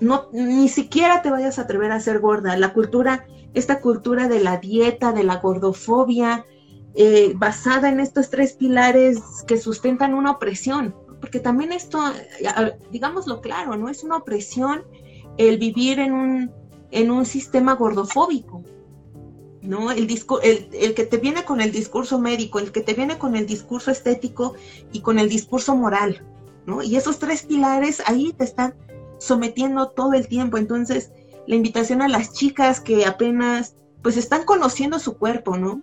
No, 0.00 0.28
ni 0.32 0.68
siquiera 0.68 1.22
te 1.22 1.30
vayas 1.30 1.58
a 1.58 1.62
atrever 1.62 1.92
a 1.92 2.00
ser 2.00 2.18
gorda. 2.18 2.56
La 2.56 2.72
cultura, 2.72 3.26
esta 3.54 3.80
cultura 3.80 4.26
de 4.26 4.40
la 4.40 4.56
dieta, 4.56 5.12
de 5.12 5.22
la 5.22 5.36
gordofobia, 5.36 6.46
eh, 6.94 7.32
basada 7.36 7.88
en 7.88 8.00
estos 8.00 8.28
tres 8.28 8.52
pilares 8.52 9.18
que 9.46 9.56
sustentan 9.56 10.14
una 10.14 10.32
opresión, 10.32 10.94
porque 11.20 11.40
también 11.40 11.72
esto, 11.72 11.98
digámoslo 12.90 13.40
claro, 13.40 13.76
¿no? 13.76 13.88
Es 13.88 14.04
una 14.04 14.18
opresión 14.18 14.84
el 15.38 15.56
vivir 15.56 16.00
en 16.00 16.12
un, 16.12 16.50
en 16.90 17.10
un 17.10 17.24
sistema 17.24 17.76
gordofóbico, 17.76 18.62
¿no? 19.62 19.92
El, 19.92 20.08
el, 20.42 20.68
el, 20.72 20.94
que 20.94 21.04
te 21.04 21.16
viene 21.18 21.44
con 21.44 21.60
el 21.60 21.72
discurso 21.72 22.18
médico, 22.18 22.58
el 22.58 22.72
que 22.72 22.80
te 22.80 22.94
viene 22.94 23.18
con 23.18 23.36
el 23.36 23.46
discurso 23.46 23.90
estético 23.90 24.54
y 24.92 25.00
con 25.00 25.18
el 25.18 25.28
discurso 25.28 25.76
moral, 25.76 26.24
¿no? 26.66 26.82
Y 26.82 26.96
esos 26.96 27.18
tres 27.18 27.42
pilares 27.42 28.02
ahí 28.06 28.32
te 28.32 28.44
están 28.44 28.74
sometiendo 29.18 29.90
todo 29.90 30.14
el 30.14 30.26
tiempo. 30.26 30.58
Entonces, 30.58 31.12
la 31.46 31.54
invitación 31.54 32.02
a 32.02 32.08
las 32.08 32.32
chicas 32.32 32.80
que 32.80 33.06
apenas, 33.06 33.76
pues 34.02 34.16
están 34.16 34.44
conociendo 34.44 34.98
su 34.98 35.16
cuerpo, 35.16 35.56
¿no? 35.56 35.80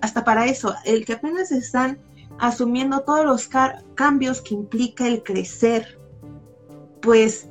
hasta 0.00 0.24
para 0.24 0.46
eso, 0.46 0.74
el 0.84 1.04
que 1.04 1.12
apenas 1.12 1.52
están 1.52 1.98
asumiendo 2.38 3.00
todos 3.00 3.24
los 3.24 3.48
cambios 3.94 4.40
que 4.40 4.54
implica 4.54 5.06
el 5.06 5.22
crecer, 5.22 5.98
pues 7.00 7.48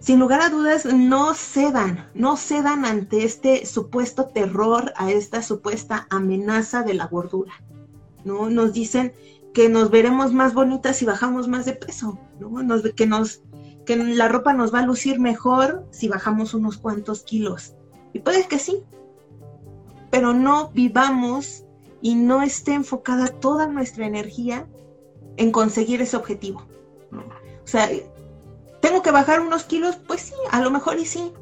sin 0.00 0.18
lugar 0.18 0.40
a 0.40 0.48
dudas 0.48 0.86
no 0.86 1.34
cedan, 1.34 2.10
no 2.14 2.36
cedan 2.36 2.84
ante 2.84 3.24
este 3.24 3.66
supuesto 3.66 4.26
terror, 4.26 4.92
a 4.96 5.10
esta 5.10 5.42
supuesta 5.42 6.06
amenaza 6.10 6.82
de 6.82 6.94
la 6.94 7.06
gordura. 7.06 7.52
¿no? 8.24 8.50
Nos 8.50 8.72
dicen 8.72 9.12
que 9.52 9.68
nos 9.68 9.90
veremos 9.90 10.32
más 10.32 10.54
bonitas 10.54 10.96
si 10.96 11.04
bajamos 11.04 11.48
más 11.48 11.64
de 11.66 11.74
peso, 11.74 12.18
¿no? 12.38 12.50
Que 13.84 13.96
la 13.96 14.28
ropa 14.28 14.52
nos 14.52 14.72
va 14.72 14.80
a 14.80 14.86
lucir 14.86 15.18
mejor 15.20 15.86
si 15.90 16.08
bajamos 16.08 16.54
unos 16.54 16.78
cuantos 16.78 17.22
kilos. 17.22 17.74
Y 18.12 18.20
puede 18.20 18.46
que 18.46 18.58
sí, 18.58 18.82
pero 20.10 20.32
no 20.32 20.70
vivamos 20.70 21.64
y 22.00 22.14
no 22.14 22.42
esté 22.42 22.74
enfocada 22.74 23.28
toda 23.28 23.66
nuestra 23.66 24.06
energía 24.06 24.66
en 25.36 25.50
conseguir 25.52 26.00
ese 26.00 26.16
objetivo. 26.16 26.66
O 27.12 27.66
sea, 27.66 27.88
¿tengo 28.80 29.02
que 29.02 29.10
bajar 29.10 29.40
unos 29.40 29.64
kilos? 29.64 29.96
Pues 30.06 30.20
sí, 30.22 30.34
a 30.50 30.60
lo 30.60 30.70
mejor 30.70 30.98
y 30.98 31.06
sí, 31.06 31.32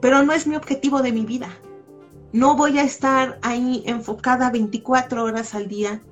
pero 0.00 0.22
no 0.22 0.32
es 0.32 0.46
mi 0.46 0.56
objetivo 0.56 1.02
de 1.02 1.12
mi 1.12 1.24
vida. 1.24 1.48
No 2.32 2.56
voy 2.56 2.78
a 2.78 2.82
estar 2.82 3.38
ahí 3.42 3.82
enfocada 3.86 4.50
24 4.50 5.24
horas 5.24 5.54
al 5.54 5.68
día 5.68 6.02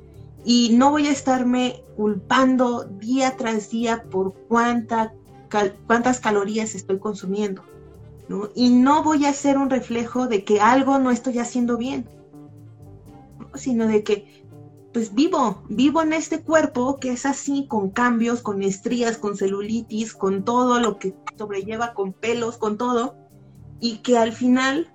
y 0.45 0.71
no 0.77 0.91
voy 0.91 1.09
a 1.09 1.13
estarme 1.13 1.83
culpando 1.97 2.85
día 2.85 3.37
tras 3.37 3.69
día 3.71 4.05
por 4.11 4.33
cuánta, 4.49 5.13
cuántas 5.87 6.21
calorías 6.21 6.75
estoy 6.75 6.99
consumiendo. 6.99 7.63
Y 8.55 8.71
no 8.71 9.03
voy 9.03 9.27
a 9.27 9.33
ser 9.33 9.59
un 9.59 9.71
reflejo 9.71 10.27
de 10.27 10.45
que 10.45 10.61
algo 10.61 10.99
no 10.99 11.11
estoy 11.11 11.39
haciendo 11.39 11.77
bien, 11.77 12.09
sino 13.55 13.87
de 13.87 14.03
que 14.03 14.46
pues 14.97 15.15
vivo, 15.15 15.63
vivo 15.69 16.01
en 16.01 16.15
este 16.15 16.41
cuerpo 16.41 16.97
que 16.97 17.11
es 17.11 17.27
así, 17.27 17.67
con 17.69 17.91
cambios, 17.91 18.41
con 18.41 18.63
estrías, 18.63 19.19
con 19.19 19.37
celulitis, 19.37 20.15
con 20.15 20.43
todo 20.43 20.81
lo 20.81 20.99
que 20.99 21.15
sobrelleva, 21.37 21.93
con 21.93 22.15
pelos, 22.15 22.57
con 22.57 22.79
todo, 22.79 23.15
y 23.79 23.99
que 23.99 24.17
al 24.17 24.33
final 24.33 24.91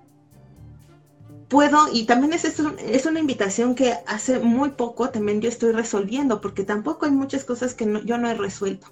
puedo, 1.48 1.86
y 1.92 2.06
también 2.06 2.32
es, 2.32 2.44
es 2.44 3.06
una 3.06 3.20
invitación 3.20 3.76
que 3.76 3.94
hace 4.08 4.40
muy 4.40 4.70
poco 4.70 5.10
también 5.10 5.40
yo 5.40 5.48
estoy 5.48 5.70
resolviendo, 5.70 6.40
porque 6.40 6.64
tampoco 6.64 7.06
hay 7.06 7.12
muchas 7.12 7.44
cosas 7.44 7.72
que 7.74 8.02
yo 8.04 8.18
no 8.18 8.28
he 8.28 8.34
resuelto, 8.34 8.88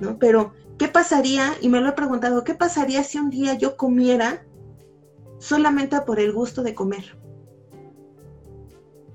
¿no? 0.00 0.18
Pero 0.18 0.52
¿Qué 0.76 0.88
pasaría? 0.88 1.54
Y 1.60 1.68
me 1.68 1.80
lo 1.80 1.90
he 1.90 1.92
preguntado, 1.92 2.42
¿qué 2.42 2.54
pasaría 2.54 3.04
si 3.04 3.18
un 3.18 3.30
día 3.30 3.54
yo 3.54 3.76
comiera 3.76 4.44
solamente 5.38 6.00
por 6.00 6.18
el 6.18 6.32
gusto 6.32 6.64
de 6.64 6.74
comer? 6.74 7.23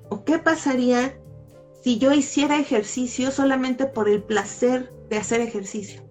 ¿O 0.10 0.24
qué 0.24 0.40
pasaría 0.40 1.18
si 1.84 1.98
yo 1.98 2.12
hiciera 2.14 2.60
ejercicio 2.60 3.32
solamente 3.32 3.86
por 3.86 4.10
el 4.10 4.24
placer 4.24 4.92
de 5.10 5.18
hacer 5.18 5.42
ejercicio? 5.42 6.02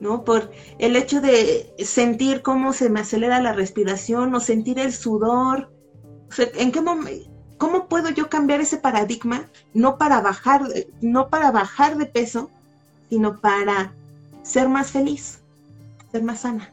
¿No? 0.00 0.24
Por 0.24 0.50
el 0.78 0.96
hecho 0.96 1.20
de 1.20 1.72
sentir 1.78 2.42
cómo 2.42 2.72
se 2.72 2.90
me 2.90 3.00
acelera 3.00 3.40
la 3.40 3.52
respiración 3.52 4.34
o 4.34 4.40
sentir 4.40 4.78
el 4.78 4.92
sudor. 4.92 5.70
¿en 6.36 6.72
qué 6.72 6.80
¿Cómo 7.56 7.88
puedo 7.88 8.10
yo 8.10 8.28
cambiar 8.28 8.60
ese 8.60 8.76
paradigma? 8.76 9.48
No 9.72 9.96
para 9.96 10.20
bajar, 10.20 10.62
no 11.00 11.30
para 11.30 11.50
bajar 11.50 11.96
de 11.96 12.06
peso, 12.06 12.50
sino 13.08 13.40
para 13.40 13.94
ser 14.42 14.68
más 14.68 14.90
feliz, 14.90 15.38
ser 16.12 16.22
más 16.22 16.40
sana. 16.40 16.72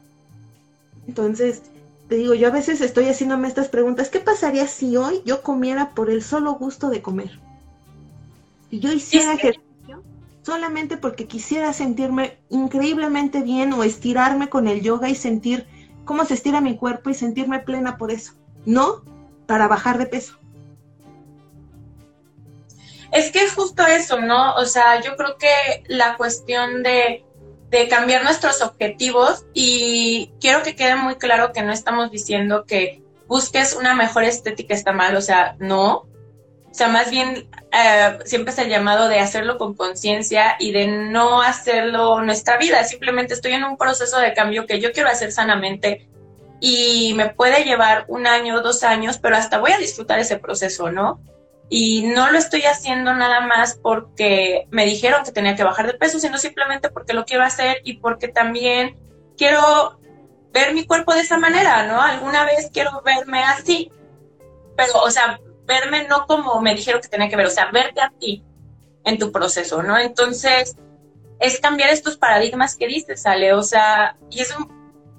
Entonces, 1.06 1.62
te 2.08 2.16
digo, 2.16 2.34
yo 2.34 2.48
a 2.48 2.52
veces 2.52 2.80
estoy 2.80 3.08
haciéndome 3.08 3.48
estas 3.48 3.68
preguntas, 3.68 4.08
¿qué 4.08 4.20
pasaría 4.20 4.66
si 4.66 4.96
hoy 4.96 5.22
yo 5.24 5.42
comiera 5.42 5.90
por 5.90 6.10
el 6.10 6.22
solo 6.22 6.54
gusto 6.54 6.90
de 6.90 7.02
comer? 7.02 7.38
Si 8.70 8.80
yo 8.80 8.92
hiciera 8.92 9.34
ejercicio 9.34 9.62
solamente 10.42 10.96
porque 10.96 11.26
quisiera 11.26 11.72
sentirme 11.72 12.38
increíblemente 12.48 13.42
bien 13.42 13.72
o 13.72 13.84
estirarme 13.84 14.48
con 14.48 14.68
el 14.68 14.82
yoga 14.82 15.08
y 15.08 15.14
sentir 15.14 15.66
cómo 16.04 16.24
se 16.24 16.34
estira 16.34 16.60
mi 16.60 16.76
cuerpo 16.76 17.10
y 17.10 17.14
sentirme 17.14 17.60
plena 17.60 17.96
por 17.96 18.10
eso, 18.10 18.32
no 18.66 19.02
para 19.46 19.68
bajar 19.68 19.98
de 19.98 20.06
peso. 20.06 20.38
Es 23.12 23.30
que 23.30 23.44
es 23.44 23.52
justo 23.52 23.86
eso, 23.86 24.20
¿no? 24.20 24.54
O 24.54 24.64
sea, 24.64 25.00
yo 25.02 25.16
creo 25.16 25.36
que 25.36 25.84
la 25.86 26.16
cuestión 26.16 26.82
de, 26.82 27.24
cambiar 27.88 28.22
nuestros 28.22 28.60
objetivos 28.62 29.46
y 29.54 30.30
quiero 30.40 30.62
que 30.62 30.76
quede 30.76 30.94
muy 30.94 31.16
claro 31.16 31.52
que 31.52 31.62
no 31.62 31.72
estamos 31.72 32.10
diciendo 32.10 32.64
que 32.66 33.02
busques 33.26 33.74
una 33.74 33.94
mejor 33.94 34.24
estética 34.24 34.74
está 34.74 34.92
mal, 34.92 35.16
o 35.16 35.22
sea, 35.22 35.56
no. 35.58 36.06
O 36.70 36.74
sea, 36.74 36.88
más 36.88 37.10
bien 37.10 37.48
eh, 37.72 38.18
siempre 38.24 38.52
es 38.52 38.58
el 38.58 38.68
llamado 38.68 39.08
de 39.08 39.20
hacerlo 39.20 39.58
con 39.58 39.74
conciencia 39.74 40.56
y 40.58 40.72
de 40.72 40.86
no 40.86 41.40
hacerlo 41.42 42.22
nuestra 42.22 42.58
vida. 42.58 42.84
Simplemente 42.84 43.34
estoy 43.34 43.52
en 43.52 43.64
un 43.64 43.76
proceso 43.76 44.18
de 44.18 44.34
cambio 44.34 44.66
que 44.66 44.80
yo 44.80 44.92
quiero 44.92 45.08
hacer 45.08 45.32
sanamente 45.32 46.08
y 46.60 47.12
me 47.14 47.30
puede 47.30 47.64
llevar 47.64 48.04
un 48.08 48.26
año, 48.26 48.62
dos 48.62 48.84
años, 48.84 49.18
pero 49.18 49.36
hasta 49.36 49.58
voy 49.58 49.72
a 49.72 49.78
disfrutar 49.78 50.18
ese 50.18 50.38
proceso, 50.38 50.90
¿no? 50.90 51.20
Y 51.68 52.02
no 52.02 52.30
lo 52.30 52.38
estoy 52.38 52.62
haciendo 52.62 53.14
nada 53.14 53.40
más 53.40 53.78
porque 53.82 54.66
me 54.70 54.84
dijeron 54.84 55.24
que 55.24 55.32
tenía 55.32 55.56
que 55.56 55.64
bajar 55.64 55.86
de 55.86 55.94
peso, 55.94 56.18
sino 56.18 56.38
simplemente 56.38 56.90
porque 56.90 57.14
lo 57.14 57.24
quiero 57.24 57.44
hacer 57.44 57.78
y 57.84 57.98
porque 57.98 58.28
también 58.28 58.98
quiero 59.36 59.98
ver 60.52 60.74
mi 60.74 60.86
cuerpo 60.86 61.14
de 61.14 61.20
esa 61.20 61.38
manera, 61.38 61.86
¿no? 61.86 62.00
Alguna 62.00 62.44
vez 62.44 62.70
quiero 62.72 63.02
verme 63.02 63.42
así, 63.42 63.90
pero, 64.76 65.00
o 65.02 65.10
sea, 65.10 65.40
verme 65.64 66.06
no 66.08 66.26
como 66.26 66.60
me 66.60 66.74
dijeron 66.74 67.00
que 67.00 67.08
tenía 67.08 67.28
que 67.28 67.36
ver, 67.36 67.46
o 67.46 67.50
sea, 67.50 67.70
verte 67.70 68.00
a 68.00 68.12
ti 68.18 68.44
en 69.04 69.18
tu 69.18 69.32
proceso, 69.32 69.82
¿no? 69.82 69.98
Entonces, 69.98 70.76
es 71.40 71.58
cambiar 71.58 71.90
estos 71.90 72.16
paradigmas 72.16 72.76
que 72.76 72.86
dices, 72.86 73.26
Ale, 73.26 73.54
o 73.54 73.62
sea, 73.62 74.16
y 74.30 74.40
es 74.40 74.54
un, 74.56 74.70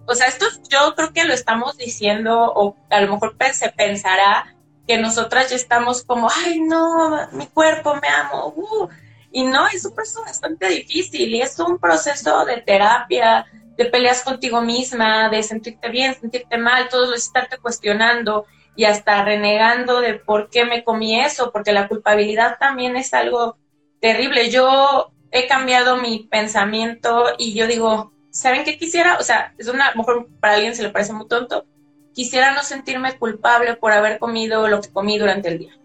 o 0.05 0.15
sea, 0.15 0.27
esto 0.27 0.45
yo 0.69 0.93
creo 0.95 1.13
que 1.13 1.25
lo 1.25 1.33
estamos 1.33 1.77
diciendo, 1.77 2.51
o 2.55 2.77
a 2.89 3.01
lo 3.01 3.11
mejor 3.11 3.35
se 3.53 3.69
pensará 3.69 4.52
que 4.87 4.97
nosotras 4.97 5.49
ya 5.49 5.55
estamos 5.55 6.03
como, 6.03 6.29
ay, 6.29 6.59
no, 6.59 7.29
mi 7.31 7.47
cuerpo, 7.47 7.95
me 7.95 8.07
amo, 8.07 8.53
uh. 8.55 8.89
y 9.31 9.43
no, 9.43 9.67
es 9.67 9.85
un 9.85 9.95
proceso 9.95 10.21
bastante 10.23 10.67
difícil 10.67 11.33
y 11.33 11.41
es 11.41 11.57
un 11.59 11.79
proceso 11.79 12.45
de 12.45 12.57
terapia, 12.57 13.45
de 13.77 13.85
peleas 13.85 14.23
contigo 14.23 14.61
misma, 14.61 15.29
de 15.29 15.41
sentirte 15.41 15.89
bien, 15.89 16.15
sentirte 16.19 16.57
mal, 16.57 16.89
todo 16.89 17.07
lo 17.07 17.15
estarte 17.15 17.57
cuestionando 17.57 18.45
y 18.75 18.85
hasta 18.85 19.23
renegando 19.23 20.01
de 20.01 20.15
por 20.15 20.49
qué 20.49 20.65
me 20.65 20.83
comí 20.83 21.19
eso, 21.19 21.51
porque 21.51 21.73
la 21.73 21.87
culpabilidad 21.87 22.57
también 22.59 22.95
es 22.97 23.13
algo 23.13 23.57
terrible. 23.99 24.49
Yo 24.49 25.11
he 25.31 25.47
cambiado 25.47 25.97
mi 25.97 26.27
pensamiento 26.29 27.25
y 27.37 27.53
yo 27.53 27.67
digo, 27.67 28.13
¿saben 28.29 28.63
qué 28.63 28.77
quisiera? 28.77 29.17
O 29.19 29.23
sea, 29.23 29.53
es 29.57 29.67
una, 29.67 29.87
a 29.87 29.91
lo 29.91 29.97
mejor 29.97 30.27
para 30.39 30.55
alguien 30.55 30.75
se 30.75 30.83
le 30.83 30.89
parece 30.89 31.13
muy 31.13 31.27
tonto. 31.27 31.65
Quisiera 32.13 32.53
no 32.53 32.63
sentirme 32.63 33.17
culpable 33.17 33.75
por 33.75 33.91
haber 33.91 34.19
comido 34.19 34.67
lo 34.67 34.81
que 34.81 34.91
comí 34.91 35.17
durante 35.17 35.49
el 35.49 35.59
día. 35.59 35.77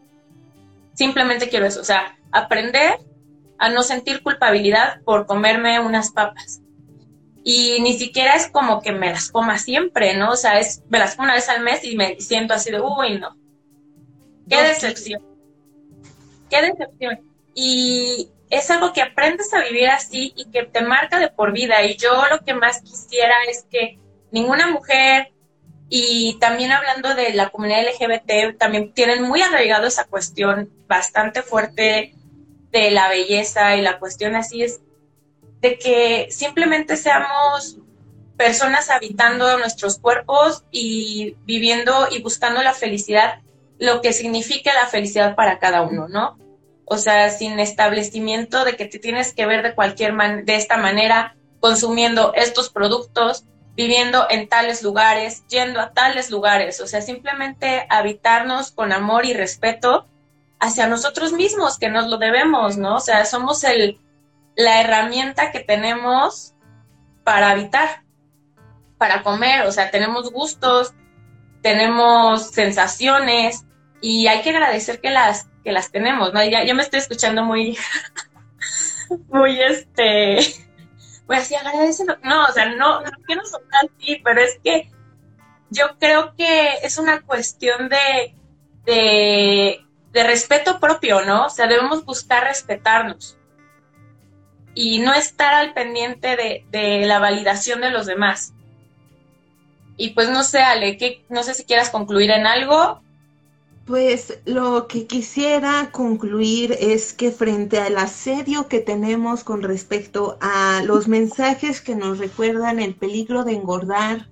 Simplemente 0.95 1.49
quiero 1.49 1.66
eso, 1.66 1.81
o 1.81 1.85
sea, 1.85 2.18
aprender 2.33 2.99
a 3.59 3.68
no 3.68 3.83
sentir 3.83 4.22
culpabilidad 4.22 5.01
por 5.03 5.26
comerme 5.26 5.81
unas 5.81 6.11
papas. 6.11 6.61
Y 7.45 7.81
ni 7.81 7.99
siquiera 7.99 8.35
es 8.35 8.49
como 8.49 8.83
que 8.83 8.93
me 8.93 9.11
las 9.11 9.31
coma 9.31 9.59
siempre, 9.59 10.16
¿no? 10.16 10.33
O 10.33 10.37
sea, 10.37 10.59
es, 10.59 10.83
me 10.89 10.99
las 10.99 11.14
como 11.14 11.24
una 11.26 11.35
vez 11.35 11.49
al 11.49 11.62
mes 11.62 11.83
y 11.85 11.97
me 11.97 12.20
siento 12.20 12.55
así 12.55 12.70
de, 12.70 12.81
uy, 12.81 13.18
no. 13.18 13.37
Qué 14.49 14.62
decepción. 14.62 15.22
Qué 16.51 16.62
decepción. 16.62 17.20
Y 17.55 18.31
es 18.51 18.70
algo 18.70 18.93
que 18.93 19.03
aprendes 19.03 19.53
a 19.53 19.62
vivir 19.62 19.89
así 19.89 20.33
y 20.37 20.51
que 20.51 20.64
te 20.64 20.83
marca 20.83 21.18
de 21.18 21.29
por 21.29 21.53
vida. 21.53 21.83
Y 21.85 21.97
yo 21.97 22.11
lo 22.31 22.45
que 22.45 22.55
más 22.55 22.81
quisiera 22.83 23.35
es 23.49 23.66
que 23.70 23.99
ninguna 24.31 24.68
mujer, 24.68 25.33
y 25.89 26.39
también 26.39 26.72
hablando 26.72 27.14
de 27.14 27.32
la 27.32 27.49
comunidad 27.49 27.82
LGBT, 27.82 28.59
también 28.59 28.93
tienen 28.93 29.22
muy 29.22 29.41
arraigado 29.41 29.86
esa 29.86 30.05
cuestión 30.05 30.70
bastante 30.86 31.43
fuerte 31.43 32.14
de 32.70 32.91
la 32.91 33.09
belleza 33.09 33.76
y 33.76 33.82
la 33.82 33.99
cuestión 33.99 34.36
así 34.36 34.62
es 34.62 34.80
de 35.61 35.78
que 35.78 36.28
simplemente 36.30 36.97
seamos 36.97 37.78
personas 38.36 38.91
habitando 38.91 39.59
nuestros 39.59 39.99
cuerpos 39.99 40.64
y 40.70 41.36
viviendo 41.45 42.09
y 42.11 42.22
buscando 42.22 42.62
la 42.62 42.74
felicidad, 42.74 43.41
lo 43.78 44.01
que 44.01 44.12
significa 44.12 44.72
la 44.74 44.86
felicidad 44.86 45.34
para 45.34 45.59
cada 45.59 45.82
uno, 45.82 46.07
¿no? 46.09 46.39
O 46.84 46.99
sea, 46.99 47.30
sin 47.30 47.59
establecimiento 47.59 48.64
de 48.64 48.76
que 48.76 48.86
te 48.86 48.99
tienes 48.99 49.34
que 49.34 49.47
ver 49.47 49.62
de 49.62 49.74
cualquier 49.74 50.12
man 50.12 50.45
de 50.45 50.55
esta 50.55 50.76
manera, 50.76 51.36
consumiendo 51.61 52.32
estos 52.34 52.70
productos, 52.70 53.45
viviendo 53.79 54.26
en 54.29 54.49
tales 54.49 54.83
lugares, 54.83 55.47
yendo 55.47 55.81
a 55.81 55.93
tales 55.93 56.33
lugares, 56.33 56.81
o 56.81 56.89
sea, 56.89 57.01
simplemente 57.01 57.87
habitarnos 57.89 58.72
con 58.72 58.93
amor 58.93 59.24
y 59.24 59.35
respeto 59.35 60.05
hacia 60.59 60.89
nosotros 60.89 61.33
mismos, 61.33 61.79
que 61.79 61.89
nos 61.89 62.09
lo 62.09 62.18
debemos, 62.18 62.76
¿no? 62.76 62.97
O 62.97 63.01
sea, 63.01 63.24
somos 63.24 63.62
el, 63.62 64.01
la 64.57 64.81
herramienta 64.81 65.53
que 65.53 65.61
tenemos 65.61 66.55
para 67.22 67.51
habitar, 67.51 68.03
para 68.99 69.22
comer, 69.22 69.64
o 69.64 69.70
sea, 69.70 69.93
tenemos 69.93 70.33
gustos, 70.33 70.93
tenemos 71.62 72.51
sensaciones 72.51 73.64
y 74.01 74.26
hay 74.26 74.43
que 74.43 74.51
agradecer 74.51 75.01
que 75.01 75.11
las, 75.11 75.47
que 75.62 75.70
las 75.70 75.93
tenemos, 75.93 76.35
¿no? 76.35 76.43
Ya, 76.43 76.64
yo 76.64 76.74
me 76.74 76.83
estoy 76.83 76.99
escuchando 76.99 77.45
muy, 77.45 77.79
muy 79.29 79.62
este, 79.62 80.41
pues 81.29 81.43
así 81.43 81.55
agradecelo. 81.55 82.16
No, 82.24 82.47
o 82.47 82.53
sea, 82.53 82.74
no, 82.74 83.03
no 83.03 83.11
quiero 83.26 83.45
sonar 83.45 83.85
así, 83.97 84.20
pero 84.24 84.41
es 84.41 84.59
que 84.64 84.91
yo 85.70 85.97
creo 86.01 86.35
que 86.35 86.79
es 86.83 86.97
una 86.99 87.20
cuestión 87.20 87.91
de, 87.91 88.35
de, 88.85 89.85
de 90.11 90.24
respeto 90.24 90.81
propio, 90.81 91.24
¿no? 91.24 91.47
O 91.47 91.51
sea, 91.51 91.66
debemos 91.66 92.05
buscar 92.05 92.45
respetarnos 92.45 93.39
y 94.74 95.01
no 95.01 95.12
estar 95.12 95.53
al 95.55 95.74
pendiente 95.74 96.64
de, 96.70 97.07
la 97.07 97.18
validación 97.18 97.83
de 97.83 97.91
los 97.91 98.07
demás. 98.07 98.55
Y 99.99 100.11
pues 100.11 100.31
no 100.31 100.45
sé, 100.45 100.61
Ale, 100.61 100.97
que, 100.97 101.24
no 101.29 101.43
sé 101.43 101.53
si 101.53 101.64
quieras 101.64 101.91
concluir 101.91 102.31
en 102.31 102.47
algo. 102.47 103.03
Pues 103.89 104.39
lo 104.45 104.86
que 104.86 105.07
quisiera 105.07 105.91
concluir 105.93 106.76
es 106.78 107.14
que 107.14 107.32
frente 107.32 107.78
al 107.78 107.97
asedio 107.97 108.68
que 108.68 108.80
tenemos 108.80 109.45
con 109.45 109.62
respecto 109.62 110.36
a 110.43 110.82
los 110.84 111.09
mensajes 111.09 111.80
que 111.80 111.95
nos 111.95 112.18
recuerdan 112.18 112.80
el 112.80 112.95
peligro 112.95 113.45
de 113.45 113.55
engordar 113.55 114.28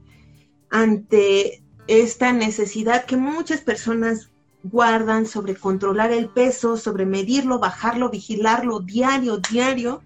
ante 0.68 1.62
esta 1.86 2.32
necesidad 2.32 3.06
que 3.06 3.16
muchas 3.16 3.62
personas 3.62 4.28
guardan 4.62 5.24
sobre 5.24 5.56
controlar 5.56 6.12
el 6.12 6.28
peso, 6.28 6.76
sobre 6.76 7.06
medirlo, 7.06 7.58
bajarlo, 7.58 8.10
vigilarlo 8.10 8.80
diario, 8.80 9.38
diario, 9.38 10.02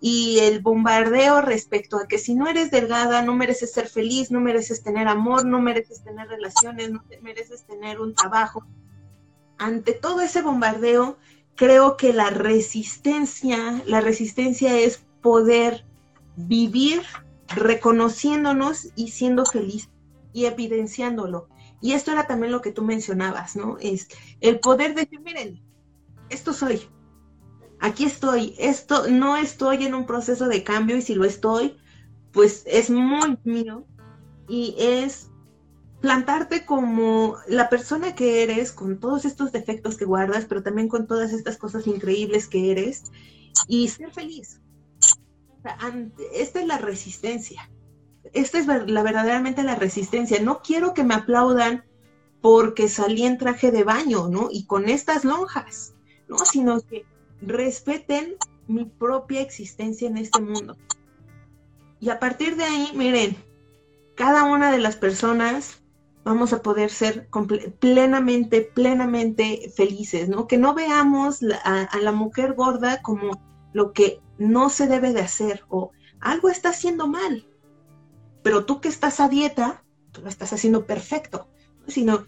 y 0.00 0.38
el 0.40 0.60
bombardeo 0.60 1.42
respecto 1.42 1.98
a 1.98 2.08
que 2.08 2.18
si 2.18 2.34
no 2.34 2.48
eres 2.48 2.70
delgada, 2.70 3.22
no 3.22 3.34
mereces 3.34 3.72
ser 3.72 3.88
feliz, 3.88 4.30
no 4.30 4.40
mereces 4.40 4.82
tener 4.82 5.08
amor, 5.08 5.44
no 5.44 5.60
mereces 5.60 6.02
tener 6.02 6.28
relaciones, 6.28 6.90
no 6.90 7.04
mereces 7.20 7.64
tener 7.64 8.00
un 8.00 8.14
trabajo. 8.14 8.66
Ante 9.58 9.92
todo 9.92 10.22
ese 10.22 10.40
bombardeo, 10.40 11.18
creo 11.54 11.98
que 11.98 12.14
la 12.14 12.30
resistencia, 12.30 13.82
la 13.86 14.00
resistencia 14.00 14.78
es 14.78 15.04
poder 15.20 15.84
vivir 16.36 17.02
reconociéndonos 17.48 18.88
y 18.96 19.08
siendo 19.08 19.44
feliz 19.44 19.90
y 20.32 20.46
evidenciándolo. 20.46 21.48
Y 21.82 21.92
esto 21.92 22.12
era 22.12 22.26
también 22.26 22.52
lo 22.52 22.62
que 22.62 22.72
tú 22.72 22.82
mencionabas, 22.82 23.56
¿no? 23.56 23.76
Es 23.80 24.08
el 24.40 24.60
poder 24.60 24.94
decir, 24.94 25.20
miren, 25.20 25.62
esto 26.30 26.54
soy, 26.54 26.88
aquí 27.80 28.04
estoy, 28.04 28.54
esto 28.58 29.08
no 29.08 29.36
estoy 29.36 29.84
en 29.84 29.94
un 29.94 30.06
proceso 30.06 30.48
de 30.48 30.62
cambio 30.62 30.96
y 30.96 31.02
si 31.02 31.14
lo 31.14 31.24
estoy, 31.24 31.76
pues 32.32 32.62
es 32.66 32.90
muy 32.90 33.38
mío 33.44 33.86
y 34.48 34.74
es 34.78 35.30
plantarte 36.00 36.64
como 36.64 37.36
la 37.46 37.68
persona 37.68 38.14
que 38.14 38.42
eres, 38.42 38.72
con 38.72 39.00
todos 39.00 39.24
estos 39.24 39.52
defectos 39.52 39.96
que 39.96 40.04
guardas, 40.04 40.46
pero 40.46 40.62
también 40.62 40.88
con 40.88 41.06
todas 41.06 41.32
estas 41.32 41.56
cosas 41.56 41.86
increíbles 41.86 42.48
que 42.48 42.70
eres 42.70 43.04
y 43.68 43.88
ser 43.88 44.12
feliz. 44.12 44.60
esta 46.34 46.60
es 46.60 46.66
la 46.66 46.78
resistencia. 46.78 47.70
Esta 48.32 48.58
es 48.58 48.66
la 48.66 49.02
verdaderamente 49.02 49.62
la 49.62 49.74
resistencia. 49.74 50.40
No 50.40 50.62
quiero 50.62 50.94
que 50.94 51.04
me 51.04 51.14
aplaudan 51.14 51.84
porque 52.40 52.88
salí 52.88 53.24
en 53.24 53.38
traje 53.38 53.70
de 53.70 53.84
baño, 53.84 54.28
¿no? 54.28 54.48
Y 54.50 54.66
con 54.66 54.88
estas 54.88 55.24
lonjas, 55.24 55.94
¿no? 56.28 56.38
Sino 56.38 56.80
que 56.80 57.04
respeten 57.42 58.36
mi 58.66 58.84
propia 58.84 59.40
existencia 59.40 60.08
en 60.08 60.16
este 60.16 60.40
mundo. 60.40 60.76
Y 61.98 62.10
a 62.10 62.18
partir 62.18 62.56
de 62.56 62.64
ahí, 62.64 62.90
miren, 62.94 63.36
cada 64.14 64.44
una 64.44 64.70
de 64.70 64.78
las 64.78 64.96
personas 64.96 65.82
vamos 66.24 66.52
a 66.52 66.62
poder 66.62 66.90
ser 66.90 67.28
plenamente, 67.78 68.62
plenamente 68.62 69.72
felices, 69.74 70.28
¿no? 70.28 70.46
Que 70.46 70.58
no 70.58 70.74
veamos 70.74 71.40
a, 71.64 71.88
la 72.00 72.12
mujer 72.12 72.54
gorda 72.54 73.02
como 73.02 73.40
lo 73.72 73.92
que 73.92 74.20
no 74.38 74.68
se 74.70 74.86
debe 74.86 75.12
de 75.12 75.20
hacer 75.20 75.64
o 75.68 75.92
algo 76.20 76.48
está 76.48 76.70
haciendo 76.70 77.06
mal. 77.06 77.46
Pero 78.42 78.64
tú 78.64 78.80
que 78.80 78.88
estás 78.88 79.20
a 79.20 79.28
dieta, 79.28 79.82
tú 80.12 80.22
lo 80.22 80.28
estás 80.28 80.52
haciendo 80.52 80.86
perfecto, 80.86 81.48
sino 81.86 82.26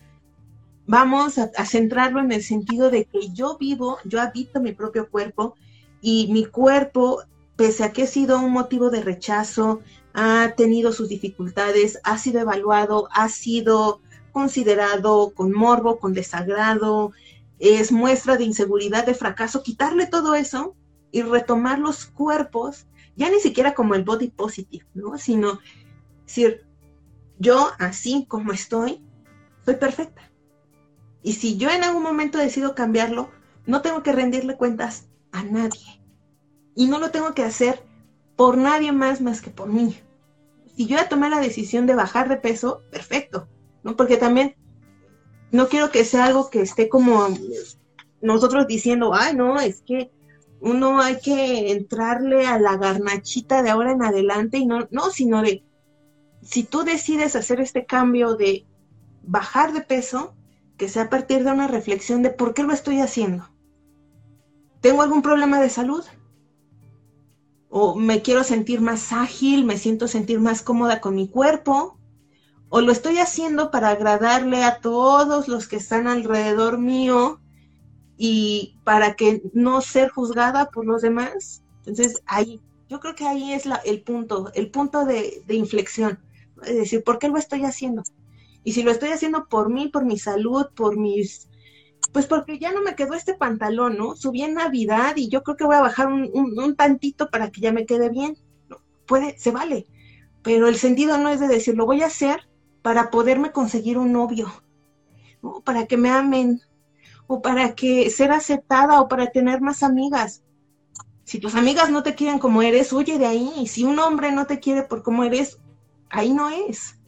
vamos 0.86 1.38
a, 1.38 1.64
centrarlo 1.64 2.20
en 2.20 2.32
el 2.32 2.42
sentido 2.42 2.90
de 2.90 3.04
que 3.04 3.30
yo 3.32 3.56
vivo, 3.58 3.98
yo 4.04 4.20
habito 4.20 4.60
mi 4.60 4.72
propio 4.72 5.08
cuerpo 5.08 5.54
y 6.00 6.32
mi 6.32 6.44
cuerpo, 6.44 7.22
pese 7.56 7.84
a 7.84 7.92
que 7.92 8.02
ha 8.02 8.06
sido 8.06 8.38
un 8.38 8.52
motivo 8.52 8.90
de 8.90 9.02
rechazo, 9.02 9.80
ha 10.14 10.54
tenido 10.56 10.92
sus 10.92 11.08
dificultades, 11.08 11.98
ha 12.04 12.18
sido 12.18 12.40
evaluado, 12.40 13.08
ha 13.12 13.28
sido 13.28 14.00
considerado 14.32 15.32
con 15.34 15.52
morbo, 15.52 15.98
con 15.98 16.14
desagrado, 16.14 17.12
es 17.58 17.92
muestra 17.92 18.36
de 18.36 18.44
inseguridad, 18.44 19.06
de 19.06 19.14
fracaso, 19.14 19.62
quitarle 19.62 20.06
todo 20.06 20.34
eso 20.34 20.74
y 21.12 21.22
retomar 21.22 21.78
los 21.78 22.06
cuerpos, 22.06 22.86
ya 23.14 23.30
ni 23.30 23.38
siquiera 23.38 23.74
como 23.74 23.94
el 23.94 24.04
body 24.04 24.30
positive, 24.30 24.86
¿no? 24.94 25.18
Sino 25.18 25.60
decir, 26.26 26.66
yo 27.38 27.70
así 27.78 28.24
como 28.26 28.52
estoy, 28.52 29.04
soy 29.64 29.76
perfecta 29.76 30.31
y 31.22 31.34
si 31.34 31.56
yo 31.56 31.70
en 31.70 31.84
algún 31.84 32.02
momento 32.02 32.38
decido 32.38 32.74
cambiarlo, 32.74 33.30
no 33.66 33.82
tengo 33.82 34.02
que 34.02 34.12
rendirle 34.12 34.56
cuentas 34.56 35.08
a 35.30 35.44
nadie. 35.44 36.02
Y 36.74 36.86
no 36.86 36.98
lo 36.98 37.10
tengo 37.10 37.34
que 37.34 37.44
hacer 37.44 37.82
por 38.36 38.56
nadie 38.56 38.92
más 38.92 39.20
más 39.20 39.40
que 39.40 39.50
por 39.50 39.68
mí. 39.68 39.96
Si 40.76 40.86
yo 40.86 40.96
ya 40.96 41.08
tomé 41.08 41.28
la 41.28 41.40
decisión 41.40 41.86
de 41.86 41.94
bajar 41.94 42.28
de 42.28 42.36
peso, 42.36 42.82
perfecto, 42.90 43.46
¿no? 43.82 43.94
Porque 43.96 44.16
también 44.16 44.56
no 45.52 45.68
quiero 45.68 45.90
que 45.90 46.04
sea 46.04 46.24
algo 46.24 46.50
que 46.50 46.62
esté 46.62 46.88
como 46.88 47.28
nosotros 48.20 48.66
diciendo, 48.66 49.12
ay, 49.14 49.36
no, 49.36 49.60
es 49.60 49.82
que 49.82 50.10
uno 50.60 51.00
hay 51.00 51.18
que 51.18 51.72
entrarle 51.72 52.46
a 52.46 52.58
la 52.58 52.76
garnachita 52.76 53.62
de 53.62 53.70
ahora 53.70 53.92
en 53.92 54.02
adelante 54.02 54.58
y 54.58 54.66
no, 54.66 54.88
no, 54.90 55.10
sino 55.10 55.42
de, 55.42 55.64
si 56.40 56.62
tú 56.62 56.84
decides 56.84 57.36
hacer 57.36 57.60
este 57.60 57.84
cambio 57.84 58.34
de 58.36 58.64
bajar 59.22 59.72
de 59.72 59.82
peso, 59.82 60.34
que 60.82 60.88
sea 60.88 61.04
a 61.04 61.10
partir 61.10 61.44
de 61.44 61.52
una 61.52 61.68
reflexión 61.68 62.24
de 62.24 62.30
por 62.30 62.54
qué 62.54 62.64
lo 62.64 62.72
estoy 62.72 62.98
haciendo. 62.98 63.48
¿Tengo 64.80 65.02
algún 65.02 65.22
problema 65.22 65.60
de 65.60 65.70
salud? 65.70 66.04
¿O 67.68 67.94
me 67.94 68.20
quiero 68.20 68.42
sentir 68.42 68.80
más 68.80 69.12
ágil, 69.12 69.64
me 69.64 69.78
siento 69.78 70.08
sentir 70.08 70.40
más 70.40 70.60
cómoda 70.60 71.00
con 71.00 71.14
mi 71.14 71.28
cuerpo? 71.28 72.00
¿O 72.68 72.80
lo 72.80 72.90
estoy 72.90 73.18
haciendo 73.18 73.70
para 73.70 73.90
agradarle 73.90 74.64
a 74.64 74.80
todos 74.80 75.46
los 75.46 75.68
que 75.68 75.76
están 75.76 76.08
alrededor 76.08 76.78
mío 76.78 77.40
y 78.16 78.76
para 78.82 79.14
que 79.14 79.40
no 79.52 79.82
ser 79.82 80.08
juzgada 80.08 80.70
por 80.70 80.84
los 80.84 81.00
demás? 81.00 81.62
Entonces, 81.86 82.24
ahí, 82.26 82.60
Yo 82.88 82.98
creo 82.98 83.14
que 83.14 83.28
ahí 83.28 83.52
es 83.52 83.68
el 83.84 84.02
punto, 84.02 84.50
el 84.54 84.68
punto 84.72 85.04
de 85.04 85.44
inflexión. 85.46 86.18
Es 86.64 86.74
decir, 86.74 87.04
¿por 87.04 87.20
qué 87.20 87.28
lo 87.28 87.38
estoy 87.38 87.62
haciendo? 87.62 88.02
Y 88.64 88.72
si 88.72 88.82
lo 88.82 88.90
estoy 88.90 89.10
haciendo 89.10 89.46
por 89.48 89.70
mí, 89.70 89.88
por 89.88 90.04
mi 90.04 90.18
salud, 90.18 90.66
por 90.74 90.96
mis... 90.96 91.48
Pues 92.12 92.26
porque 92.26 92.58
ya 92.58 92.72
no 92.72 92.82
me 92.82 92.94
quedó 92.94 93.14
este 93.14 93.34
pantalón, 93.34 93.96
¿no? 93.96 94.16
Subí 94.16 94.42
en 94.42 94.54
Navidad 94.54 95.14
y 95.16 95.28
yo 95.28 95.42
creo 95.42 95.56
que 95.56 95.64
voy 95.64 95.76
a 95.76 95.80
bajar 95.80 96.08
un, 96.08 96.30
un, 96.34 96.76
tantito 96.76 97.30
para 97.30 97.50
que 97.50 97.60
ya 97.60 97.72
me 97.72 97.86
quede 97.86 98.10
bien. 98.10 98.36
Puede, 99.06 99.38
se 99.38 99.50
vale. 99.50 99.86
Pero 100.42 100.68
el 100.68 100.76
sentido 100.76 101.16
no 101.16 101.30
es 101.30 101.40
de 101.40 101.48
decir, 101.48 101.76
lo 101.76 101.86
voy 101.86 102.02
a 102.02 102.06
hacer 102.06 102.48
para 102.82 103.10
poderme 103.10 103.52
conseguir 103.52 103.96
un 103.96 104.12
novio, 104.12 104.52
para 105.64 105.86
que 105.86 105.96
me 105.96 106.10
amen, 106.10 106.60
o 107.28 107.40
para 107.40 107.74
que 107.74 108.10
ser 108.10 108.32
aceptada, 108.32 109.00
o 109.00 109.08
para 109.08 109.30
tener 109.30 109.60
más 109.60 109.82
amigas. 109.82 110.42
Si 111.24 111.38
tus 111.38 111.54
amigas 111.54 111.90
no 111.90 112.02
te 112.02 112.14
quieren 112.14 112.38
como 112.38 112.62
eres, 112.62 112.92
huye 112.92 113.18
de 113.18 113.26
ahí. 113.26 113.66
Si 113.66 113.84
un 113.84 113.98
hombre 114.00 114.32
no 114.32 114.46
te 114.46 114.58
quiere 114.58 114.82
por 114.82 115.02
como 115.02 115.24
eres, 115.24 115.58
ahí 116.10 116.32
no 116.32 116.50
es. 116.50 116.98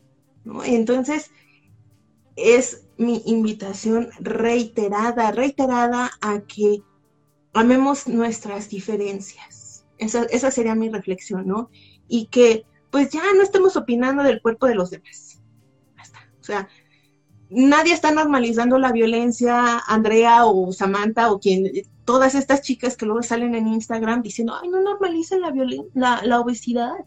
¿no? 0.44 0.62
Entonces, 0.64 1.30
es 2.36 2.86
mi 2.96 3.22
invitación 3.26 4.10
reiterada, 4.20 5.30
reiterada 5.30 6.10
a 6.20 6.40
que 6.40 6.82
amemos 7.52 8.08
nuestras 8.08 8.68
diferencias. 8.68 9.86
Esa, 9.98 10.24
esa 10.24 10.50
sería 10.50 10.74
mi 10.74 10.88
reflexión, 10.88 11.46
¿no? 11.46 11.70
Y 12.08 12.26
que 12.26 12.64
pues 12.90 13.10
ya 13.10 13.22
no 13.36 13.42
estemos 13.42 13.76
opinando 13.76 14.22
del 14.22 14.42
cuerpo 14.42 14.66
de 14.66 14.74
los 14.74 14.90
demás. 14.90 15.40
Basta. 15.96 16.18
O 16.40 16.44
sea, 16.44 16.68
nadie 17.50 17.92
está 17.92 18.12
normalizando 18.12 18.78
la 18.78 18.92
violencia, 18.92 19.78
Andrea 19.86 20.44
o 20.46 20.72
Samantha 20.72 21.32
o 21.32 21.40
quien, 21.40 21.70
todas 22.04 22.34
estas 22.34 22.62
chicas 22.62 22.96
que 22.96 23.06
luego 23.06 23.22
salen 23.22 23.54
en 23.54 23.68
Instagram 23.68 24.22
diciendo, 24.22 24.54
ay, 24.60 24.68
no 24.68 24.80
normalicen 24.80 25.40
la, 25.40 25.52
la, 25.94 26.22
la 26.22 26.40
obesidad. 26.40 27.04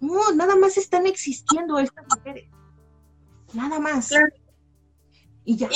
No, 0.00 0.32
nada 0.32 0.56
más 0.56 0.76
están 0.76 1.06
existiendo 1.06 1.78
estas 1.78 2.04
mujeres. 2.14 2.48
Nada 3.52 3.80
más. 3.80 4.10
Y 5.48 5.56
yo 5.56 5.70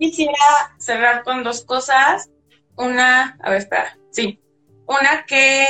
quisiera 0.00 0.34
cerrar 0.78 1.22
con 1.22 1.44
dos 1.44 1.64
cosas. 1.64 2.28
Una, 2.74 3.38
a 3.40 3.50
ver, 3.50 3.60
espera, 3.60 3.96
sí. 4.10 4.42
Una 4.84 5.24
que 5.26 5.64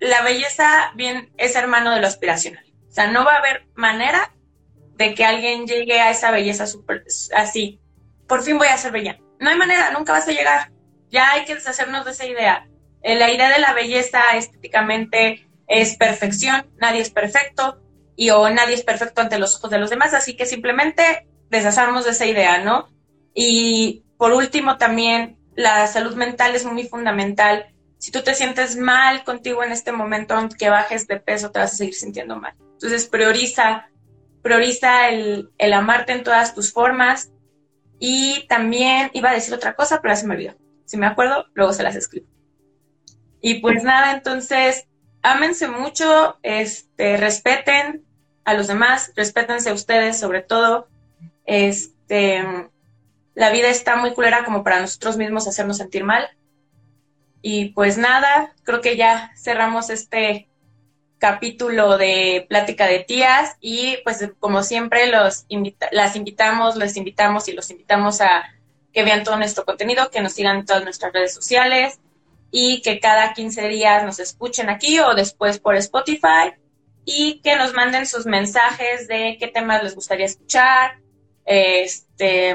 la 0.00 0.22
belleza 0.22 0.90
bien 0.96 1.32
es 1.36 1.54
hermano 1.54 1.94
de 1.94 2.00
lo 2.00 2.08
aspiracional. 2.08 2.64
O 2.88 2.90
sea, 2.90 3.06
no 3.06 3.24
va 3.24 3.34
a 3.34 3.38
haber 3.38 3.68
manera 3.76 4.34
de 4.96 5.14
que 5.14 5.24
alguien 5.24 5.68
llegue 5.68 6.00
a 6.00 6.10
esa 6.10 6.32
belleza 6.32 6.66
super, 6.66 7.04
así. 7.36 7.80
Por 8.26 8.42
fin 8.42 8.58
voy 8.58 8.66
a 8.66 8.76
ser 8.76 8.90
bella. 8.90 9.20
No 9.38 9.50
hay 9.50 9.56
manera, 9.56 9.92
nunca 9.92 10.12
vas 10.12 10.26
a 10.26 10.32
llegar. 10.32 10.72
Ya 11.10 11.30
hay 11.30 11.44
que 11.44 11.54
deshacernos 11.54 12.06
de 12.06 12.10
esa 12.10 12.26
idea. 12.26 12.68
Eh, 13.02 13.14
la 13.14 13.30
idea 13.30 13.50
de 13.50 13.60
la 13.60 13.72
belleza 13.72 14.20
estéticamente 14.34 15.48
es 15.68 15.96
perfección, 15.96 16.68
nadie 16.76 17.02
es 17.02 17.10
perfecto 17.10 17.80
y 18.16 18.30
o 18.30 18.50
nadie 18.50 18.74
es 18.74 18.82
perfecto 18.82 19.20
ante 19.20 19.38
los 19.38 19.54
ojos 19.54 19.70
de 19.70 19.78
los 19.78 19.90
demás, 19.90 20.12
así 20.12 20.34
que 20.34 20.44
simplemente 20.44 21.27
deshazamos 21.50 22.04
de 22.04 22.10
esa 22.12 22.26
idea, 22.26 22.62
¿no? 22.62 22.88
Y 23.34 24.04
por 24.16 24.32
último 24.32 24.78
también 24.78 25.38
la 25.54 25.86
salud 25.86 26.14
mental 26.14 26.54
es 26.54 26.64
muy 26.64 26.84
fundamental. 26.84 27.66
Si 27.98 28.10
tú 28.10 28.22
te 28.22 28.34
sientes 28.34 28.76
mal 28.76 29.24
contigo 29.24 29.64
en 29.64 29.72
este 29.72 29.92
momento, 29.92 30.34
aunque 30.34 30.70
bajes 30.70 31.06
de 31.06 31.20
peso, 31.20 31.50
te 31.50 31.58
vas 31.58 31.72
a 31.72 31.76
seguir 31.76 31.94
sintiendo 31.94 32.36
mal. 32.36 32.54
Entonces 32.74 33.06
prioriza, 33.06 33.88
prioriza 34.42 35.08
el, 35.08 35.50
el 35.58 35.72
amarte 35.72 36.12
en 36.12 36.22
todas 36.22 36.54
tus 36.54 36.72
formas. 36.72 37.32
Y 37.98 38.46
también 38.48 39.10
iba 39.14 39.30
a 39.30 39.34
decir 39.34 39.52
otra 39.52 39.74
cosa, 39.74 40.00
pero 40.00 40.14
ya 40.14 40.20
se 40.20 40.26
me 40.26 40.34
olvidó. 40.34 40.54
Si 40.84 40.96
me 40.96 41.06
acuerdo, 41.06 41.46
luego 41.54 41.72
se 41.72 41.82
las 41.82 41.96
escribo. 41.96 42.28
Y 43.40 43.54
pues 43.60 43.82
nada, 43.82 44.12
entonces 44.12 44.86
ámense 45.22 45.68
mucho, 45.68 46.38
este, 46.42 47.16
respeten 47.16 48.04
a 48.44 48.54
los 48.54 48.66
demás, 48.66 49.12
respétense 49.16 49.70
a 49.70 49.74
ustedes 49.74 50.18
sobre 50.18 50.42
todo. 50.42 50.88
Este, 51.48 52.44
la 53.34 53.50
vida 53.50 53.68
está 53.68 53.96
muy 53.96 54.12
culera 54.12 54.44
como 54.44 54.62
para 54.62 54.80
nosotros 54.80 55.16
mismos 55.16 55.48
hacernos 55.48 55.78
sentir 55.78 56.04
mal. 56.04 56.28
Y 57.40 57.70
pues 57.70 57.96
nada, 57.96 58.54
creo 58.64 58.80
que 58.82 58.96
ya 58.96 59.32
cerramos 59.36 59.90
este 59.90 60.48
capítulo 61.18 61.96
de 61.96 62.46
Plática 62.48 62.86
de 62.86 63.00
Tías 63.00 63.56
y 63.60 63.96
pues 64.04 64.30
como 64.38 64.62
siempre 64.62 65.08
los 65.08 65.46
las 65.90 66.14
invitamos, 66.14 66.76
les 66.76 66.96
invitamos 66.96 67.48
y 67.48 67.52
los 67.52 67.70
invitamos 67.70 68.20
a 68.20 68.44
que 68.92 69.02
vean 69.02 69.24
todo 69.24 69.36
nuestro 69.36 69.64
contenido, 69.64 70.10
que 70.10 70.20
nos 70.20 70.34
sigan 70.34 70.58
en 70.58 70.66
todas 70.66 70.84
nuestras 70.84 71.12
redes 71.12 71.34
sociales, 71.34 71.98
y 72.50 72.82
que 72.82 73.00
cada 73.00 73.32
15 73.32 73.68
días 73.68 74.04
nos 74.04 74.18
escuchen 74.18 74.68
aquí 74.68 74.98
o 75.00 75.14
después 75.14 75.58
por 75.58 75.76
Spotify 75.76 76.52
y 77.04 77.40
que 77.40 77.56
nos 77.56 77.74
manden 77.74 78.06
sus 78.06 78.26
mensajes 78.26 79.08
de 79.08 79.36
qué 79.38 79.48
temas 79.48 79.82
les 79.82 79.94
gustaría 79.94 80.26
escuchar. 80.26 80.98
Este, 81.50 82.54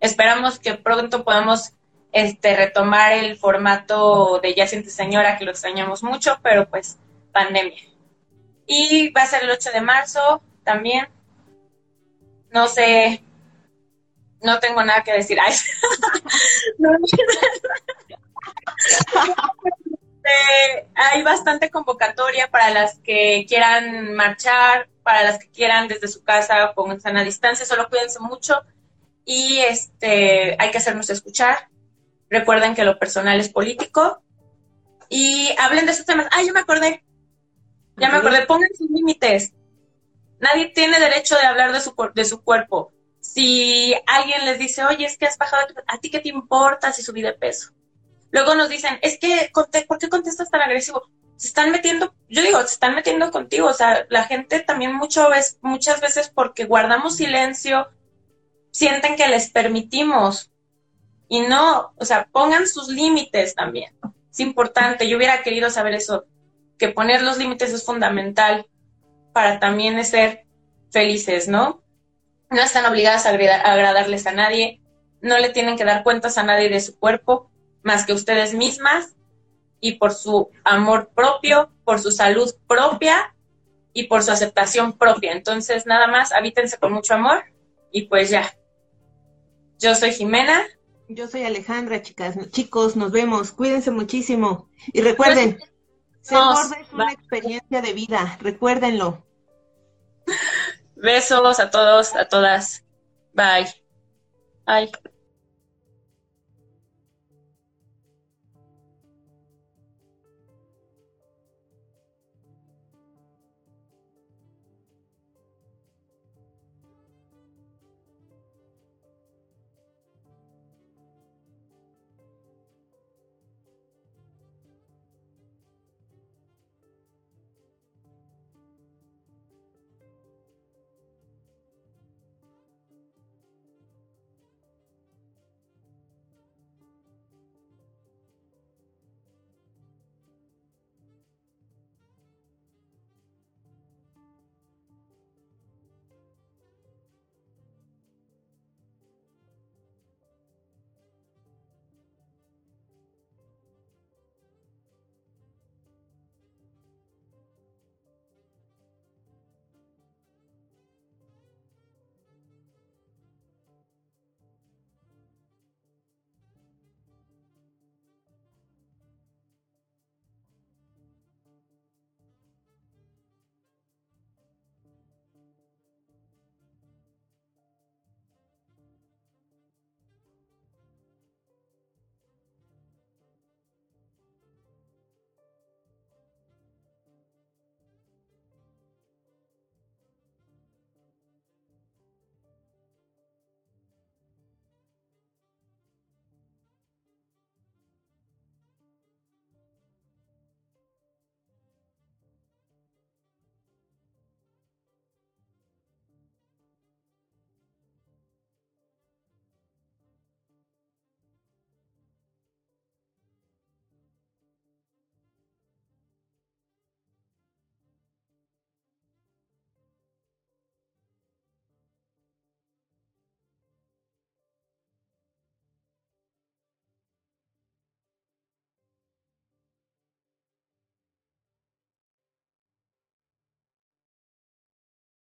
esperamos 0.00 0.58
que 0.58 0.74
pronto 0.74 1.22
podamos 1.22 1.74
este, 2.10 2.56
retomar 2.56 3.12
el 3.12 3.36
formato 3.36 4.40
de 4.40 4.52
Ya 4.52 4.66
Siente 4.66 4.90
Señora, 4.90 5.38
que 5.38 5.44
lo 5.44 5.52
extrañamos 5.52 6.02
mucho, 6.02 6.40
pero 6.42 6.68
pues 6.68 6.98
pandemia. 7.30 7.78
Y 8.66 9.12
va 9.12 9.22
a 9.22 9.26
ser 9.26 9.44
el 9.44 9.50
8 9.52 9.70
de 9.72 9.80
marzo 9.80 10.42
también. 10.64 11.06
No 12.50 12.66
sé, 12.66 13.22
no 14.42 14.58
tengo 14.58 14.82
nada 14.82 15.04
que 15.04 15.12
decir. 15.12 15.38
Eh, 20.26 20.86
hay 20.94 21.22
bastante 21.22 21.70
convocatoria 21.70 22.50
para 22.50 22.70
las 22.70 22.98
que 23.00 23.44
quieran 23.46 24.14
marchar, 24.14 24.88
para 25.04 25.22
las 25.22 25.38
que 25.38 25.50
quieran 25.50 25.86
desde 25.86 26.08
su 26.08 26.24
casa 26.24 26.72
con 26.74 27.00
sana 27.00 27.22
distancia, 27.22 27.64
solo 27.64 27.88
cuídense 27.88 28.18
mucho 28.18 28.62
y 29.24 29.58
este 29.58 30.56
hay 30.58 30.70
que 30.70 30.78
hacernos 30.78 31.10
escuchar. 31.10 31.68
Recuerden 32.28 32.74
que 32.74 32.84
lo 32.84 32.98
personal 32.98 33.38
es 33.38 33.50
político 33.50 34.22
y 35.08 35.54
hablen 35.58 35.86
de 35.86 35.92
estos 35.92 36.06
temas. 36.06 36.26
Ah, 36.32 36.42
yo 36.44 36.52
me 36.52 36.60
acordé. 36.60 37.04
Ya 37.96 38.10
me 38.10 38.16
acordé, 38.16 38.46
pongan 38.46 38.70
sus 38.76 38.90
límites. 38.90 39.52
Nadie 40.40 40.72
tiene 40.74 40.98
derecho 40.98 41.36
de 41.36 41.46
hablar 41.46 41.72
de 41.72 41.80
su, 41.80 41.94
de 42.14 42.24
su 42.24 42.42
cuerpo. 42.42 42.92
Si 43.20 43.94
alguien 44.06 44.44
les 44.46 44.58
dice, 44.58 44.84
oye, 44.84 45.06
es 45.06 45.16
que 45.16 45.26
has 45.26 45.38
bajado, 45.38 45.66
¿a 45.86 45.98
ti 45.98 46.10
qué 46.10 46.18
te 46.18 46.28
importa 46.28 46.92
si 46.92 47.02
subí 47.02 47.22
de 47.22 47.32
peso? 47.34 47.70
Luego 48.30 48.54
nos 48.54 48.68
dicen, 48.68 48.98
es 49.00 49.18
que, 49.18 49.50
¿por 49.52 49.98
qué 49.98 50.08
contestas 50.08 50.50
tan 50.50 50.60
agresivo? 50.60 51.08
Se 51.36 51.48
están 51.48 51.70
metiendo, 51.70 52.14
yo 52.28 52.42
digo, 52.42 52.58
se 52.60 52.74
están 52.74 52.94
metiendo 52.94 53.30
contigo. 53.30 53.68
O 53.68 53.74
sea, 53.74 54.06
la 54.08 54.24
gente 54.24 54.60
también 54.60 54.94
mucho 54.94 55.28
vez, 55.30 55.58
muchas 55.62 56.00
veces 56.00 56.30
porque 56.32 56.64
guardamos 56.64 57.16
silencio, 57.16 57.88
sienten 58.70 59.16
que 59.16 59.28
les 59.28 59.50
permitimos. 59.50 60.50
Y 61.28 61.40
no, 61.40 61.92
o 61.96 62.04
sea, 62.04 62.28
pongan 62.30 62.66
sus 62.66 62.88
límites 62.88 63.54
también. 63.54 63.94
Es 64.30 64.40
importante. 64.40 65.08
Yo 65.08 65.16
hubiera 65.16 65.42
querido 65.42 65.70
saber 65.70 65.94
eso, 65.94 66.24
que 66.78 66.88
poner 66.88 67.22
los 67.22 67.38
límites 67.38 67.72
es 67.72 67.84
fundamental 67.84 68.66
para 69.32 69.58
también 69.58 70.02
ser 70.04 70.46
felices, 70.90 71.48
¿no? 71.48 71.82
No 72.50 72.62
están 72.62 72.86
obligadas 72.86 73.26
a 73.26 73.30
agradarles 73.30 74.26
a 74.26 74.32
nadie, 74.32 74.80
no 75.20 75.38
le 75.38 75.50
tienen 75.50 75.76
que 75.76 75.84
dar 75.84 76.04
cuentas 76.04 76.38
a 76.38 76.42
nadie 76.44 76.68
de 76.68 76.80
su 76.80 76.98
cuerpo 76.98 77.50
más 77.82 78.06
que 78.06 78.12
ustedes 78.12 78.54
mismas 78.54 79.13
y 79.84 79.92
por 79.98 80.14
su 80.14 80.50
amor 80.64 81.10
propio, 81.14 81.70
por 81.84 82.00
su 82.00 82.10
salud 82.10 82.50
propia 82.66 83.34
y 83.92 84.04
por 84.04 84.22
su 84.22 84.30
aceptación 84.30 84.94
propia. 84.96 85.32
Entonces, 85.32 85.84
nada 85.84 86.06
más, 86.06 86.32
habítense 86.32 86.78
con 86.78 86.94
mucho 86.94 87.12
amor 87.12 87.44
y 87.92 88.06
pues 88.06 88.30
ya. 88.30 88.50
Yo 89.78 89.94
soy 89.94 90.14
Jimena. 90.14 90.64
Yo 91.10 91.28
soy 91.28 91.44
Alejandra, 91.44 92.00
chicas. 92.00 92.34
Chicos, 92.48 92.96
nos 92.96 93.12
vemos. 93.12 93.52
Cuídense 93.52 93.90
muchísimo. 93.90 94.70
Y 94.94 95.02
recuerden, 95.02 95.58
ser 96.22 96.38
gorda 96.38 96.78
es 96.80 96.90
una 96.90 97.12
experiencia 97.12 97.82
de 97.82 97.92
vida. 97.92 98.38
Recuérdenlo. 98.40 99.22
Besos 100.96 101.60
a 101.60 101.70
todos, 101.70 102.16
a 102.16 102.26
todas. 102.26 102.86
Bye. 103.34 103.68
Bye. 104.64 104.90